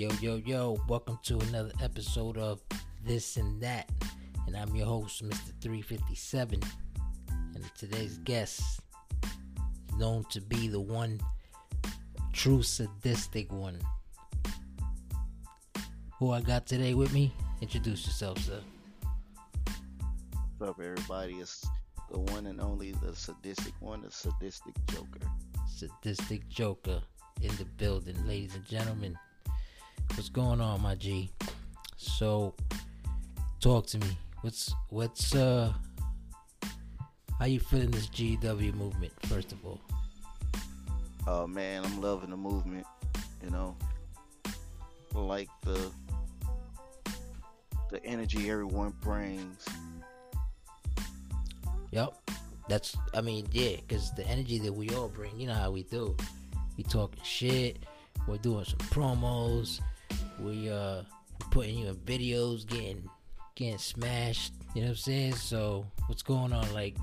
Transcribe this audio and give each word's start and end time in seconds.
Yo, 0.00 0.08
yo, 0.22 0.36
yo, 0.46 0.78
welcome 0.88 1.18
to 1.22 1.38
another 1.40 1.72
episode 1.82 2.38
of 2.38 2.62
This 3.04 3.36
and 3.36 3.60
That. 3.60 3.86
And 4.46 4.56
I'm 4.56 4.74
your 4.74 4.86
host, 4.86 5.22
Mr. 5.22 5.52
357. 5.60 6.58
And 7.54 7.70
today's 7.76 8.16
guest 8.24 8.80
is 9.22 9.98
known 9.98 10.24
to 10.30 10.40
be 10.40 10.68
the 10.68 10.80
one 10.80 11.20
true 12.32 12.62
sadistic 12.62 13.52
one. 13.52 13.78
Who 16.18 16.30
I 16.30 16.40
got 16.40 16.66
today 16.66 16.94
with 16.94 17.12
me? 17.12 17.34
Introduce 17.60 18.06
yourself, 18.06 18.38
sir. 18.38 18.60
What's 20.56 20.70
up, 20.70 20.80
everybody? 20.82 21.34
It's 21.34 21.68
the 22.10 22.20
one 22.20 22.46
and 22.46 22.58
only, 22.58 22.92
the 22.92 23.14
sadistic 23.14 23.74
one, 23.80 24.00
the 24.00 24.10
sadistic 24.10 24.74
Joker. 24.86 25.28
Sadistic 25.68 26.48
Joker 26.48 27.02
in 27.42 27.54
the 27.56 27.66
building, 27.76 28.16
ladies 28.26 28.54
and 28.54 28.64
gentlemen. 28.64 29.14
What's 30.14 30.28
going 30.28 30.60
on, 30.60 30.82
my 30.82 30.94
G? 30.94 31.30
So, 31.96 32.54
talk 33.60 33.86
to 33.88 33.98
me. 33.98 34.18
What's 34.42 34.74
what's 34.88 35.34
uh 35.34 35.72
how 37.38 37.46
you 37.46 37.60
feeling 37.60 37.90
this 37.90 38.06
GW 38.08 38.74
movement? 38.74 39.12
First 39.26 39.52
of 39.52 39.64
all, 39.64 39.80
Oh 41.26 41.46
man, 41.46 41.84
I'm 41.84 42.00
loving 42.00 42.30
the 42.30 42.36
movement. 42.36 42.86
You 43.42 43.50
know, 43.50 43.76
like 45.14 45.48
the 45.62 45.90
the 47.90 48.04
energy 48.04 48.50
everyone 48.50 48.94
brings. 49.00 49.64
yep. 51.90 52.14
That's 52.68 52.96
I 53.14 53.20
mean, 53.20 53.46
yeah, 53.52 53.76
because 53.76 54.12
the 54.12 54.26
energy 54.26 54.58
that 54.60 54.72
we 54.72 54.90
all 54.90 55.08
bring, 55.08 55.38
you 55.38 55.46
know 55.46 55.54
how 55.54 55.70
we 55.70 55.82
do. 55.84 56.16
We 56.76 56.84
talking 56.84 57.22
shit. 57.22 57.78
We're 58.26 58.36
doing 58.38 58.64
some 58.64 58.78
promos. 58.90 59.80
We 60.42 60.70
uh 60.70 61.02
putting 61.50 61.78
you 61.78 61.88
in 61.88 61.96
videos, 61.96 62.66
getting 62.66 63.08
getting 63.54 63.78
smashed. 63.78 64.54
You 64.74 64.82
know 64.82 64.88
what 64.88 64.90
I'm 64.90 64.96
saying? 64.96 65.34
So 65.34 65.86
what's 66.06 66.22
going 66.22 66.52
on? 66.52 66.72
Like, 66.72 66.96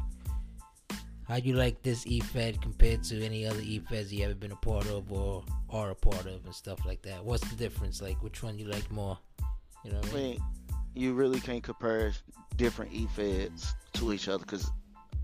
how 1.28 1.40
do 1.40 1.50
you 1.50 1.56
like 1.56 1.84
this 1.84 2.08
E-Fed 2.08 2.62
compared 2.62 3.04
to 3.04 3.24
any 3.24 3.46
other 3.46 3.60
E-Feds 3.62 4.14
you 4.14 4.24
ever 4.24 4.34
been 4.34 4.54
a 4.54 4.56
part 4.56 4.88
of 4.88 5.12
or 5.12 5.44
are 5.70 5.92
a 5.92 5.96
part 5.96 6.26
of 6.26 6.46
and 6.46 6.56
stuff 6.56 6.86
like 6.86 7.02
that? 7.02 7.24
What's 7.24 7.48
the 7.50 7.56
difference? 7.56 8.02
Like, 8.02 8.22
which 8.24 8.42
one 8.44 8.58
you 8.58 8.66
like 8.66 8.90
more? 8.90 9.18
You 9.84 9.92
know 9.92 9.98
what 9.98 10.08
I 10.08 10.12
I 10.12 10.14
mean? 10.14 10.30
mean, 10.32 10.42
you 10.96 11.14
really 11.14 11.40
can't 11.40 11.64
compare 11.64 12.14
different 12.56 12.94
E-Feds 12.94 13.76
to 13.94 14.14
each 14.14 14.30
other 14.30 14.44
because 14.44 14.72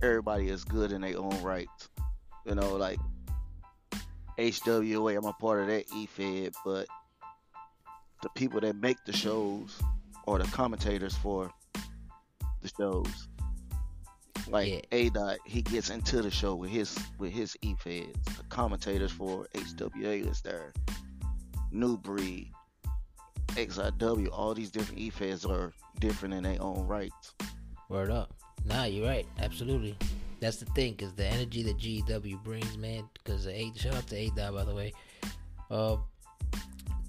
everybody 0.02 0.50
is 0.50 0.64
good 0.66 0.92
in 0.92 1.02
their 1.02 1.18
own 1.18 1.42
right. 1.42 1.70
You 2.46 2.56
know, 2.56 2.76
like 2.76 3.00
HWA, 4.38 5.18
I'm 5.18 5.26
a 5.26 5.34
part 5.34 5.62
of 5.62 5.68
that 5.68 5.86
E-Fed, 5.96 6.54
but 6.66 6.88
the 8.24 8.30
people 8.30 8.62
that 8.62 8.76
make 8.78 8.98
the 9.06 9.12
shows 9.14 9.80
or 10.26 10.40
the 10.40 10.46
commentators 10.46 11.14
for 11.16 11.52
the 12.62 12.72
shows. 12.80 13.28
Like 14.48 14.70
Yeah. 14.70 14.80
A 14.92 15.10
dot, 15.10 15.38
he 15.46 15.62
gets 15.62 15.90
into 15.90 16.22
the 16.22 16.32
show 16.32 16.56
with 16.56 16.72
his 16.72 16.98
with 17.20 17.32
his 17.32 17.56
E 17.62 17.76
feds. 17.80 18.38
The 18.38 18.44
commentators 18.50 19.12
for 19.12 19.48
HWA 19.54 20.30
is 20.30 20.42
there. 20.42 20.74
New 21.72 21.98
Breed, 21.98 22.52
XIW, 23.50 24.30
all 24.32 24.54
these 24.54 24.72
different 24.72 25.00
E 25.00 25.10
feds 25.10 25.46
are 25.46 25.74
different 26.00 26.34
in 26.34 26.44
their 26.44 26.62
own 26.62 26.88
rights. 26.88 27.36
Word 27.90 28.10
up. 28.10 28.34
Nah, 28.66 28.86
you're 28.86 29.08
right. 29.08 29.28
Absolutely. 29.40 29.98
That's 30.40 30.58
the 30.58 30.66
thing, 30.68 30.96
cause 30.96 31.14
the 31.14 31.26
energy 31.26 31.64
that 31.64 31.78
GW 31.78 32.44
brings, 32.44 32.78
man. 32.78 33.08
Cause 33.24 33.46
the 33.46 33.58
eight, 33.58 33.78
shout 33.78 33.96
out 33.96 34.08
to 34.08 34.16
eight 34.16 34.36
by 34.36 34.64
the 34.64 34.76
way. 34.76 34.94
Uh, 35.72 35.98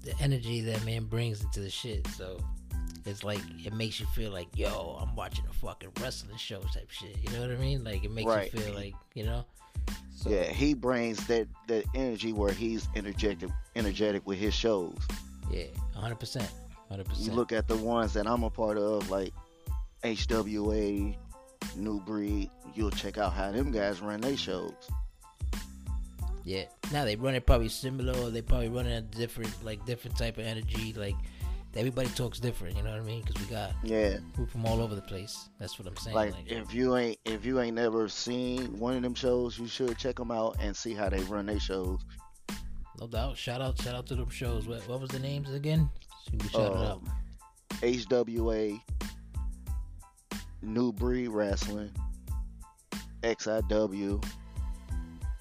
the 0.05 0.15
energy 0.21 0.61
that 0.63 0.85
man 0.85 1.05
brings 1.05 1.43
into 1.43 1.61
the 1.61 1.71
shit. 1.71 2.07
So 2.09 2.39
it's 3.07 3.25
like 3.25 3.41
it 3.65 3.73
makes 3.73 4.01
you 4.01 4.07
feel 4.07 4.31
like, 4.31 4.49
yo, 4.57 4.99
I'm 5.01 5.15
watching 5.17 5.45
a 5.51 5.53
fucking 5.55 5.91
wrestling 6.01 6.37
show 6.37 6.61
type 6.61 6.91
shit. 6.91 7.17
You 7.23 7.31
know 7.37 7.41
what 7.47 7.51
I 7.51 7.61
mean? 7.61 7.85
Like 7.85 8.05
it 8.05 8.11
makes 8.11 8.29
Right. 8.29 8.53
you 8.53 8.61
feel 8.61 8.75
like, 8.75 8.95
you 9.15 9.25
know. 9.25 9.45
So, 10.17 10.31
Yeah, 10.31 10.45
he 10.45 10.75
brings 10.75 11.27
that 11.27 11.49
that 11.69 11.85
energy 11.95 12.33
where 12.33 12.53
he's 12.53 12.89
energetic 12.95 13.51
energetic 13.77 14.27
with 14.27 14.39
his 14.39 14.55
shows. 14.55 14.97
Yeah. 15.51 15.65
Hundred 15.95 16.21
percent. 16.21 16.51
100 16.89 17.05
percent. 17.07 17.27
You 17.27 17.33
look 17.33 17.53
at 17.53 17.67
the 17.69 17.77
ones 17.77 18.13
that 18.15 18.27
I'm 18.27 18.43
a 18.45 18.51
part 18.51 18.79
of, 18.79 19.11
like 19.11 19.33
HWA, 20.05 21.17
New 21.77 22.01
Breed. 22.01 22.51
You'll 22.75 22.91
check 22.91 23.19
out 23.19 23.33
how 23.33 23.51
them 23.53 23.71
guys 23.71 24.01
run 24.01 24.21
their 24.21 24.37
shows. 24.37 24.75
Yeah. 26.45 26.65
Now 26.93 27.05
they 27.05 27.17
run 27.17 27.35
it 27.35 27.47
probably 27.47 27.69
similar, 27.69 28.17
or 28.19 28.31
they 28.31 28.43
probably 28.43 28.69
run 28.69 28.87
it 28.87 28.97
a 28.97 29.01
different, 29.01 29.53
like 29.65 29.85
different 29.87 30.17
type 30.19 30.39
of 30.39 30.45
energy. 30.45 30.93
Like 30.97 31.17
everybody 31.75 32.09
talks 32.11 32.39
different. 32.39 32.77
You 32.77 32.83
know 32.83 32.91
what 32.91 33.01
I 33.01 33.03
mean? 33.03 33.23
Because 33.23 33.43
we 33.43 33.51
got 33.51 33.73
Yeah, 33.83 34.19
We're 34.39 34.47
from 34.47 34.67
all 34.67 34.81
over 34.81 34.95
the 34.95 35.03
place. 35.03 35.49
That's 35.59 35.79
what 35.79 35.89
I'm 35.89 35.97
saying. 35.97 36.15
like 36.15 36.33
Like, 36.33 36.51
if 36.51 36.75
you 36.75 36.97
ain't 36.97 37.19
if 37.25 37.45
you 37.45 37.61
ain't 37.61 37.77
never 37.77 38.09
seen 38.09 38.79
one 38.79 38.97
of 38.97 39.03
them 39.03 39.15
shows, 39.15 39.59
you 39.59 39.67
should 39.67 39.97
check 39.99 40.17
them 40.17 40.31
out 40.31 40.57
and 40.61 40.77
see 40.77 40.95
how 40.95 41.09
they 41.09 41.21
run 41.25 41.47
their 41.47 41.61
shows. 41.61 42.01
no 43.01 43.07
doubt. 43.07 43.37
Shout 43.37 43.61
out, 43.61 43.81
shout 43.81 43.95
out 43.95 44.07
to 44.09 44.15
them 44.15 44.31
shows. 44.31 44.67
What, 44.67 44.87
what 44.89 45.01
was 45.01 45.11
the 45.11 45.19
names 45.19 45.53
again? 45.53 45.89
So 46.25 46.33
you 46.33 46.39
can 46.39 46.49
shout 46.51 46.73
it 46.73 46.77
out. 46.77 46.93
Um, 46.93 47.13
HWA, 47.81 48.81
New 50.63 50.93
Breed 50.93 51.29
Wrestling, 51.29 51.91
XIW, 53.23 54.25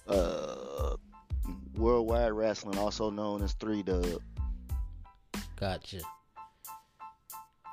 uh, 0.07 0.95
Worldwide 1.75 2.31
Wrestling, 2.33 2.77
also 2.77 3.09
known 3.09 3.41
as 3.43 3.53
Three 3.53 3.83
Dub. 3.83 4.21
Gotcha. 5.59 5.99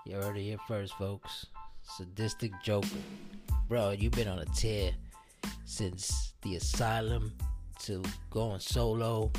You 0.07 0.17
heard 0.17 0.37
it 0.37 0.43
here 0.43 0.59
first, 0.67 0.95
folks. 0.95 1.47
Sadistic 1.83 2.53
Joker, 2.63 2.89
bro. 3.69 3.91
You've 3.91 4.13
been 4.13 4.29
on 4.29 4.39
a 4.39 4.45
tear 4.47 4.93
since 5.65 6.35
the 6.43 6.57
asylum 6.57 7.33
to 7.81 8.03
going 8.31 8.61
solo, 8.61 9.33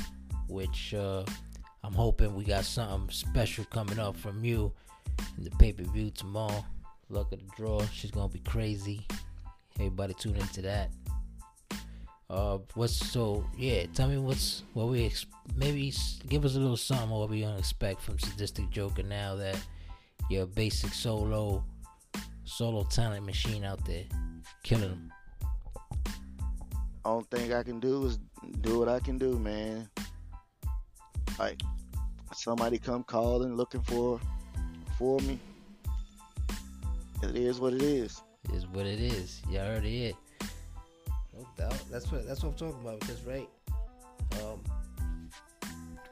which 0.48 0.94
uh, 0.94 1.24
I'm 1.82 1.94
hoping 1.94 2.34
we 2.34 2.44
got 2.44 2.64
something 2.64 3.10
special 3.10 3.64
coming 3.66 3.98
up 3.98 4.16
from 4.16 4.44
you 4.44 4.72
in 5.36 5.44
the 5.44 5.50
pay 5.50 5.72
per 5.72 5.84
view 5.84 6.10
tomorrow. 6.10 6.64
Luck 7.08 7.32
of 7.32 7.40
the 7.40 7.50
draw, 7.56 7.82
she's 7.92 8.10
gonna 8.10 8.28
be 8.28 8.38
crazy. 8.40 9.06
Everybody 9.78 10.14
tune 10.14 10.36
into 10.36 10.62
that. 10.62 10.90
Uh, 12.32 12.56
what's 12.72 12.94
so? 12.94 13.44
Yeah, 13.58 13.84
tell 13.92 14.08
me 14.08 14.16
what's 14.16 14.62
what 14.72 14.88
we 14.88 15.04
ex- 15.04 15.26
maybe 15.54 15.92
give 16.30 16.46
us 16.46 16.56
a 16.56 16.58
little 16.58 16.78
something 16.78 17.10
what 17.10 17.28
we 17.28 17.42
gonna 17.42 17.58
expect 17.58 18.00
from 18.00 18.18
Sadistic 18.18 18.70
Joker 18.70 19.02
now 19.02 19.34
that 19.36 19.58
you're 20.30 20.44
a 20.44 20.46
basic 20.46 20.94
solo 20.94 21.62
solo 22.44 22.84
talent 22.84 23.26
machine 23.26 23.64
out 23.64 23.84
there 23.84 24.04
killing 24.62 24.88
them. 24.88 25.12
Only 27.04 27.26
thing 27.30 27.52
I 27.52 27.62
can 27.62 27.80
do 27.80 28.06
is 28.06 28.18
do 28.62 28.78
what 28.78 28.88
I 28.88 28.98
can 28.98 29.18
do, 29.18 29.38
man. 29.38 29.90
Like 31.38 31.60
somebody 32.34 32.78
come 32.78 33.04
calling 33.04 33.56
looking 33.56 33.82
for 33.82 34.18
for 34.96 35.20
me. 35.20 35.38
It 37.22 37.36
is 37.36 37.60
what 37.60 37.74
it 37.74 37.82
is. 37.82 38.22
Is 38.54 38.66
what 38.68 38.86
it 38.86 39.00
is. 39.00 39.42
Y'all 39.50 39.66
heard 39.66 39.84
it. 39.84 40.16
Doubt. 41.56 41.78
That's 41.90 42.10
what 42.10 42.26
that's 42.26 42.42
what 42.42 42.50
I'm 42.50 42.54
talking 42.56 42.80
about. 42.80 43.00
Because 43.00 43.22
right, 43.22 43.48
um, 44.42 44.60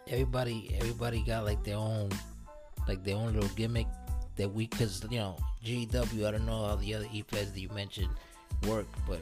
everybody 0.08 0.74
everybody 0.78 1.22
got 1.22 1.44
like 1.44 1.62
their 1.64 1.76
own 1.76 2.10
like 2.88 3.04
their 3.04 3.16
own 3.16 3.32
little 3.34 3.50
gimmick 3.50 3.86
that 4.36 4.48
we 4.48 4.66
cause 4.66 5.04
you 5.10 5.18
know 5.18 5.36
GW. 5.64 6.26
I 6.26 6.30
don't 6.30 6.46
know 6.46 6.66
how 6.66 6.76
the 6.76 6.94
other 6.94 7.06
E-Feds 7.12 7.52
that 7.52 7.60
you 7.60 7.68
mentioned 7.70 8.10
work, 8.66 8.86
but 9.06 9.20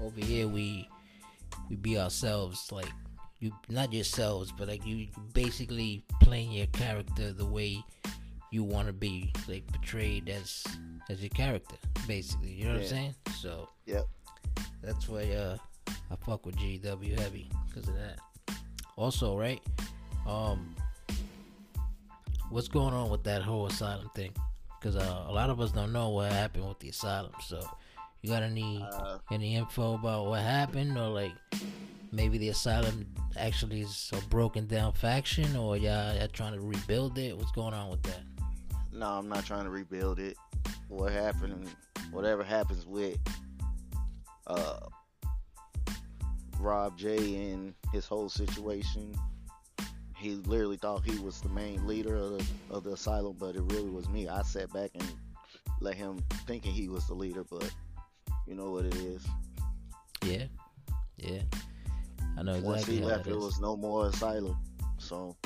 over 0.00 0.20
here 0.20 0.48
we 0.48 0.88
we 1.68 1.76
be 1.76 1.98
ourselves. 1.98 2.70
Like 2.72 2.90
you, 3.40 3.52
not 3.68 3.92
yourselves, 3.92 4.52
but 4.56 4.68
like 4.68 4.84
you, 4.84 5.06
basically 5.32 6.04
playing 6.22 6.52
your 6.52 6.66
character 6.68 7.32
the 7.32 7.46
way 7.46 7.82
you 8.50 8.64
want 8.64 8.86
to 8.86 8.92
be 8.92 9.32
like 9.46 9.66
portrayed 9.68 10.28
as 10.28 10.64
as 11.10 11.20
your 11.20 11.28
character 11.30 11.76
basically 12.06 12.50
you 12.50 12.64
know 12.64 12.72
what 12.72 12.80
i'm 12.80 12.86
saying 12.86 13.14
so 13.40 13.68
Yep. 13.86 14.06
That's 14.82 15.08
why 15.08 15.30
uh 15.32 15.56
i 16.10 16.16
fuck 16.24 16.44
with 16.46 16.56
gw 16.56 17.18
heavy 17.18 17.50
because 17.66 17.88
of 17.88 17.94
that. 17.94 18.18
Also 18.96 19.36
right 19.38 19.60
um 20.26 20.74
what's 22.50 22.68
going 22.68 22.94
on 22.94 23.10
with 23.10 23.24
that 23.24 23.42
whole 23.42 23.66
asylum 23.66 24.10
thing? 24.14 24.32
Because 24.80 24.96
uh, 24.96 25.24
a 25.26 25.32
lot 25.32 25.50
of 25.50 25.60
us 25.60 25.72
don't 25.72 25.92
know 25.92 26.10
what 26.10 26.30
happened 26.32 26.66
with 26.68 26.78
the 26.78 26.88
asylum 26.88 27.32
so 27.46 27.60
you 28.22 28.30
got 28.30 28.42
any 28.42 28.82
Uh, 28.82 29.18
any 29.30 29.54
info 29.54 29.94
about 29.94 30.26
what 30.26 30.40
happened? 30.42 30.96
Or 30.98 31.08
like 31.08 31.32
maybe 32.10 32.38
the 32.38 32.48
asylum 32.48 33.06
actually 33.36 33.82
is 33.82 34.10
a 34.12 34.28
broken 34.28 34.66
down 34.66 34.92
faction 34.92 35.54
or 35.56 35.76
y'all, 35.76 36.16
y'all 36.16 36.28
trying 36.28 36.54
to 36.54 36.60
rebuild 36.60 37.18
it? 37.18 37.36
What's 37.36 37.52
going 37.52 37.74
on 37.74 37.90
with 37.90 38.02
that? 38.04 38.20
No, 38.92 39.06
I'm 39.06 39.28
not 39.28 39.44
trying 39.44 39.64
to 39.64 39.70
rebuild 39.70 40.18
it. 40.18 40.36
What 40.88 41.12
happened, 41.12 41.68
whatever 42.10 42.42
happens 42.42 42.86
with 42.86 43.18
uh, 44.48 44.80
Rob 46.58 46.98
J 46.98 47.50
and 47.50 47.74
his 47.92 48.06
whole 48.06 48.28
situation, 48.28 49.14
he 50.16 50.34
literally 50.34 50.76
thought 50.76 51.04
he 51.04 51.18
was 51.20 51.40
the 51.40 51.48
main 51.48 51.86
leader 51.86 52.16
of 52.16 52.38
the, 52.38 52.44
of 52.70 52.84
the 52.84 52.92
asylum, 52.92 53.36
but 53.38 53.54
it 53.54 53.62
really 53.62 53.90
was 53.90 54.08
me. 54.08 54.28
I 54.28 54.42
sat 54.42 54.72
back 54.72 54.90
and 54.94 55.12
let 55.80 55.94
him 55.94 56.18
thinking 56.46 56.72
he 56.72 56.88
was 56.88 57.06
the 57.06 57.14
leader, 57.14 57.44
but 57.44 57.70
you 58.46 58.54
know 58.54 58.70
what 58.70 58.84
it 58.84 58.96
is. 58.96 59.24
Yeah, 60.24 60.44
yeah. 61.16 61.42
I 62.36 62.42
know 62.42 62.58
Once 62.60 62.86
he 62.86 63.00
left, 63.00 63.24
there 63.24 63.38
was 63.38 63.60
no 63.60 63.76
more 63.76 64.06
asylum, 64.06 64.56
so 64.98 65.36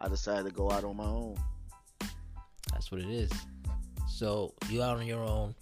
I 0.00 0.08
decided 0.08 0.46
to 0.46 0.50
go 0.50 0.70
out 0.70 0.84
on 0.84 0.96
my 0.96 1.04
own. 1.04 1.36
That's 2.72 2.90
what 2.90 3.00
it 3.00 3.08
is. 3.08 3.30
So 4.08 4.54
you 4.68 4.82
out 4.82 4.98
on 4.98 5.06
your 5.06 5.22
own. 5.22 5.54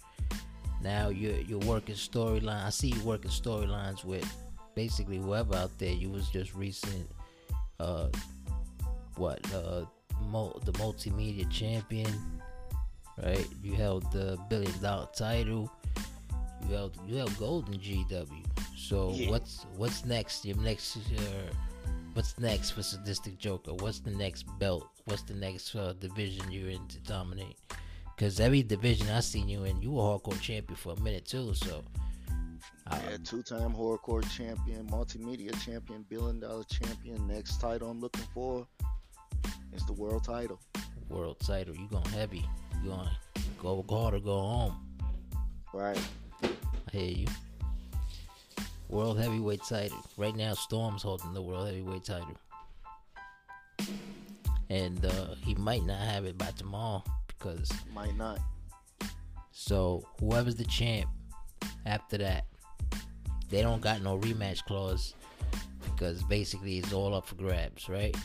Now 0.83 1.09
you're 1.09 1.37
you're 1.37 1.59
working 1.59 1.95
storyline. 1.95 2.65
I 2.65 2.69
see 2.69 2.89
you 2.89 3.01
working 3.03 3.31
storylines 3.31 4.03
with 4.03 4.27
basically 4.75 5.17
whoever 5.17 5.55
out 5.55 5.71
there. 5.79 5.93
You 5.93 6.09
was 6.09 6.27
just 6.29 6.53
recent, 6.53 7.09
uh, 7.79 8.09
what 9.15 9.39
uh, 9.53 9.85
mul- 10.29 10.61
the 10.65 10.73
multimedia 10.73 11.49
champion, 11.49 12.11
right? 13.23 13.47
You 13.63 13.73
held 13.75 14.11
the 14.11 14.37
billion 14.49 14.77
dollar 14.81 15.07
title. 15.15 15.71
You 16.67 16.75
held 16.75 16.97
you 17.07 17.15
held 17.17 17.37
golden 17.37 17.75
GW. 17.75 18.43
So 18.77 19.11
Yeah. 19.13 19.29
what's 19.29 19.65
what's 19.77 20.05
next? 20.05 20.43
Your 20.45 20.57
next 20.57 20.97
uh, 20.97 21.53
what's 22.13 22.37
next 22.39 22.71
for 22.71 22.83
Sadistic 22.83 23.37
Joker? 23.39 23.73
What's 23.75 23.99
the 23.99 24.11
next 24.11 24.43
belt? 24.59 24.87
What's 25.05 25.23
the 25.23 25.33
next 25.35 25.73
uh, 25.75 25.93
division 25.99 26.51
you're 26.51 26.69
in 26.69 26.85
to 26.87 26.99
dominate? 26.99 27.57
Because 28.23 28.39
every 28.39 28.63
division 28.63 29.09
I 29.09 29.19
seen 29.19 29.49
you 29.49 29.65
in, 29.65 29.81
you 29.81 29.91
were 29.91 30.01
hardcore 30.01 30.39
champion 30.39 30.77
for 30.77 30.93
a 30.93 30.99
minute 31.01 31.25
too. 31.25 31.53
So, 31.55 31.83
uh, 32.89 32.97
Yeah, 33.11 33.17
two-time 33.21 33.73
hardcore 33.73 34.23
champion, 34.33 34.87
multimedia 34.87 35.51
champion, 35.65 36.05
billion 36.07 36.39
dollar 36.39 36.63
champion. 36.63 37.27
Next 37.27 37.59
title 37.59 37.89
I'm 37.89 37.99
looking 37.99 38.23
for 38.33 38.65
is 39.73 39.85
the 39.87 39.91
world 39.91 40.23
title. 40.23 40.57
world 41.09 41.41
title, 41.41 41.75
you 41.75 41.85
going 41.89 42.05
heavy. 42.05 42.45
You 42.81 42.91
going 42.91 43.09
go 43.61 43.81
go 43.81 43.97
hard 43.97 44.13
or 44.13 44.21
go 44.21 44.39
home. 44.39 44.97
Right. 45.73 45.99
I 46.43 46.47
hear 46.93 47.17
you. 47.17 47.27
World 48.87 49.19
heavyweight 49.19 49.63
title. 49.67 50.01
Right 50.15 50.33
now, 50.33 50.53
Storm's 50.53 51.03
holding 51.03 51.33
the 51.33 51.41
world 51.41 51.67
heavyweight 51.67 52.05
title, 52.05 52.37
and 54.69 55.05
uh, 55.05 55.35
he 55.43 55.55
might 55.55 55.83
not 55.83 55.99
have 55.99 56.23
it 56.23 56.37
by 56.37 56.51
tomorrow 56.51 57.03
because 57.43 57.69
Might 57.93 58.15
not. 58.17 58.39
So 59.51 60.03
whoever's 60.19 60.55
the 60.55 60.65
champ 60.65 61.09
after 61.85 62.17
that, 62.17 62.45
they 63.49 63.61
don't 63.61 63.81
got 63.81 64.01
no 64.01 64.17
rematch 64.17 64.63
clause 64.65 65.13
because 65.83 66.23
basically 66.23 66.77
it's 66.77 66.93
all 66.93 67.13
up 67.13 67.27
for 67.27 67.35
grabs, 67.35 67.87
right? 67.89 68.15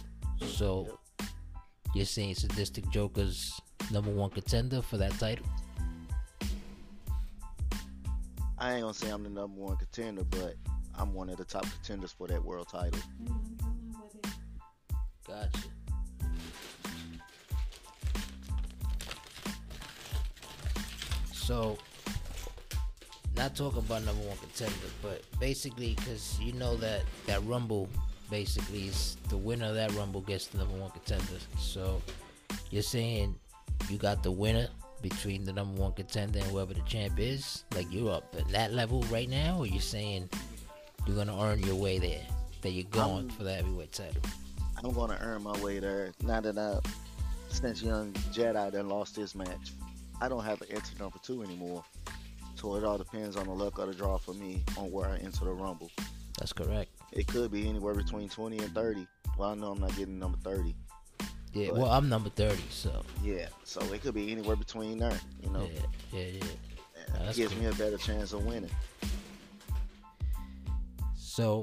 So 0.41 0.99
you're 1.95 2.07
saying 2.07 2.37
Sadistic 2.37 2.89
Joker's 2.91 3.61
number 3.91 4.11
one 4.11 4.31
contender 4.31 4.81
for 4.81 4.97
that 4.97 5.13
title? 5.19 5.47
I 8.57 8.75
ain't 8.75 8.83
gonna 8.83 8.95
say 8.95 9.11
I'm 9.11 9.23
the 9.23 9.31
number 9.31 9.61
one 9.61 9.77
contender, 9.77 10.25
but 10.25 10.55
I'm 10.97 11.15
one 11.15 11.29
of 11.29 11.37
the 11.37 11.45
top 11.45 11.63
contenders 11.63 12.13
for 12.13 12.27
that 12.29 12.45
world 12.45 12.69
title. 12.69 13.01
Gotcha. 15.27 15.69
So, 21.49 21.79
not 23.35 23.57
talking 23.57 23.79
about 23.79 24.05
number 24.05 24.23
one 24.23 24.37
contender, 24.37 24.75
but 25.01 25.23
basically, 25.41 25.95
because 25.95 26.39
you 26.39 26.53
know 26.53 26.77
that 26.77 27.05
that 27.27 27.43
Rumble 27.47 27.89
basically 28.31 28.89
is 28.89 29.17
the 29.31 29.39
winner 29.39 29.69
of 29.69 29.75
that 29.77 29.91
Rumble 29.93 30.21
gets 30.21 30.49
the 30.49 30.59
number 30.59 30.77
one 30.77 30.91
contender. 30.91 31.41
So, 31.59 32.03
you're 32.71 32.83
saying 32.83 33.35
you 33.89 33.97
got 33.97 34.23
the 34.23 34.31
winner 34.31 34.69
between 35.01 35.45
the 35.45 35.55
number 35.55 35.81
one 35.81 35.93
contender 35.93 36.41
and 36.41 36.49
whoever 36.49 36.75
the 36.75 36.83
champ 36.83 37.19
is? 37.19 37.65
Like, 37.75 37.87
you're 37.91 38.13
up 38.13 38.37
at 38.39 38.47
that 38.51 38.75
level 38.75 39.01
right 39.05 39.31
now, 39.31 39.61
or 39.61 39.67
you're 39.67 39.81
saying 39.81 40.29
you're 41.07 41.17
going 41.17 41.29
to 41.29 41.41
earn 41.41 41.63
your 41.63 41.77
way 41.77 41.99
there? 41.99 42.27
That 42.61 42.73
you're 42.73 42.91
going 42.91 43.25
I'm- 43.25 43.29
for 43.31 43.45
the 43.45 43.55
heavyweight 43.55 43.93
title? 43.93 44.21
I'm 44.85 44.93
gonna 44.93 45.19
earn 45.23 45.43
my 45.43 45.59
way 45.61 45.79
there. 45.79 46.13
Now 46.23 46.43
that 46.43 46.59
I, 46.59 46.79
since 47.49 47.83
Young 47.83 48.13
Jedi 48.35 48.71
done 48.71 48.89
lost 48.89 49.17
his 49.17 49.35
match, 49.35 49.73
I 50.21 50.29
don't 50.29 50.45
have 50.45 50.61
an 50.63 50.69
entry 50.71 50.97
number 50.99 51.19
two 51.23 51.43
anymore. 51.43 51.85
So 52.57 52.75
it 52.77 52.85
all 52.85 52.99
depends 52.99 53.37
on 53.37 53.47
the 53.47 53.53
luck 53.53 53.79
of 53.79 53.87
the 53.89 53.95
draw 53.95 54.19
for 54.19 54.35
me 54.35 54.65
on 54.77 54.91
where 54.91 55.09
I 55.09 55.19
enter 55.19 55.45
the 55.45 55.53
Rumble. 55.53 55.91
That's 56.39 56.53
correct. 56.53 56.91
It 57.13 57.27
could 57.29 57.51
be 57.53 57.69
anywhere 57.69 57.95
between 57.95 58.29
20 58.29 58.59
and 58.59 58.75
30. 58.75 59.07
Well, 59.37 59.51
I 59.51 59.55
know 59.55 59.73
I'm 59.73 59.81
not 59.81 59.97
getting 59.97 60.19
number 60.19 60.39
30. 60.39 60.75
Yeah, 61.55 61.71
well, 61.73 61.87
I'm 61.87 62.09
number 62.09 62.31
30, 62.31 62.61
so. 62.71 63.05
Yeah, 63.23 63.47
so 63.65 63.81
it 63.93 64.03
could 64.03 64.15
be 64.15 64.31
anywhere 64.33 64.57
between 64.57 64.99
there. 64.99 65.19
You 65.43 65.51
know, 65.51 65.69
Yeah, 66.13 66.21
yeah, 66.21 66.39
yeah. 66.39 67.29
It 67.31 67.37
gives 67.37 67.53
cool. 67.55 67.63
me 67.63 67.69
a 67.69 67.73
better 67.73 67.97
chance 67.97 68.33
of 68.33 68.45
winning. 68.45 68.71
So, 71.17 71.63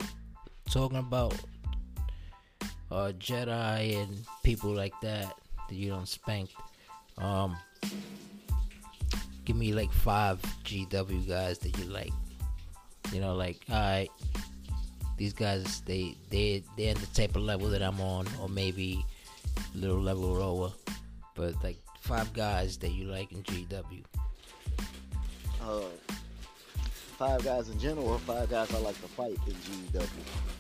talking 0.69 0.97
about 0.97 1.35
uh, 2.89 3.11
Jedi 3.19 4.01
and 4.01 4.25
people 4.43 4.71
like 4.71 4.93
that 5.01 5.37
that 5.69 5.75
you 5.75 5.89
don't 5.89 6.07
spank, 6.07 6.49
um, 7.17 7.55
give 9.45 9.55
me 9.55 9.73
like 9.73 9.91
five 9.91 10.41
GW 10.63 11.27
guys 11.27 11.59
that 11.59 11.77
you 11.77 11.85
like. 11.85 12.11
You 13.13 13.21
know, 13.21 13.35
like, 13.35 13.59
alright, 13.69 14.09
these 15.17 15.33
guys, 15.33 15.81
they, 15.81 16.17
they, 16.29 16.63
they're 16.77 16.91
in 16.91 16.99
the 16.99 17.07
type 17.07 17.35
of 17.35 17.43
level 17.43 17.69
that 17.69 17.81
I'm 17.81 18.01
on, 18.01 18.27
or 18.41 18.49
maybe 18.49 19.05
a 19.73 19.77
little 19.77 20.01
level 20.01 20.33
lower, 20.33 20.71
but 21.35 21.53
like 21.63 21.77
five 22.01 22.33
guys 22.33 22.77
that 22.77 22.89
you 22.91 23.05
like 23.05 23.31
in 23.31 23.43
GW. 23.43 24.03
Uh, 25.61 25.81
five 27.17 27.43
guys 27.43 27.69
in 27.69 27.79
general, 27.79 28.07
or 28.09 28.19
five 28.19 28.49
guys 28.49 28.73
I 28.73 28.79
like 28.79 28.99
to 29.01 29.07
fight 29.07 29.37
in 29.47 29.53
GW. 29.53 30.07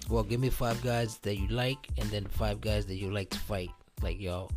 Well, 0.09 0.23
give 0.23 0.39
me 0.39 0.49
five 0.49 0.81
guys 0.83 1.17
that 1.19 1.37
you 1.37 1.47
like, 1.47 1.87
and 1.97 2.09
then 2.11 2.25
five 2.25 2.61
guys 2.61 2.85
that 2.85 2.95
you 2.95 3.11
like 3.11 3.31
to 3.31 3.39
fight. 3.39 3.71
Like, 4.03 4.21
yo, 4.21 4.49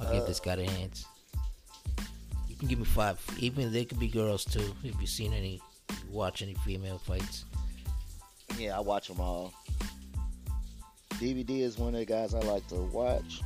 I'll 0.00 0.12
give 0.12 0.22
Uh, 0.22 0.26
this 0.26 0.40
guy 0.40 0.56
the 0.56 0.64
hands. 0.64 1.04
Can 2.60 2.68
give 2.68 2.78
me 2.78 2.84
five. 2.84 3.18
Even 3.38 3.72
they 3.72 3.86
could 3.86 3.98
be 3.98 4.06
girls 4.06 4.44
too. 4.44 4.74
If 4.84 5.00
you've 5.00 5.08
seen 5.08 5.32
any, 5.32 5.62
watch 6.10 6.42
any 6.42 6.52
female 6.54 6.98
fights. 6.98 7.46
Yeah, 8.58 8.76
I 8.76 8.80
watch 8.80 9.08
them 9.08 9.18
all. 9.18 9.54
DVD 11.14 11.62
is 11.62 11.78
one 11.78 11.94
of 11.94 12.00
the 12.00 12.04
guys 12.04 12.34
I 12.34 12.40
like 12.40 12.66
to 12.68 12.74
watch, 12.76 13.40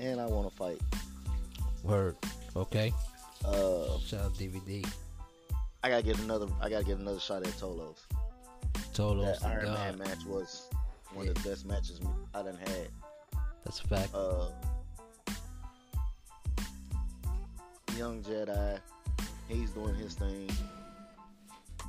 and 0.00 0.20
I 0.20 0.26
want 0.26 0.50
to 0.50 0.56
fight. 0.56 0.80
Word. 1.84 2.16
Okay. 2.56 2.92
Uh, 3.44 3.98
Shout 4.00 4.20
out 4.20 4.34
DVD. 4.34 4.84
I 5.84 5.88
gotta 5.88 6.02
get 6.02 6.18
another. 6.18 6.48
I 6.60 6.68
gotta 6.68 6.84
get 6.84 6.98
another 6.98 7.20
shot 7.20 7.46
at 7.46 7.52
Tolos. 7.52 7.98
Tolos 8.92 9.40
that 9.40 9.48
Iron 9.48 9.72
Man 9.74 9.98
match 9.98 10.24
was 10.26 10.68
one 11.14 11.28
of 11.28 11.34
the 11.36 11.48
best 11.48 11.66
matches 11.66 12.00
I 12.34 12.42
done 12.42 12.58
had. 12.58 12.88
That's 13.64 13.78
a 13.78 13.86
fact. 13.86 14.12
Uh, 14.12 14.46
Young 18.00 18.22
Jedi, 18.22 18.78
he's 19.46 19.72
doing 19.72 19.94
his 19.94 20.14
thing. 20.14 20.48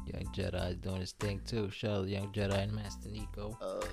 Young 0.05 0.25
Jedi 0.35 0.71
is 0.71 0.75
doing 0.75 0.99
his 0.99 1.13
thing 1.13 1.39
too. 1.47 1.69
Shout 1.71 1.99
out 1.99 2.07
Young 2.09 2.27
Jedi 2.33 2.53
and 2.63 2.73
Master 2.73 3.07
Nico. 3.07 3.57
Uh, 3.61 3.85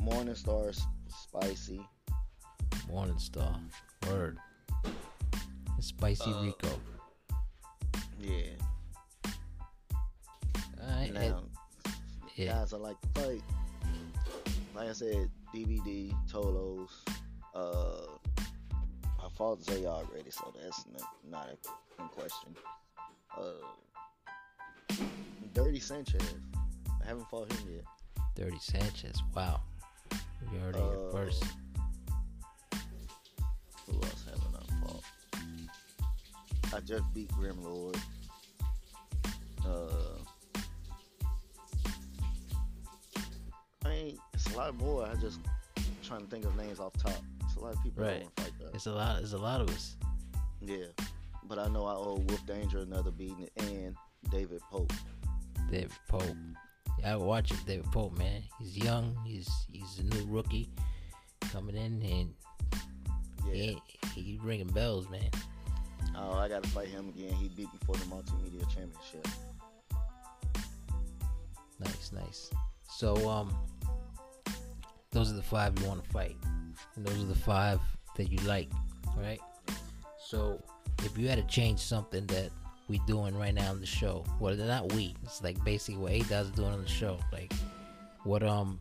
Morning 0.00 0.36
Stars, 0.36 0.80
Spicy. 1.08 1.84
Morning 2.88 3.18
Star. 3.18 3.58
Word. 4.06 4.38
And 4.84 5.82
Spicy 5.84 6.30
Uh, 6.30 6.42
Rico. 6.44 6.68
Yeah. 8.20 8.54
Alright. 10.80 11.12
Now, 11.12 11.42
yeah. 12.36 12.52
guys 12.52 12.72
I 12.72 12.76
like 12.76 13.00
to 13.00 13.08
fight. 13.20 13.42
Like 14.76 14.90
I 14.90 14.92
said, 14.92 15.28
DVD, 15.52 16.14
Tolos. 16.30 16.90
Uh, 17.52 18.06
fought 19.36 19.62
Zay 19.62 19.86
already, 19.86 20.30
so 20.30 20.52
that's 20.62 20.84
n- 20.86 21.04
not 21.30 21.48
a 21.48 22.02
in 22.02 22.08
question. 22.08 22.54
Uh, 23.36 24.96
Dirty 25.54 25.80
Sanchez. 25.80 26.22
I 27.02 27.06
haven't 27.06 27.28
fought 27.30 27.50
him 27.52 27.68
yet. 27.76 27.84
Dirty 28.36 28.58
Sanchez. 28.60 29.20
Wow. 29.34 29.60
You 30.52 30.58
already 30.62 30.78
Uh, 30.78 31.10
first. 31.12 31.44
Who 33.86 33.94
else 33.94 34.24
haven't 34.24 34.56
I 34.56 34.86
fought? 34.86 35.04
I 36.74 36.80
just 36.80 37.04
beat 37.14 37.28
Grimlord. 37.32 37.98
Uh, 39.66 40.18
I 43.84 43.88
mean, 43.88 44.18
it's 44.34 44.46
a 44.54 44.56
lot 44.56 44.74
more. 44.76 45.04
I 45.06 45.14
just 45.16 45.40
trying 46.02 46.20
to 46.20 46.26
think 46.26 46.44
of 46.44 46.56
names 46.56 46.80
off 46.80 46.92
top. 46.96 47.12
It's 47.44 47.56
a 47.56 47.60
lot 47.60 47.74
of 47.74 47.82
people 47.82 48.04
Right. 48.04 48.26
That 48.60 48.72
want 48.72 48.72
to 48.72 48.72
fight 48.72 48.72
that. 48.72 48.74
It's 48.76 48.86
a 48.86 48.92
lot. 48.92 49.22
It's 49.22 49.32
a 49.32 49.38
lot 49.38 49.60
of 49.60 49.68
us. 49.70 49.96
Yeah, 50.60 50.86
but 51.44 51.58
I 51.58 51.68
know 51.68 51.84
I 51.86 51.94
owe 51.94 52.22
Wolf 52.26 52.46
Danger 52.46 52.78
another 52.80 53.10
beating 53.10 53.48
and 53.56 53.96
David 54.30 54.60
Pope. 54.70 54.92
David 55.70 55.92
Pope. 56.08 56.24
Yeah, 57.00 57.14
I 57.14 57.16
watch 57.16 57.50
it. 57.50 57.58
David 57.66 57.86
Pope, 57.92 58.16
man. 58.18 58.42
He's 58.58 58.76
young. 58.76 59.16
He's 59.24 59.48
he's 59.72 59.98
a 60.00 60.04
new 60.04 60.26
rookie. 60.26 60.68
coming 61.52 61.76
in 61.76 62.02
and 62.02 62.34
Yeah. 63.46 63.74
he, 64.14 64.20
he 64.20 64.38
ringing 64.42 64.68
bells, 64.68 65.08
man. 65.08 65.30
Oh, 66.16 66.34
I 66.34 66.48
gotta 66.48 66.68
fight 66.68 66.88
him 66.88 67.08
again. 67.08 67.32
He 67.32 67.48
beat 67.48 67.72
me 67.72 67.78
for 67.86 67.94
the 67.96 68.04
multimedia 68.04 68.62
championship. 68.68 69.26
Nice, 71.78 72.12
nice. 72.12 72.50
So 72.88 73.28
um, 73.28 73.54
those 75.12 75.30
are 75.32 75.36
the 75.36 75.42
five 75.42 75.78
you 75.80 75.86
want 75.86 76.04
to 76.04 76.10
fight, 76.10 76.36
and 76.96 77.06
those 77.06 77.22
are 77.22 77.26
the 77.26 77.34
five 77.34 77.80
that 78.16 78.30
you 78.30 78.38
like, 78.46 78.70
right? 79.16 79.40
So 80.18 80.62
if 81.04 81.16
you 81.16 81.28
had 81.28 81.38
to 81.38 81.46
change 81.54 81.80
something 81.80 82.26
that 82.26 82.50
we 82.88 82.98
doing 83.06 83.36
right 83.36 83.54
now 83.54 83.70
on 83.70 83.80
the 83.80 83.86
show, 83.86 84.24
well, 84.38 84.54
not 84.54 84.92
we. 84.92 85.14
It's 85.22 85.42
like 85.42 85.62
basically 85.64 86.00
what 86.00 86.12
eight 86.12 86.30
is 86.30 86.50
doing 86.50 86.72
on 86.72 86.82
the 86.82 86.88
show. 86.88 87.18
Like, 87.32 87.52
what 88.24 88.42
um, 88.42 88.78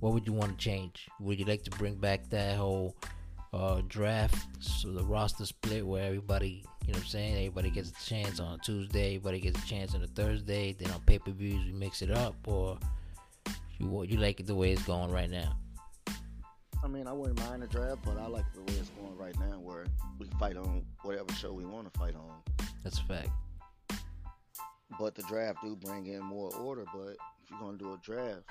what 0.00 0.12
would 0.12 0.26
you 0.26 0.32
want 0.32 0.58
to 0.58 0.58
change? 0.58 1.08
Would 1.20 1.38
you 1.38 1.44
like 1.44 1.62
to 1.64 1.70
bring 1.70 1.94
back 1.94 2.28
that 2.30 2.56
whole 2.56 2.96
uh 3.52 3.82
draft, 3.88 4.46
so 4.60 4.92
the 4.92 5.02
roster 5.02 5.44
split 5.44 5.84
where 5.84 6.04
everybody, 6.04 6.64
you 6.86 6.92
know, 6.92 6.98
what 6.98 7.04
I'm 7.04 7.08
saying, 7.08 7.34
everybody 7.34 7.70
gets 7.70 7.90
a 7.90 8.06
chance 8.06 8.38
on 8.38 8.54
a 8.54 8.58
Tuesday, 8.58 9.16
everybody 9.16 9.40
gets 9.40 9.62
a 9.62 9.66
chance 9.66 9.94
on 9.94 10.02
a 10.02 10.06
Thursday. 10.06 10.72
Then 10.72 10.90
on 10.92 11.00
pay 11.00 11.18
per 11.18 11.32
views 11.32 11.64
we 11.64 11.72
mix 11.72 12.00
it 12.02 12.10
up, 12.10 12.36
or 12.46 12.78
you 13.78 14.02
you 14.04 14.18
like 14.18 14.40
it 14.40 14.46
the 14.46 14.54
way 14.54 14.72
it's 14.72 14.82
going 14.82 15.10
right 15.10 15.30
now? 15.30 15.56
I 16.82 16.88
mean, 16.88 17.06
I 17.06 17.12
wouldn't 17.12 17.38
mind 17.40 17.62
a 17.62 17.66
draft, 17.66 17.98
but 18.04 18.16
I 18.18 18.26
like 18.26 18.50
the 18.54 18.60
way 18.60 18.78
it's 18.78 18.88
going 18.90 19.16
right 19.16 19.38
now, 19.38 19.58
where 19.58 19.84
we 20.18 20.26
fight 20.38 20.56
on 20.56 20.82
whatever 21.02 21.32
show 21.34 21.52
we 21.52 21.64
want 21.64 21.92
to 21.92 21.98
fight 21.98 22.14
on. 22.14 22.66
That's 22.82 22.98
a 22.98 23.04
fact. 23.04 23.28
But 24.98 25.14
the 25.14 25.22
draft 25.24 25.58
do 25.62 25.76
bring 25.76 26.06
in 26.06 26.20
more 26.22 26.54
order. 26.56 26.84
But 26.92 27.16
if 27.42 27.50
you're 27.50 27.60
gonna 27.60 27.76
do 27.78 27.92
a 27.92 27.98
draft, 28.02 28.42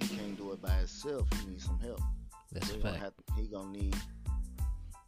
he 0.00 0.08
can't 0.16 0.36
do 0.36 0.52
it 0.52 0.60
by 0.60 0.70
himself. 0.72 1.28
He 1.40 1.50
needs 1.50 1.64
some 1.64 1.78
help. 1.80 2.00
That's 2.52 2.68
So 2.68 2.74
a 2.74 2.76
he 2.76 2.82
gonna, 2.82 2.98
fact. 2.98 3.14
he 3.36 3.46
gonna 3.46 3.70
need 3.70 3.96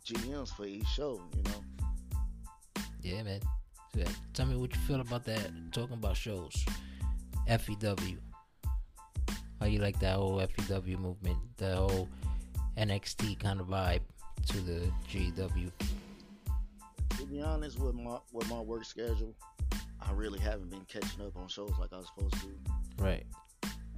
GMs 0.07 0.54
for 0.54 0.64
each 0.64 0.87
show. 0.87 1.21
You 1.37 1.42
know. 1.42 2.83
Yeah, 3.02 3.23
man. 3.25 3.40
Yeah, 3.95 4.09
tell 4.33 4.47
me 4.47 4.57
what 4.57 4.73
you 4.75 4.81
feel 4.83 5.00
about 5.00 5.25
that. 5.25 5.50
Talking 5.73 5.95
about 5.95 6.16
shows, 6.16 6.64
FEW. 7.47 8.16
How 9.61 9.66
you 9.66 9.81
like 9.81 9.99
that 10.00 10.16
whole 10.16 10.40
FEW 10.40 10.97
movement? 10.97 11.38
The 11.59 11.76
whole 11.76 12.09
NXT 12.76 13.38
kind 13.38 13.60
of 13.60 13.68
vibe 13.68 14.00
to 14.48 14.58
the 14.58 14.92
GW. 15.10 15.70
To 17.18 17.26
be 17.26 17.40
honest 17.40 17.78
with 17.78 17.94
my 17.94 18.18
with 18.32 18.48
my 18.48 18.60
work 18.60 18.84
schedule, 18.84 19.34
I 20.00 20.12
really 20.12 20.38
haven't 20.38 20.70
been 20.70 20.84
catching 20.86 21.24
up 21.24 21.36
on 21.36 21.48
shows 21.48 21.72
like 21.78 21.92
I 21.92 21.98
was 21.98 22.06
supposed 22.14 22.34
to. 22.42 23.02
Right. 23.02 23.24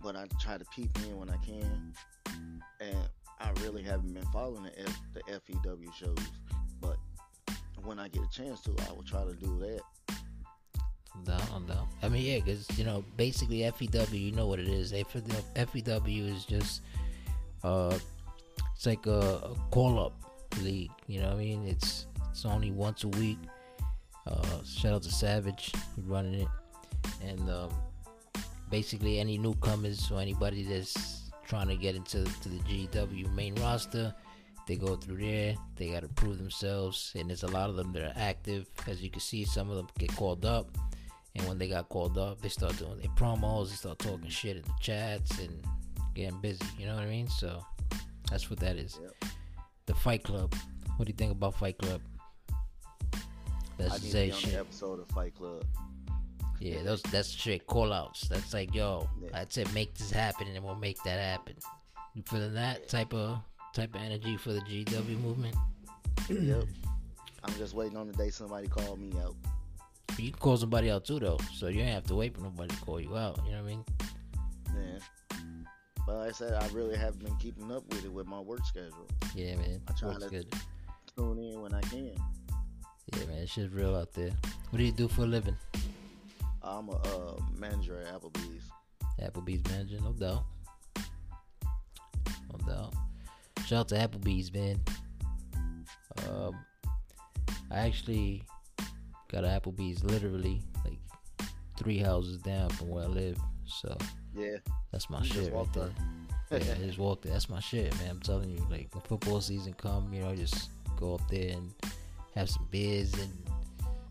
But 0.02 0.16
I 0.16 0.26
try 0.40 0.58
to 0.58 0.64
peep 0.66 0.90
in 1.06 1.18
when 1.18 1.30
I 1.30 1.36
can, 1.38 1.94
and 2.80 2.98
I 3.40 3.50
really 3.62 3.82
haven't 3.82 4.12
been 4.12 4.26
following 4.26 4.64
the 4.64 4.80
F, 4.80 5.00
the 5.14 5.20
FEW 5.20 5.90
shows. 5.96 6.18
But 6.80 6.98
when 7.82 7.98
I 7.98 8.08
get 8.08 8.22
a 8.22 8.28
chance 8.30 8.60
to, 8.62 8.74
I 8.88 8.92
will 8.92 9.02
try 9.02 9.24
to 9.24 9.34
do 9.34 9.58
that. 9.60 9.80
Down, 11.24 11.42
I'm 11.54 11.66
down. 11.66 11.88
I 12.02 12.08
mean, 12.08 12.22
yeah, 12.22 12.38
because, 12.38 12.66
you 12.76 12.84
know, 12.84 13.04
basically 13.16 13.70
FEW, 13.70 14.18
you 14.18 14.32
know 14.32 14.46
what 14.46 14.58
it 14.58 14.68
is. 14.68 14.92
FEW 14.92 16.26
is 16.26 16.44
just, 16.44 16.82
uh, 17.62 17.96
it's 18.84 18.86
like 18.86 19.06
a, 19.06 19.40
a 19.46 19.54
call 19.70 19.98
up 19.98 20.12
league. 20.60 20.90
You 21.06 21.20
know 21.20 21.28
what 21.28 21.36
I 21.36 21.38
mean? 21.38 21.66
It's 21.66 22.06
it's 22.30 22.44
only 22.44 22.70
once 22.70 23.04
a 23.04 23.08
week. 23.08 23.38
Uh, 24.26 24.62
shout 24.62 24.92
out 24.92 25.02
to 25.02 25.10
Savage 25.10 25.72
running 26.06 26.34
it, 26.34 26.48
and 27.22 27.48
um, 27.48 27.70
basically 28.70 29.20
any 29.20 29.38
newcomers 29.38 30.10
or 30.10 30.20
anybody 30.20 30.64
that's 30.64 31.30
trying 31.46 31.68
to 31.68 31.76
get 31.76 31.94
into 31.94 32.24
to 32.24 32.48
the 32.48 32.58
GW 32.58 33.34
main 33.34 33.54
roster, 33.56 34.14
they 34.66 34.76
go 34.76 34.96
through 34.96 35.18
there. 35.18 35.54
They 35.76 35.90
got 35.90 36.02
to 36.02 36.08
prove 36.08 36.36
themselves, 36.36 37.12
and 37.14 37.30
there's 37.30 37.42
a 37.42 37.48
lot 37.48 37.70
of 37.70 37.76
them 37.76 37.92
that 37.92 38.02
are 38.02 38.14
active. 38.16 38.66
As 38.86 39.02
you 39.02 39.10
can 39.10 39.20
see, 39.20 39.44
some 39.44 39.70
of 39.70 39.76
them 39.76 39.88
get 39.98 40.14
called 40.14 40.44
up, 40.44 40.76
and 41.36 41.46
when 41.48 41.56
they 41.56 41.68
got 41.68 41.88
called 41.88 42.18
up, 42.18 42.42
they 42.42 42.50
start 42.50 42.76
doing 42.76 42.98
their 42.98 43.10
promos. 43.16 43.70
They 43.70 43.76
start 43.76 43.98
talking 43.98 44.28
shit 44.28 44.56
in 44.56 44.62
the 44.62 44.74
chats 44.80 45.38
and 45.38 45.64
getting 46.14 46.38
busy. 46.42 46.64
You 46.78 46.86
know 46.86 46.96
what 46.96 47.04
I 47.04 47.08
mean? 47.08 47.28
So 47.28 47.64
that's 48.30 48.48
what 48.50 48.60
that 48.60 48.76
is. 48.76 48.98
Yep. 49.02 49.32
The 49.86 49.94
Fight 49.94 50.22
Club. 50.22 50.54
What 50.96 51.06
do 51.06 51.10
you 51.10 51.16
think 51.16 51.32
about 51.32 51.54
Fight 51.56 51.78
Club? 51.78 52.00
That's 53.78 53.92
I 53.92 53.96
need 53.96 54.02
to 54.02 54.10
Zay 54.10 54.26
be 54.26 54.32
on 54.32 54.38
shit. 54.38 54.52
the 54.52 54.58
episode 54.60 55.00
of 55.00 55.08
Fight 55.08 55.34
Club. 55.34 55.64
Yeah, 56.60 56.82
those 56.82 57.02
that's 57.02 57.28
shit 57.28 57.66
call 57.66 57.92
outs. 57.92 58.28
That's 58.28 58.54
like, 58.54 58.74
yo, 58.74 59.08
Yeah. 59.20 59.28
that's 59.32 59.56
it. 59.58 59.72
Make 59.74 59.94
this 59.94 60.10
happen, 60.10 60.46
and 60.48 60.64
we'll 60.64 60.76
make 60.76 61.02
that 61.02 61.18
happen. 61.20 61.56
You 62.14 62.22
feeling 62.22 62.54
that 62.54 62.88
type 62.88 63.12
of 63.12 63.38
type 63.74 63.94
of 63.94 64.00
energy 64.00 64.36
for 64.36 64.52
the 64.52 64.60
GW 64.60 65.20
movement? 65.20 65.56
yep. 66.28 66.64
I'm 67.42 67.54
just 67.58 67.74
waiting 67.74 67.96
on 67.98 68.06
the 68.06 68.12
day 68.14 68.30
somebody 68.30 68.68
call 68.68 68.96
me 68.96 69.12
out. 69.22 69.34
You 70.16 70.30
can 70.30 70.38
call 70.38 70.56
somebody 70.56 70.90
out 70.90 71.04
too, 71.04 71.18
though, 71.18 71.38
so 71.52 71.66
you 71.66 71.80
ain't 71.80 71.90
have 71.92 72.04
to 72.06 72.14
wait 72.14 72.34
for 72.36 72.42
nobody 72.42 72.72
to 72.74 72.80
call 72.82 73.00
you 73.00 73.16
out. 73.16 73.38
You 73.44 73.50
know 73.52 73.62
what 73.62 73.64
I 73.64 73.74
mean? 73.74 73.84
Yeah. 74.68 74.98
But 76.06 76.16
like 76.16 76.28
I 76.28 76.32
said, 76.32 76.52
I 76.54 76.66
really 76.68 76.96
haven't 76.96 77.24
been 77.24 77.36
keeping 77.36 77.70
up 77.72 77.82
with 77.88 78.04
it 78.04 78.12
with 78.12 78.26
my 78.26 78.40
work 78.40 78.64
schedule. 78.66 79.08
Yeah, 79.34 79.56
man. 79.56 79.80
I 79.88 79.92
try 79.92 80.08
Works 80.08 80.24
to- 80.24 80.30
good. 80.30 80.54
Tune 81.16 81.38
in 81.38 81.60
when 81.62 81.72
I 81.74 81.80
can. 81.82 82.14
Yeah, 83.12 83.24
man. 83.26 83.38
It's 83.38 83.54
just 83.54 83.72
real 83.72 83.94
out 83.96 84.12
there. 84.12 84.30
What 84.70 84.78
do 84.78 84.84
you 84.84 84.92
do 84.92 85.08
for 85.08 85.22
a 85.22 85.26
living? 85.26 85.56
I'm 86.62 86.88
a 86.88 86.92
uh, 86.96 87.36
manager 87.58 88.00
at 88.00 88.20
Applebee's. 88.20 88.64
Applebee's 89.20 89.62
manager, 89.70 89.98
no 90.02 90.12
doubt. 90.12 90.44
No 92.52 92.58
doubt. 92.66 92.94
Shout 93.66 93.80
out 93.80 93.88
to 93.88 93.94
Applebee's, 93.96 94.52
man. 94.52 94.80
Um, 96.28 96.54
I 97.70 97.78
actually 97.86 98.42
got 99.30 99.44
an 99.44 99.58
Applebee's 99.60 100.02
literally 100.04 100.60
like 100.84 100.98
three 101.78 101.98
houses 101.98 102.38
down 102.38 102.70
from 102.70 102.88
where 102.88 103.04
I 103.04 103.08
live. 103.08 103.38
So 103.66 103.96
Yeah. 104.36 104.56
that's 104.92 105.08
my 105.10 105.18
You 105.20 105.24
just 105.24 105.34
shit 105.44 105.52
right 105.52 105.72
there. 105.72 105.90
yeah, 106.50 106.74
I 106.74 106.86
just 106.86 106.98
walked 106.98 107.22
there. 107.22 107.32
That's 107.32 107.48
my 107.48 107.60
shit, 107.60 107.94
man. 107.98 108.10
I'm 108.10 108.20
telling 108.20 108.50
you, 108.50 108.64
like 108.70 108.88
when 108.92 109.02
football 109.02 109.40
season 109.40 109.74
come, 109.74 110.12
you 110.12 110.20
know, 110.22 110.34
just 110.34 110.70
go 110.96 111.14
up 111.14 111.28
there 111.30 111.52
and 111.52 111.72
have 112.34 112.48
some 112.50 112.66
beers 112.70 113.12
and 113.14 113.30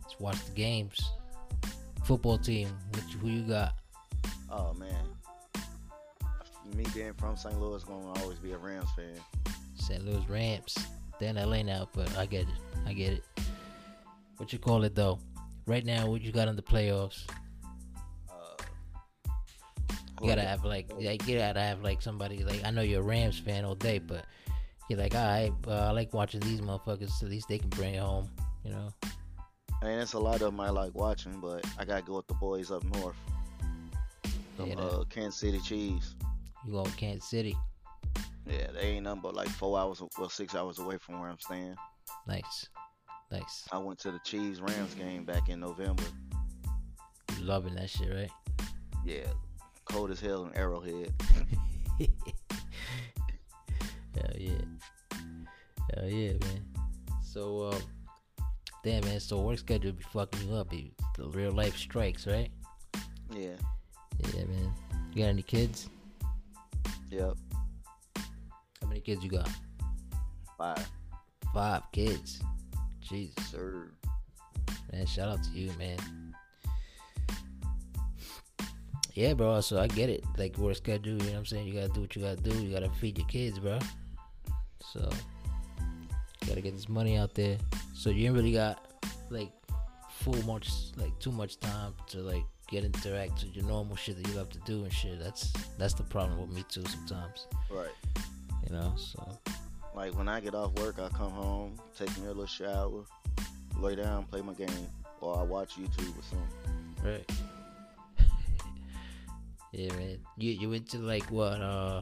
just 0.03 0.19
watch 0.19 0.43
the 0.45 0.51
games. 0.51 1.11
Football 2.05 2.37
team, 2.37 2.69
which 2.93 3.13
who 3.21 3.27
you 3.29 3.43
got? 3.43 3.75
Oh 4.49 4.73
man. 4.73 5.05
Me 6.75 6.85
being 6.93 7.13
from 7.13 7.35
St. 7.37 7.59
Louis, 7.59 7.83
gonna 7.83 8.19
always 8.21 8.39
be 8.39 8.51
a 8.53 8.57
Rams 8.57 8.89
fan. 8.95 9.19
St. 9.75 10.03
Louis 10.05 10.23
Rams. 10.29 10.77
They're 11.19 11.29
in 11.29 11.35
LA 11.35 11.61
now, 11.61 11.87
but 11.93 12.15
I 12.17 12.25
get 12.25 12.41
it. 12.43 12.55
I 12.85 12.93
get 12.93 13.13
it. 13.13 13.23
What 14.37 14.51
you 14.51 14.59
call 14.59 14.83
it 14.83 14.95
though? 14.95 15.19
Right 15.65 15.85
now, 15.85 16.07
what 16.07 16.21
you 16.21 16.31
got 16.31 16.47
in 16.47 16.55
the 16.55 16.61
playoffs? 16.61 17.23
You 20.23 20.29
gotta 20.29 20.47
have 20.47 20.63
like, 20.63 20.91
like 20.99 21.27
you 21.27 21.37
gotta 21.37 21.59
have 21.59 21.83
like 21.83 22.01
somebody 22.01 22.43
like 22.43 22.63
I 22.63 22.71
know 22.71 22.81
you're 22.81 23.01
a 23.01 23.03
Rams 23.03 23.37
fan 23.37 23.65
all 23.65 23.75
day, 23.75 23.99
but 23.99 24.25
you're 24.89 24.97
like, 24.99 25.15
all 25.15 25.25
right, 25.25 25.51
uh, 25.67 25.87
I 25.87 25.91
like 25.91 26.13
watching 26.13 26.39
these 26.39 26.61
motherfuckers. 26.61 27.21
At 27.21 27.29
least 27.29 27.49
they 27.49 27.57
can 27.57 27.69
bring 27.69 27.95
it 27.95 28.01
home, 28.01 28.29
you 28.63 28.71
know. 28.71 28.89
I 29.81 29.85
mean, 29.85 29.99
it's 29.99 30.13
a 30.13 30.19
lot 30.19 30.35
of 30.35 30.39
them 30.39 30.59
I 30.61 30.69
like 30.69 30.95
watching, 30.95 31.41
but 31.41 31.65
I 31.77 31.83
gotta 31.83 32.03
go 32.03 32.15
with 32.15 32.27
the 32.27 32.35
boys 32.35 32.71
up 32.71 32.83
north. 32.85 33.15
Yeah, 34.63 34.75
uh, 34.75 35.03
Kansas 35.05 35.39
City 35.39 35.59
Chiefs. 35.59 36.15
You 36.65 36.71
go 36.71 36.85
to 36.85 36.91
Kansas 36.91 37.29
City, 37.29 37.57
Yeah, 38.49 38.67
they 38.71 38.81
ain't 38.81 39.03
nothing 39.03 39.21
but 39.21 39.35
like 39.35 39.49
four 39.49 39.77
hours, 39.77 40.01
well, 40.17 40.29
six 40.29 40.55
hours 40.55 40.79
away 40.79 40.97
from 40.97 41.19
where 41.19 41.29
I'm 41.29 41.39
staying. 41.39 41.75
nice, 42.27 42.69
nice. 43.29 43.67
I 43.73 43.77
went 43.77 43.99
to 43.99 44.11
the 44.11 44.19
Chiefs 44.23 44.61
Rams 44.61 44.93
game 44.93 45.25
back 45.25 45.49
in 45.49 45.59
November. 45.59 46.03
Loving 47.41 47.75
that 47.75 47.89
shit, 47.89 48.13
right? 48.13 48.31
Yeah, 49.05 49.27
cold 49.85 50.11
as 50.11 50.19
hell 50.19 50.45
in 50.45 50.55
Arrowhead. 50.57 51.13
Hell 54.15 54.31
yeah. 54.37 54.51
Hell 55.95 56.07
yeah, 56.09 56.31
man. 56.33 56.65
So, 57.23 57.71
um, 57.71 57.81
damn, 58.83 59.03
man. 59.05 59.19
So 59.19 59.41
work 59.41 59.57
schedule 59.59 59.91
be 59.93 60.03
fucking 60.11 60.47
you 60.47 60.55
up. 60.55 60.69
The 60.69 60.91
real 61.29 61.51
life 61.51 61.75
strikes, 61.77 62.27
right? 62.27 62.49
Yeah, 63.31 63.55
Yeah, 64.35 64.45
man. 64.45 64.73
You 65.13 65.23
got 65.23 65.29
any 65.29 65.41
kids? 65.41 65.89
yep, 67.09 67.35
How 68.81 68.87
many 68.87 69.01
kids 69.01 69.23
you 69.23 69.29
got? 69.31 69.49
five, 70.57 70.87
Five 71.53 71.83
kids. 71.91 72.41
Jesus, 73.01 73.35
sir. 73.47 73.91
man. 74.91 75.05
Shout 75.05 75.29
out 75.29 75.43
to 75.43 75.49
you, 75.51 75.71
man. 75.77 75.97
Yeah, 79.13 79.33
bro. 79.33 79.61
So 79.61 79.79
I 79.79 79.87
get 79.87 80.09
it. 80.09 80.23
Like 80.37 80.57
work 80.57 80.75
schedule. 80.75 81.13
You 81.13 81.19
know 81.19 81.25
what 81.25 81.37
I'm 81.39 81.45
saying? 81.45 81.67
You 81.67 81.73
gotta 81.73 81.93
do 81.93 82.01
what 82.01 82.15
you 82.15 82.21
gotta 82.21 82.41
do. 82.41 82.55
You 82.55 82.73
gotta 82.73 82.89
feed 82.89 83.17
your 83.17 83.27
kids, 83.27 83.59
bro. 83.59 83.79
So 84.91 85.09
gotta 86.47 86.61
get 86.61 86.73
this 86.75 86.89
money 86.89 87.17
out 87.17 87.33
there. 87.35 87.57
So 87.93 88.09
you 88.09 88.25
ain't 88.25 88.35
really 88.35 88.53
got 88.53 88.97
like 89.29 89.51
full 90.09 90.41
much, 90.43 90.69
like 90.97 91.17
too 91.19 91.31
much 91.31 91.59
time 91.59 91.93
to 92.07 92.19
like 92.19 92.43
get 92.69 92.83
interact 92.83 93.43
with 93.43 93.55
your 93.55 93.65
normal 93.65 93.95
shit 93.95 94.21
that 94.21 94.31
you 94.31 94.37
have 94.37 94.49
to 94.49 94.59
do 94.65 94.83
and 94.83 94.91
shit. 94.91 95.19
That's 95.19 95.53
that's 95.77 95.93
the 95.93 96.03
problem 96.03 96.39
with 96.41 96.55
me 96.55 96.63
too 96.69 96.83
sometimes. 96.85 97.47
Right. 97.69 97.89
You 98.67 98.75
know, 98.75 98.93
so 98.97 99.37
Like 99.93 100.17
when 100.17 100.27
I 100.27 100.39
get 100.39 100.55
off 100.55 100.73
work, 100.79 100.99
I 100.99 101.09
come 101.09 101.31
home, 101.31 101.79
take 101.97 102.09
me 102.17 102.25
a 102.25 102.29
little 102.29 102.47
shower, 102.47 103.03
lay 103.77 103.95
down, 103.95 104.25
play 104.25 104.41
my 104.41 104.53
game, 104.53 104.69
or 105.21 105.37
I 105.37 105.43
watch 105.43 105.75
YouTube 105.75 106.17
or 106.17 106.23
something. 106.23 107.03
right. 107.03 107.31
Yeah, 109.73 109.91
man. 109.95 110.17
You 110.37 110.51
you 110.51 110.69
went 110.69 110.87
to 110.91 110.99
like 110.99 111.29
what? 111.31 111.59
Uh, 111.61 112.01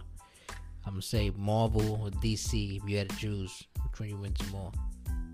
I'm 0.85 0.93
gonna 0.93 1.01
say 1.01 1.31
Marvel 1.37 2.01
or 2.03 2.09
DC. 2.21 2.77
If 2.77 2.89
you 2.89 2.97
had 2.97 3.09
to 3.09 3.15
choose, 3.17 3.63
which 3.83 3.99
one 3.99 4.09
you 4.09 4.17
went 4.17 4.37
to 4.39 4.47
more? 4.51 4.71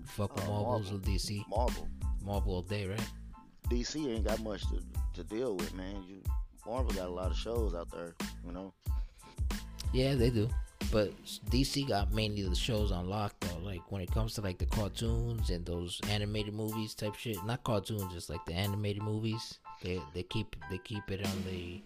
Fuck 0.04 0.34
with 0.36 0.44
Uh, 0.44 0.48
Marvels 0.50 0.90
Marvel. 0.90 0.96
or 0.96 1.12
DC? 1.14 1.48
Marvel, 1.48 1.88
Marvel 2.24 2.54
all 2.54 2.62
day, 2.62 2.86
right? 2.86 3.08
DC 3.68 4.06
ain't 4.08 4.24
got 4.24 4.40
much 4.40 4.62
to, 4.70 4.80
to 5.14 5.24
deal 5.24 5.54
with, 5.56 5.74
man. 5.74 6.02
You 6.08 6.22
Marvel 6.66 6.92
got 6.94 7.06
a 7.08 7.12
lot 7.12 7.30
of 7.30 7.36
shows 7.36 7.74
out 7.74 7.90
there, 7.90 8.14
you 8.46 8.52
know. 8.52 8.72
Yeah, 9.92 10.14
they 10.14 10.30
do. 10.30 10.48
But 10.90 11.12
DC 11.50 11.86
got 11.88 12.12
mainly 12.12 12.42
the 12.42 12.54
shows 12.54 12.92
on 12.92 13.08
lock 13.08 13.34
though. 13.40 13.58
Like 13.62 13.90
when 13.92 14.00
it 14.00 14.10
comes 14.10 14.34
to 14.34 14.40
like 14.40 14.58
the 14.58 14.66
cartoons 14.66 15.50
and 15.50 15.64
those 15.66 16.00
animated 16.08 16.54
movies 16.54 16.94
type 16.94 17.14
shit. 17.14 17.36
Not 17.44 17.62
cartoons, 17.64 18.12
just 18.12 18.30
like 18.30 18.44
the 18.46 18.54
animated 18.54 19.02
movies. 19.02 19.58
They 19.82 20.00
they 20.14 20.22
keep 20.22 20.56
they 20.70 20.78
keep 20.78 21.10
it 21.10 21.26
on 21.26 21.44
the 21.44 21.82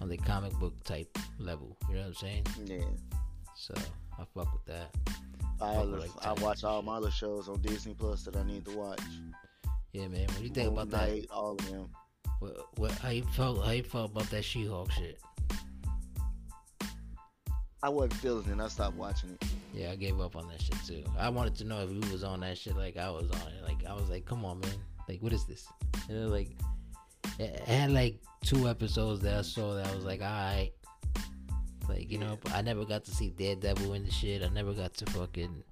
on 0.00 0.08
the 0.08 0.16
comic 0.16 0.52
book 0.54 0.82
type 0.84 1.16
level. 1.38 1.76
You 1.88 1.96
know 1.96 2.00
what 2.00 2.08
I'm 2.08 2.14
saying? 2.14 2.46
Yeah. 2.64 2.84
So 3.56 3.74
I 4.18 4.24
fuck 4.34 4.52
with 4.52 4.64
that. 4.66 4.94
I, 5.60 5.78
with, 5.78 6.00
like, 6.00 6.26
I 6.26 6.32
watch 6.34 6.64
all 6.64 6.82
my 6.82 6.96
other 6.96 7.10
shows 7.10 7.48
on 7.48 7.60
Disney 7.60 7.94
Plus 7.94 8.24
that 8.24 8.36
I 8.36 8.44
need 8.44 8.64
to 8.66 8.76
watch. 8.76 9.00
Yeah, 9.92 10.08
man. 10.08 10.26
What 10.26 10.38
do 10.38 10.44
you 10.44 10.50
think 10.50 10.66
Moon 10.72 10.74
about 10.74 10.90
that? 10.90 11.10
Knight, 11.10 11.26
All 11.32 11.52
of 11.52 11.70
them. 11.70 11.88
What, 12.38 12.78
what 12.78 12.92
how 12.92 13.10
you 13.10 13.24
felt 13.24 13.64
how 13.64 13.72
you 13.72 13.82
felt 13.82 14.12
about 14.12 14.30
that 14.30 14.44
She 14.44 14.64
Hulk 14.64 14.92
shit? 14.92 15.18
I 17.82 17.88
wasn't 17.88 18.14
feeling 18.14 18.48
it. 18.48 18.60
I 18.60 18.68
stopped 18.68 18.96
watching 18.96 19.30
it. 19.30 19.44
Yeah, 19.72 19.90
I 19.90 19.96
gave 19.96 20.20
up 20.20 20.36
on 20.36 20.48
that 20.48 20.60
shit 20.60 20.76
too. 20.86 21.04
I 21.18 21.28
wanted 21.28 21.56
to 21.56 21.64
know 21.64 21.80
if 21.80 21.90
you 21.90 22.00
was 22.12 22.24
on 22.24 22.40
that 22.40 22.58
shit 22.58 22.76
like 22.76 22.96
I 22.96 23.10
was 23.10 23.30
on 23.30 23.52
it. 23.52 23.64
Like 23.64 23.84
I 23.88 23.94
was 23.94 24.08
like, 24.08 24.24
come 24.24 24.44
on, 24.44 24.60
man. 24.60 24.70
Like 25.08 25.20
what 25.20 25.32
is 25.32 25.44
this? 25.44 25.66
You 26.08 26.16
know, 26.16 26.28
like 26.28 26.50
it 27.38 27.60
had 27.60 27.90
like 27.92 28.16
two 28.44 28.68
episodes 28.68 29.20
that 29.22 29.36
I 29.36 29.42
saw 29.42 29.74
that 29.74 29.86
I 29.86 29.94
was 29.94 30.04
like, 30.04 30.20
alright. 30.20 30.72
Like 31.88 32.10
you 32.10 32.18
know, 32.18 32.38
Yeah. 32.46 32.56
I 32.56 32.62
never 32.62 32.84
got 32.84 33.04
to 33.06 33.10
see 33.10 33.30
Daredevil 33.30 33.94
in 33.94 34.04
the 34.04 34.10
shit. 34.10 34.42
I 34.42 34.48
never 34.48 34.72
got 34.72 34.94
to 34.94 35.06
fucking 35.06 35.62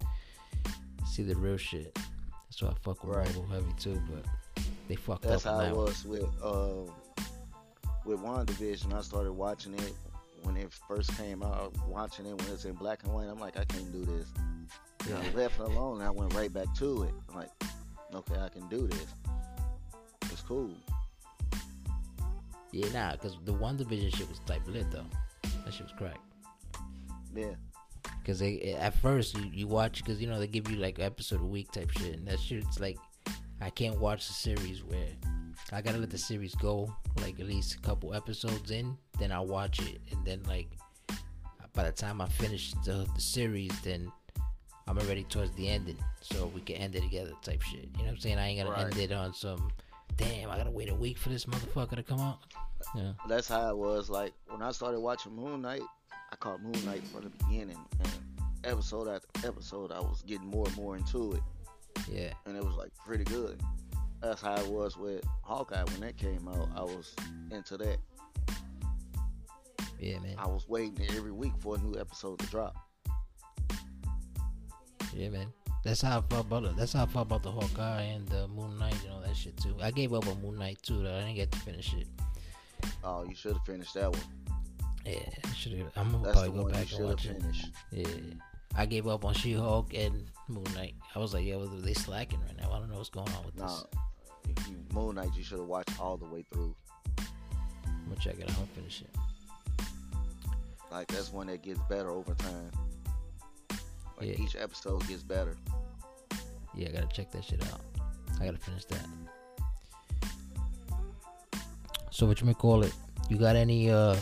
see 1.06 1.22
the 1.22 1.34
real 1.36 1.56
shit. 1.58 1.94
That's 1.94 2.62
why 2.62 2.68
I 2.68 2.74
fuck 2.82 3.04
with 3.04 3.16
Right. 3.16 3.26
Marvel 3.34 3.46
heavy 3.46 3.72
too. 3.78 4.00
But 4.10 4.64
they 4.88 4.94
fucked 4.96 5.22
That's 5.22 5.44
up 5.46 5.58
That's 5.60 5.60
how 5.60 5.60
it 5.60 5.68
that 5.70 5.76
was 5.76 6.04
with 6.04 6.28
uh, 6.42 6.90
with 8.04 8.20
WandaVision. 8.20 8.94
I 8.94 9.02
started 9.02 9.32
watching 9.32 9.74
it 9.74 9.92
when 10.42 10.56
it 10.56 10.72
first 10.88 11.14
came 11.18 11.42
out. 11.42 11.74
Watching 11.86 12.24
it 12.26 12.40
when 12.40 12.50
it's 12.52 12.64
in 12.64 12.74
black 12.74 13.02
and 13.04 13.12
white. 13.12 13.28
I'm 13.28 13.38
like, 13.40 13.58
I 13.58 13.64
can't 13.64 13.92
do 13.92 14.04
this. 14.04 14.28
Yeah. 15.08 15.18
I 15.18 15.36
left 15.36 15.60
it 15.60 15.66
alone. 15.66 15.96
And 16.00 16.04
I 16.04 16.10
went 16.10 16.32
right 16.34 16.52
back 16.52 16.72
to 16.76 17.02
it. 17.02 17.12
I'm 17.28 17.36
like, 17.36 17.50
okay, 18.14 18.40
I 18.40 18.48
can 18.48 18.66
do 18.68 18.86
this. 18.86 19.06
It's 20.32 20.40
cool. 20.40 20.70
Yeah, 22.72 22.88
nah, 22.92 23.12
because 23.12 23.38
the 23.44 23.52
WandaVision 23.54 24.14
shit 24.16 24.28
was 24.28 24.40
type 24.40 24.62
lit 24.66 24.90
though. 24.90 25.04
That 25.64 25.72
shit 25.72 25.84
was 25.84 25.92
crack. 25.96 26.18
Yeah. 27.34 27.54
Cause 28.24 28.38
they 28.40 28.58
eh, 28.60 28.76
at 28.78 28.94
first 28.94 29.36
you, 29.36 29.50
you 29.52 29.66
watch 29.68 30.02
because 30.02 30.20
you 30.20 30.26
know 30.28 30.38
they 30.38 30.46
give 30.46 30.68
you 30.70 30.76
like 30.76 30.98
episode 30.98 31.40
a 31.40 31.44
week 31.44 31.70
type 31.72 31.90
shit 31.92 32.16
and 32.16 32.26
that 32.26 32.40
shit's 32.40 32.80
like 32.80 32.98
I 33.60 33.70
can't 33.70 33.98
watch 34.00 34.26
the 34.26 34.32
series 34.32 34.82
where 34.82 35.08
I 35.72 35.80
gotta 35.80 35.98
let 35.98 36.10
the 36.10 36.18
series 36.18 36.54
go 36.56 36.92
like 37.20 37.38
at 37.40 37.46
least 37.46 37.74
a 37.74 37.78
couple 37.80 38.14
episodes 38.14 38.70
in 38.72 38.96
then 39.18 39.30
I 39.32 39.40
watch 39.40 39.80
it 39.80 40.00
and 40.10 40.24
then 40.24 40.42
like 40.48 40.68
by 41.72 41.84
the 41.84 41.92
time 41.92 42.20
I 42.20 42.26
finish 42.26 42.72
the, 42.84 43.06
the 43.14 43.20
series 43.20 43.72
then 43.82 44.10
I'm 44.88 44.98
already 44.98 45.24
towards 45.24 45.52
the 45.54 45.68
ending 45.68 45.98
so 46.20 46.50
we 46.54 46.60
can 46.62 46.76
end 46.76 46.94
it 46.96 47.02
together 47.02 47.32
type 47.42 47.62
shit 47.62 47.88
you 47.92 47.98
know 47.98 48.04
what 48.04 48.10
I'm 48.12 48.18
saying 48.18 48.38
I 48.38 48.48
ain't 48.48 48.58
gonna 48.58 48.70
Right. 48.70 48.86
end 48.92 48.98
it 48.98 49.12
on 49.12 49.34
some 49.34 49.70
damn 50.16 50.50
I 50.50 50.56
gotta 50.56 50.70
wait 50.70 50.88
a 50.90 50.94
week 50.94 51.18
for 51.18 51.28
this 51.28 51.44
motherfucker 51.46 51.96
to 51.96 52.02
come 52.02 52.20
out 52.20 52.38
yeah 52.94 53.12
That's 53.28 53.48
how 53.48 53.68
it 53.70 53.76
was. 53.76 54.08
Like 54.10 54.32
when 54.48 54.62
I 54.62 54.70
started 54.72 55.00
watching 55.00 55.34
Moon 55.34 55.62
Knight, 55.62 55.82
I 56.32 56.36
caught 56.36 56.62
Moon 56.62 56.84
Knight 56.84 57.02
from 57.08 57.22
the 57.22 57.30
beginning, 57.44 57.78
and 58.00 58.12
episode 58.64 59.08
after 59.08 59.46
episode, 59.46 59.92
I 59.92 60.00
was 60.00 60.22
getting 60.26 60.46
more 60.46 60.66
and 60.66 60.76
more 60.76 60.96
into 60.96 61.32
it, 61.32 61.42
yeah 62.10 62.32
and 62.46 62.56
it 62.56 62.64
was 62.64 62.76
like 62.76 62.90
pretty 63.04 63.24
good. 63.24 63.60
That's 64.22 64.40
how 64.40 64.56
it 64.56 64.66
was 64.66 64.96
with 64.96 65.24
Hawkeye 65.42 65.84
when 65.84 66.00
that 66.00 66.16
came 66.16 66.48
out. 66.48 66.68
I 66.74 66.82
was 66.82 67.14
into 67.50 67.76
that. 67.78 67.98
yeah 69.98 70.18
man 70.20 70.36
I 70.38 70.46
was 70.46 70.68
waiting 70.68 71.06
every 71.16 71.32
week 71.32 71.52
for 71.60 71.76
a 71.76 71.78
new 71.78 71.98
episode 71.98 72.38
to 72.40 72.46
drop. 72.46 72.74
Yeah, 75.16 75.30
man. 75.30 75.46
That's 75.86 76.02
how 76.02 76.18
I 76.18 76.22
felt 76.22 76.46
about 76.46 76.64
it. 76.64 76.76
That's 76.76 76.92
how 76.94 77.04
I 77.04 77.06
felt 77.06 77.26
about 77.28 77.44
the 77.44 77.52
Hawkeye 77.52 78.02
and 78.02 78.26
the 78.28 78.48
Moon 78.48 78.76
Knight 78.76 78.96
and 79.04 79.12
all 79.12 79.20
that 79.20 79.36
shit 79.36 79.56
too. 79.56 79.76
I 79.80 79.92
gave 79.92 80.12
up 80.12 80.26
on 80.26 80.42
Moon 80.42 80.58
Knight 80.58 80.78
too. 80.82 81.00
Though 81.00 81.14
I 81.14 81.20
didn't 81.20 81.36
get 81.36 81.52
to 81.52 81.58
finish 81.60 81.94
it. 81.94 82.08
Oh, 83.04 83.24
you 83.28 83.36
should 83.36 83.52
have 83.52 83.64
finished 83.64 83.94
that 83.94 84.10
one. 84.10 84.20
Yeah, 85.04 85.20
I 85.44 85.52
should 85.54 85.74
have. 85.74 85.92
I'm 85.94 86.10
gonna 86.10 86.24
That's 86.24 86.38
probably 86.40 86.60
go 86.64 86.68
back 86.68 86.80
and 86.80 86.88
should 86.88 87.00
have 87.00 87.08
watch 87.10 87.26
it. 87.26 87.42
Yeah, 87.92 88.08
I 88.76 88.86
gave 88.86 89.06
up 89.06 89.24
on 89.24 89.32
She-Hulk 89.34 89.94
and 89.94 90.24
Moon 90.48 90.66
Knight. 90.74 90.96
I 91.14 91.20
was 91.20 91.32
like, 91.32 91.44
yeah, 91.44 91.54
well, 91.54 91.68
they 91.68 91.94
slacking 91.94 92.40
right 92.40 92.56
now. 92.60 92.72
I 92.72 92.80
don't 92.80 92.90
know 92.90 92.96
what's 92.96 93.08
going 93.08 93.28
on 93.28 93.44
with 93.46 93.56
No, 93.56 93.66
this. 94.44 94.66
you- 94.68 94.84
Moon 94.92 95.14
Knight, 95.14 95.30
you 95.36 95.44
should 95.44 95.58
have 95.60 95.68
watched 95.68 96.00
all 96.00 96.16
the 96.16 96.26
way 96.26 96.44
through. 96.52 96.74
I'm 97.86 98.08
gonna 98.08 98.16
check 98.20 98.34
it 98.40 98.42
out. 98.42 98.48
I'm 98.50 98.54
gonna 98.56 98.66
finish 98.74 99.02
it. 99.02 99.86
Like 100.90 101.06
that's 101.06 101.32
one 101.32 101.46
that 101.46 101.62
gets 101.62 101.78
better 101.88 102.10
over 102.10 102.34
time. 102.34 102.72
Like 104.18 104.28
Yeah. 104.28 104.44
each 104.44 104.56
episode 104.56 105.06
gets 105.08 105.22
better. 105.22 105.56
Yeah, 106.74 106.88
I 106.88 106.92
gotta 106.92 107.08
check 107.08 107.30
that 107.32 107.44
shit 107.44 107.62
out. 107.72 107.80
I 108.40 108.44
gotta 108.46 108.58
finish 108.58 108.84
that. 108.86 109.06
So 112.10 112.26
what 112.26 112.40
you 112.40 112.46
may 112.46 112.54
call 112.54 112.82
it? 112.82 112.92
You 113.28 113.36
got 113.36 113.56
any 113.56 113.90
uh 113.90 114.16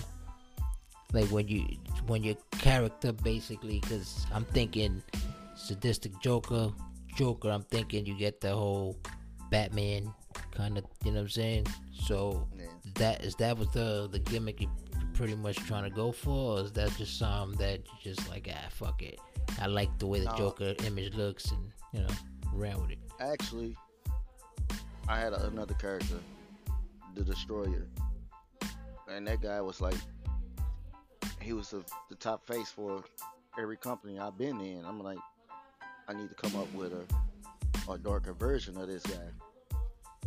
like 1.12 1.28
when 1.30 1.46
you 1.48 1.66
when 2.06 2.22
your 2.24 2.34
character 2.52 3.12
basically 3.12 3.80
because 3.80 4.26
I'm 4.32 4.44
thinking 4.46 5.02
sadistic 5.56 6.12
Joker, 6.20 6.72
Joker. 7.16 7.50
I'm 7.50 7.62
thinking 7.62 8.04
you 8.06 8.14
get 8.16 8.40
the 8.40 8.52
whole 8.54 8.96
Batman 9.50 10.12
kind 10.50 10.76
of. 10.78 10.84
You 11.04 11.12
know 11.12 11.18
what 11.18 11.22
I'm 11.24 11.28
saying? 11.30 11.66
So 12.06 12.48
Yeah. 12.58 12.66
that 12.96 13.24
is 13.24 13.34
that 13.36 13.56
was 13.58 13.68
the 13.68 14.08
the 14.10 14.18
gimmick 14.18 14.60
you 14.60 14.68
pretty 15.12 15.36
much 15.36 15.56
trying 15.56 15.84
to 15.84 15.90
go 15.90 16.10
for, 16.10 16.58
or 16.58 16.64
is 16.64 16.72
that 16.72 16.90
just 16.98 17.16
something 17.18 17.56
that 17.58 17.78
you 17.86 17.92
just 18.12 18.28
like 18.28 18.48
ah 18.52 18.68
fuck 18.70 19.00
it? 19.02 19.20
I 19.60 19.66
like 19.66 19.96
the 19.98 20.06
way 20.06 20.20
the. 20.20 20.32
Joker 20.36 20.74
image 20.84 21.14
looks, 21.14 21.50
and 21.50 21.72
you 21.92 22.00
know 22.00 22.14
ran 22.52 22.80
with 22.80 22.90
it. 22.90 22.98
Actually, 23.20 23.76
I 25.08 25.18
had 25.18 25.32
a, 25.32 25.46
another 25.46 25.74
character, 25.74 26.18
the 27.14 27.22
Destroyer, 27.22 27.86
and 29.08 29.26
that 29.26 29.40
guy 29.40 29.60
was 29.60 29.80
like, 29.80 29.96
he 31.40 31.52
was 31.52 31.70
the, 31.70 31.84
the 32.08 32.16
top 32.16 32.46
face 32.46 32.68
for 32.70 33.04
every 33.58 33.76
company 33.76 34.18
I've 34.18 34.36
been 34.36 34.60
in. 34.60 34.84
I'm 34.84 35.00
like, 35.00 35.18
I 36.08 36.14
need 36.14 36.28
to 36.28 36.34
come 36.34 36.56
up 36.60 36.72
with 36.74 36.92
a, 36.92 37.92
a 37.92 37.98
darker 37.98 38.32
version 38.32 38.76
of 38.76 38.88
this 38.88 39.02
guy, 39.04 40.18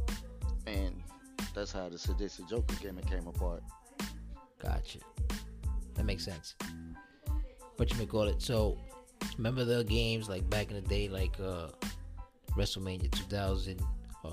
and 0.66 1.02
that's 1.54 1.72
how 1.72 1.90
the 1.90 1.98
sadistic 1.98 2.48
Joker 2.48 2.76
gimmick 2.82 3.10
came 3.10 3.28
apart. 3.28 3.64
Gotcha. 4.62 5.00
That 5.96 6.06
makes 6.06 6.24
sense. 6.24 6.56
What 7.78 7.92
you 7.92 7.98
may 7.98 8.06
call 8.06 8.24
it? 8.24 8.42
So, 8.42 8.78
remember 9.38 9.66
the 9.66 9.84
games 9.84 10.30
like 10.30 10.50
back 10.50 10.70
in 10.70 10.76
the 10.76 10.82
day, 10.82 11.08
like 11.10 11.34
uh, 11.40 11.68
WrestleMania 12.56 13.12
2000, 13.12 13.82
uh, 14.26 14.30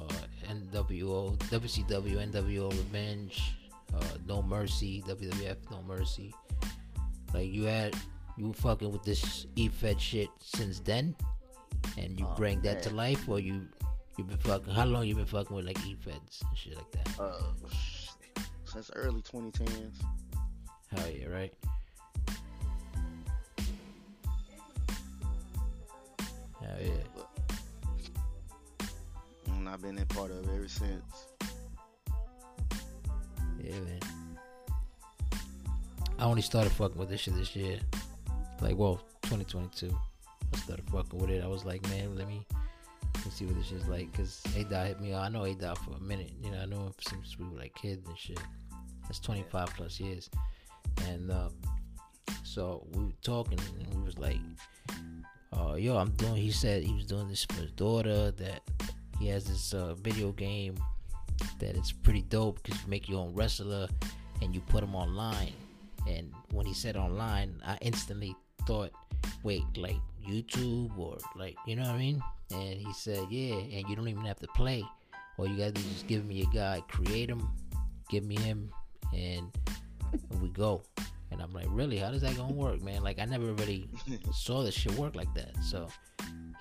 NWO, 0.49 1.37
WCW, 1.39 2.31
NWO 2.31 2.71
Revenge, 2.71 3.55
uh, 3.95 4.05
No 4.27 4.43
Mercy, 4.43 5.03
WWF 5.07 5.57
No 5.71 5.83
Mercy. 5.83 6.35
Like 7.33 7.51
you 7.53 7.65
had, 7.65 7.95
you 8.37 8.49
were 8.49 8.55
fucking 8.55 8.91
with 8.93 9.03
this 9.05 9.47
E-Fed 9.57 10.01
shit 10.01 10.29
since 10.41 10.81
then, 10.81 11.15
and 11.99 12.19
you 12.19 12.27
Oh, 12.29 12.35
bring 12.37 12.61
that 12.63 12.83
to 12.85 12.91
life, 12.91 13.29
or 13.29 13.41
you 13.41 13.67
you 14.17 14.25
been 14.25 14.39
fucking? 14.39 14.73
How 14.73 14.85
long 14.85 15.07
you 15.07 15.15
been 15.17 15.27
fucking 15.27 15.55
with 15.55 15.67
like 15.67 15.85
E-Feds 15.87 16.43
and 16.49 16.57
shit 16.59 16.77
like 16.77 16.91
that? 16.93 17.21
Uh, 17.21 17.43
since 18.65 18.91
early 18.95 19.23
2010s. 19.23 19.97
Hell 20.91 21.11
yeah, 21.11 21.27
right? 21.27 21.53
I've 29.75 29.83
been 29.83 29.99
a 29.99 30.07
part 30.07 30.31
of 30.31 30.49
ever 30.55 30.69
since. 30.69 31.27
Yeah, 33.61 33.73
man. 33.81 34.01
I 36.17 36.25
only 36.27 36.43
started 36.43 36.71
fucking 36.71 36.97
with 36.97 37.09
this 37.09 37.23
shit 37.23 37.35
this 37.35 37.57
year. 37.57 37.81
Like, 38.61 38.77
well, 38.77 39.03
2022. 39.23 39.91
I 40.53 40.57
started 40.59 40.89
fucking 40.91 41.19
with 41.19 41.31
it. 41.31 41.43
I 41.43 41.49
was 41.49 41.65
like, 41.65 41.83
man, 41.89 42.15
let 42.15 42.29
me, 42.29 42.47
let 43.17 43.25
me 43.27 43.33
see 43.33 43.47
what 43.47 43.57
this 43.57 43.67
shit's 43.67 43.89
like. 43.89 44.13
Because 44.13 44.41
A-Dot 44.57 44.87
hit 44.87 45.01
me 45.01 45.13
up. 45.13 45.25
I 45.25 45.29
know 45.29 45.45
A-Dot 45.45 45.77
for 45.79 45.91
a 45.97 46.01
minute. 46.01 46.31
You 46.41 46.53
know, 46.53 46.59
I 46.59 46.67
know 46.67 46.85
him 46.85 46.95
since 47.01 47.37
we 47.37 47.45
were 47.45 47.59
like 47.59 47.75
kids 47.75 48.07
and 48.07 48.17
shit. 48.17 48.39
That's 49.03 49.19
25 49.19 49.71
plus 49.77 49.99
years. 49.99 50.31
And 51.09 51.33
um, 51.33 51.53
So 52.45 52.87
we 52.93 53.07
were 53.07 53.13
talking, 53.23 53.59
and 53.81 53.93
he 53.93 53.99
was 53.99 54.19
like, 54.19 54.39
uh, 55.53 55.75
"Yo, 55.75 55.97
I'm 55.97 56.13
doing." 56.13 56.37
He 56.37 56.53
said 56.53 56.85
he 56.85 56.95
was 56.95 57.07
doing 57.07 57.27
this 57.27 57.45
for 57.45 57.55
his 57.63 57.73
daughter. 57.73 58.31
That 58.31 58.61
he 59.19 59.29
has 59.29 59.45
this 59.45 59.75
uh, 59.75 59.95
video 59.95 60.33
game 60.33 60.77
that 61.59 61.77
it's 61.77 61.93
pretty 61.93 62.23
dope 62.23 62.63
because 62.63 62.81
you 62.83 62.89
make 62.89 63.09
your 63.09 63.21
own 63.21 63.35
wrestler 63.35 63.89
and 64.43 64.55
you 64.55 64.61
put 64.61 64.83
him 64.83 64.95
online. 64.95 65.53
And 66.09 66.33
when 66.53 66.67
he 66.67 66.75
said 66.75 66.97
online, 66.97 67.61
I 67.67 67.79
instantly 67.81 68.37
thought, 68.67 68.93
"Wait, 69.43 69.65
like 69.77 69.97
YouTube 70.27 70.97
or 70.99 71.19
like 71.37 71.57
you 71.67 71.77
know 71.77 71.83
what 71.83 71.93
I 71.93 71.99
mean?" 71.99 72.23
And 72.51 72.79
he 72.79 72.93
said, 72.93 73.27
"Yeah, 73.31 73.57
and 73.57 73.89
you 73.89 73.97
don't 73.97 74.09
even 74.09 74.25
have 74.25 74.39
to 74.41 74.49
play. 74.49 74.85
All 75.39 75.47
you 75.47 75.57
gotta 75.57 75.73
do 75.73 75.81
is 75.81 75.87
just 75.87 76.07
give 76.07 76.25
me 76.27 76.43
a 76.43 76.47
guy, 76.55 76.83
create 76.89 77.29
him, 77.29 77.49
give 78.09 78.25
me 78.25 78.37
him, 78.37 78.71
and, 79.13 79.51
and 80.13 80.43
we 80.43 80.49
go." 80.49 80.83
And 81.31 81.43
I'm 81.43 81.53
like, 81.53 81.67
really? 81.71 81.99
How 81.99 82.13
does 82.13 82.23
that 82.23 82.37
gonna 82.37 82.53
work, 82.53 82.81
man? 82.81 83.03
Like, 83.03 83.19
I 83.19 83.25
never 83.25 83.53
really 83.55 83.89
saw 84.33 84.63
this 84.63 84.75
shit 84.75 84.93
work 84.93 85.17
like 85.17 85.33
that. 85.35 85.51
So, 85.65 85.89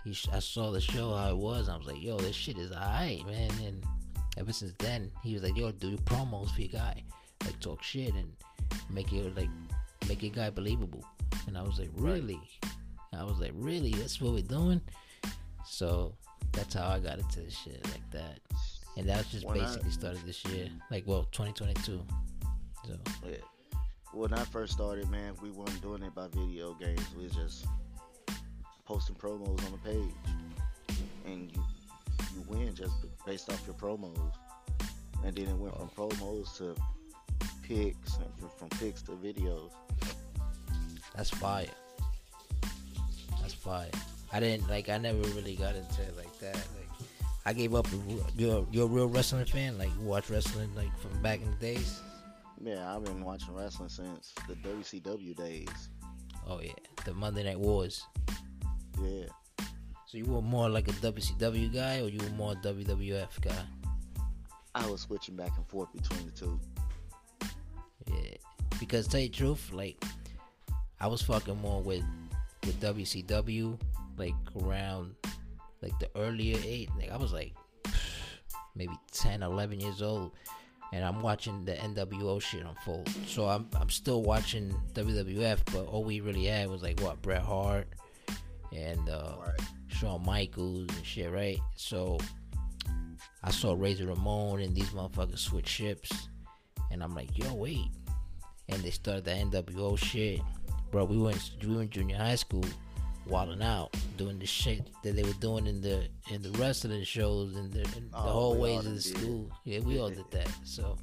he, 0.04 0.13
sh- 0.13 0.28
I 0.34 0.39
saw 0.39 0.72
the 0.72 0.82
show 0.82 1.13
how 1.16 1.30
it 1.30 1.38
was. 1.38 1.70
I 1.70 1.78
was 1.78 1.88
like, 1.88 2.02
yo, 2.02 2.18
this 2.18 2.36
shit 2.36 2.58
is 2.58 2.72
alright, 2.72 3.26
man. 3.26 3.52
And 3.66 3.84
ever 4.38 4.52
since 4.54 4.74
then, 4.80 5.12
he 5.24 5.34
was 5.34 5.44
like, 5.44 5.56
yo, 5.58 5.72
do 5.72 5.96
promos 5.98 6.54
for 6.54 6.62
your 6.62 6.70
guy, 6.72 7.04
like 7.46 7.60
talk 7.60 7.82
shit 7.84 8.13
and 8.13 8.32
make 8.89 9.12
it 9.13 9.36
like 9.36 9.50
make 10.08 10.22
your 10.24 10.32
guy 10.34 10.50
believable. 10.50 11.04
And 11.48 11.58
I 11.58 11.62
was 11.63 11.80
like, 11.80 11.89
really? 11.94 12.39
I 13.18 13.24
was 13.24 13.39
like, 13.39 13.52
really? 13.54 13.92
That's 13.92 14.20
what 14.20 14.34
we're 14.34 14.42
doing. 14.42 14.82
So 15.66 16.13
that's 16.52 16.74
how 16.74 16.88
I 16.88 17.00
got 17.00 17.20
into 17.20 17.42
this 17.42 17.58
shit 17.58 17.84
like 17.86 18.10
that. 18.12 18.39
And 18.98 19.08
that 19.10 19.18
was 19.18 19.28
just 19.28 19.46
When 19.46 19.58
I- 19.60 19.63
basically 19.63 19.92
started 19.92 20.22
this 20.26 20.44
year, 20.46 20.70
like 20.92 21.04
well, 21.08 21.24
2022. 21.32 22.02
So 22.86 22.98
Yeah. 23.26 23.36
When 24.13 24.34
I 24.34 24.44
first 24.44 24.74
started, 24.74 25.10
man, 25.10 25.34
we 25.42 25.50
weren't 25.50 25.82
doing 25.82 26.04
it 26.04 26.13
by 26.13 26.28
video 26.28 26.74
games. 26.76 27.02
We 27.18 27.24
was 27.24 27.34
just 27.34 27.66
posting 28.86 29.15
promos 29.15 29.63
on 29.65 29.72
the 29.72 29.78
page, 29.84 30.98
and 31.26 31.52
you 31.52 31.63
you 32.36 32.43
win 32.48 32.74
just 32.76 32.93
based 33.26 33.50
off 33.52 33.62
your 33.65 33.76
promos. 33.76 34.34
And 35.24 35.36
then 35.36 35.48
it 35.48 35.56
went 35.56 35.76
from 35.78 35.89
promos 35.89 36.58
to 36.58 36.76
picks, 37.62 38.17
and 38.17 38.28
from, 38.39 38.50
from 38.58 38.69
picks 38.80 39.02
to 39.04 39.12
videos. 39.12 39.72
That's 41.15 41.30
fire. 41.30 41.67
That's 43.41 43.54
fire. 43.54 43.89
I 44.32 44.39
didn't 44.39 44.67
like. 44.69 44.89
I 44.89 44.98
never 44.98 45.19
really 45.30 45.56
got 45.56 45.76
into 45.76 46.02
it 46.02 46.17
like 46.17 46.38
that. 46.39 46.56
Like, 46.56 47.08
I 47.46 47.54
gave 47.54 47.76
up. 47.76 47.88
You're 48.36 48.65
you're 48.72 48.86
a 48.86 48.89
real 48.89 49.08
wrestling 49.08 49.46
fan. 49.46 49.78
Like, 49.78 49.91
you 50.00 50.06
watch 50.06 50.30
wrestling 50.30 50.74
like 50.76 50.96
from 51.00 51.22
back 51.22 51.41
in 51.41 51.52
the 51.52 51.58
days. 51.58 52.02
Yeah, 52.62 52.96
I've 52.96 53.04
been 53.04 53.24
watching 53.24 53.54
wrestling 53.54 53.89
since 53.89 54.34
the 54.48 54.56
WCW 54.56 55.36
days. 55.36 55.89
Oh 56.48 56.60
yeah, 56.62 56.72
the 57.06 57.13
Monday 57.13 57.43
Night 57.43 57.60
Wars. 57.60 58.06
Yeah, 59.04 59.26
So 60.06 60.18
you 60.18 60.26
were 60.26 60.42
more 60.42 60.70
like 60.70 60.88
a 60.88 60.92
WCW 60.94 61.74
guy, 61.74 62.00
or 62.00 62.08
you 62.08 62.20
were 62.20 62.36
more 62.36 62.54
a 62.54 62.56
WWF 62.56 63.42
guy? 63.42 63.52
I 64.76 64.88
was 64.88 65.02
switching 65.02 65.36
back 65.36 65.52
and 65.58 65.68
forth 65.68 65.92
between 65.94 66.26
the 66.26 66.32
two. 66.32 66.60
Yeah, 68.08 68.38
because 68.80 69.08
tell 69.08 69.20
you 69.20 69.28
the 69.28 69.36
truth, 69.36 69.72
like 69.74 70.04
I 71.00 71.08
was 71.08 71.22
fucking 71.22 71.60
more 71.62 71.82
with 71.82 72.04
with 72.66 72.80
WCW, 72.80 73.80
like 74.18 74.36
around 74.62 75.16
like 75.82 75.98
the 76.00 76.10
earlier 76.16 76.58
eight. 76.63 76.89
Like 76.98 77.12
I 77.12 77.18
was 77.18 77.34
like 77.34 77.54
maybe 78.76 78.94
10, 79.12 79.44
11 79.44 79.80
years 79.82 80.02
old, 80.02 80.32
and 80.94 81.04
I'm 81.04 81.22
watching 81.22 81.66
the 81.66 81.74
NWO 81.74 82.42
shit 82.42 82.66
unfold. 82.66 83.10
So 83.28 83.48
I'm 83.48 83.68
I'm 83.80 83.89
still 83.89 84.24
watching 84.24 84.74
WWF, 84.94 85.60
but 85.74 85.86
all 85.86 86.04
we 86.04 86.22
really 86.22 86.46
had 86.46 86.70
was 86.70 86.82
like 86.82 87.02
what 87.02 87.22
Bret 87.22 87.42
Hart 87.42 87.88
and 88.75 89.09
uh, 89.09 89.36
Right. 89.39 89.59
Shawn 89.88 90.25
Michaels 90.25 90.88
and 90.95 91.05
shit, 91.05 91.31
right? 91.31 91.59
So 91.75 92.17
I 93.43 93.51
saw 93.51 93.73
Razor 93.77 94.07
Ramon 94.07 94.62
and 94.62 94.75
these 94.75 94.89
motherfuckers 94.89 95.39
switch 95.39 95.67
ships, 95.67 96.12
and 96.91 97.03
I'm 97.03 97.13
like, 97.15 97.38
yo, 97.38 97.53
wait. 97.53 97.88
And 98.69 98.81
they 98.81 98.91
started 98.91 99.25
the 99.25 99.31
NWO 99.31 99.97
shit, 99.97 100.39
bro. 100.91 101.03
We 101.05 101.17
went 101.17 101.51
we 101.62 101.75
in 101.81 101.89
junior 101.89 102.17
high 102.17 102.36
school, 102.36 102.63
wilding 103.27 103.62
out, 103.62 103.93
doing 104.17 104.39
the 104.39 104.45
shit 104.45 104.88
that 105.03 105.15
they 105.15 105.23
were 105.23 105.33
doing 105.33 105.67
in 105.67 105.81
the 105.81 106.07
in 106.31 106.41
the 106.41 106.51
wrestling 106.51 107.03
shows 107.03 107.55
and 107.55 107.71
the, 107.71 107.81
in 107.97 108.09
the 108.09 108.17
Oh, 108.17 108.55
we 108.55 108.71
hallways 108.71 108.86
of 108.86 108.93
the 108.95 109.01
school. 109.01 109.51
Yeah, 109.65 109.79
we 109.79 109.99
all 109.99 110.09
did 110.09 110.25
that. 110.31 110.49
So, 110.63 110.97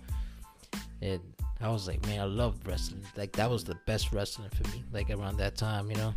and 1.02 1.20
I 1.61 1.68
was 1.68 1.87
like, 1.87 2.04
man, 2.06 2.20
I 2.20 2.24
loved 2.24 2.66
wrestling. 2.66 3.04
Like 3.16 3.33
that 3.33 3.50
was 3.50 3.62
the 3.64 3.76
best 3.87 4.12
wrestling 4.12 4.48
for 4.50 4.68
me. 4.70 4.83
Like 4.92 5.11
around 5.11 5.37
that 5.37 5.56
time, 5.56 5.90
you 5.90 5.96
know. 5.96 6.14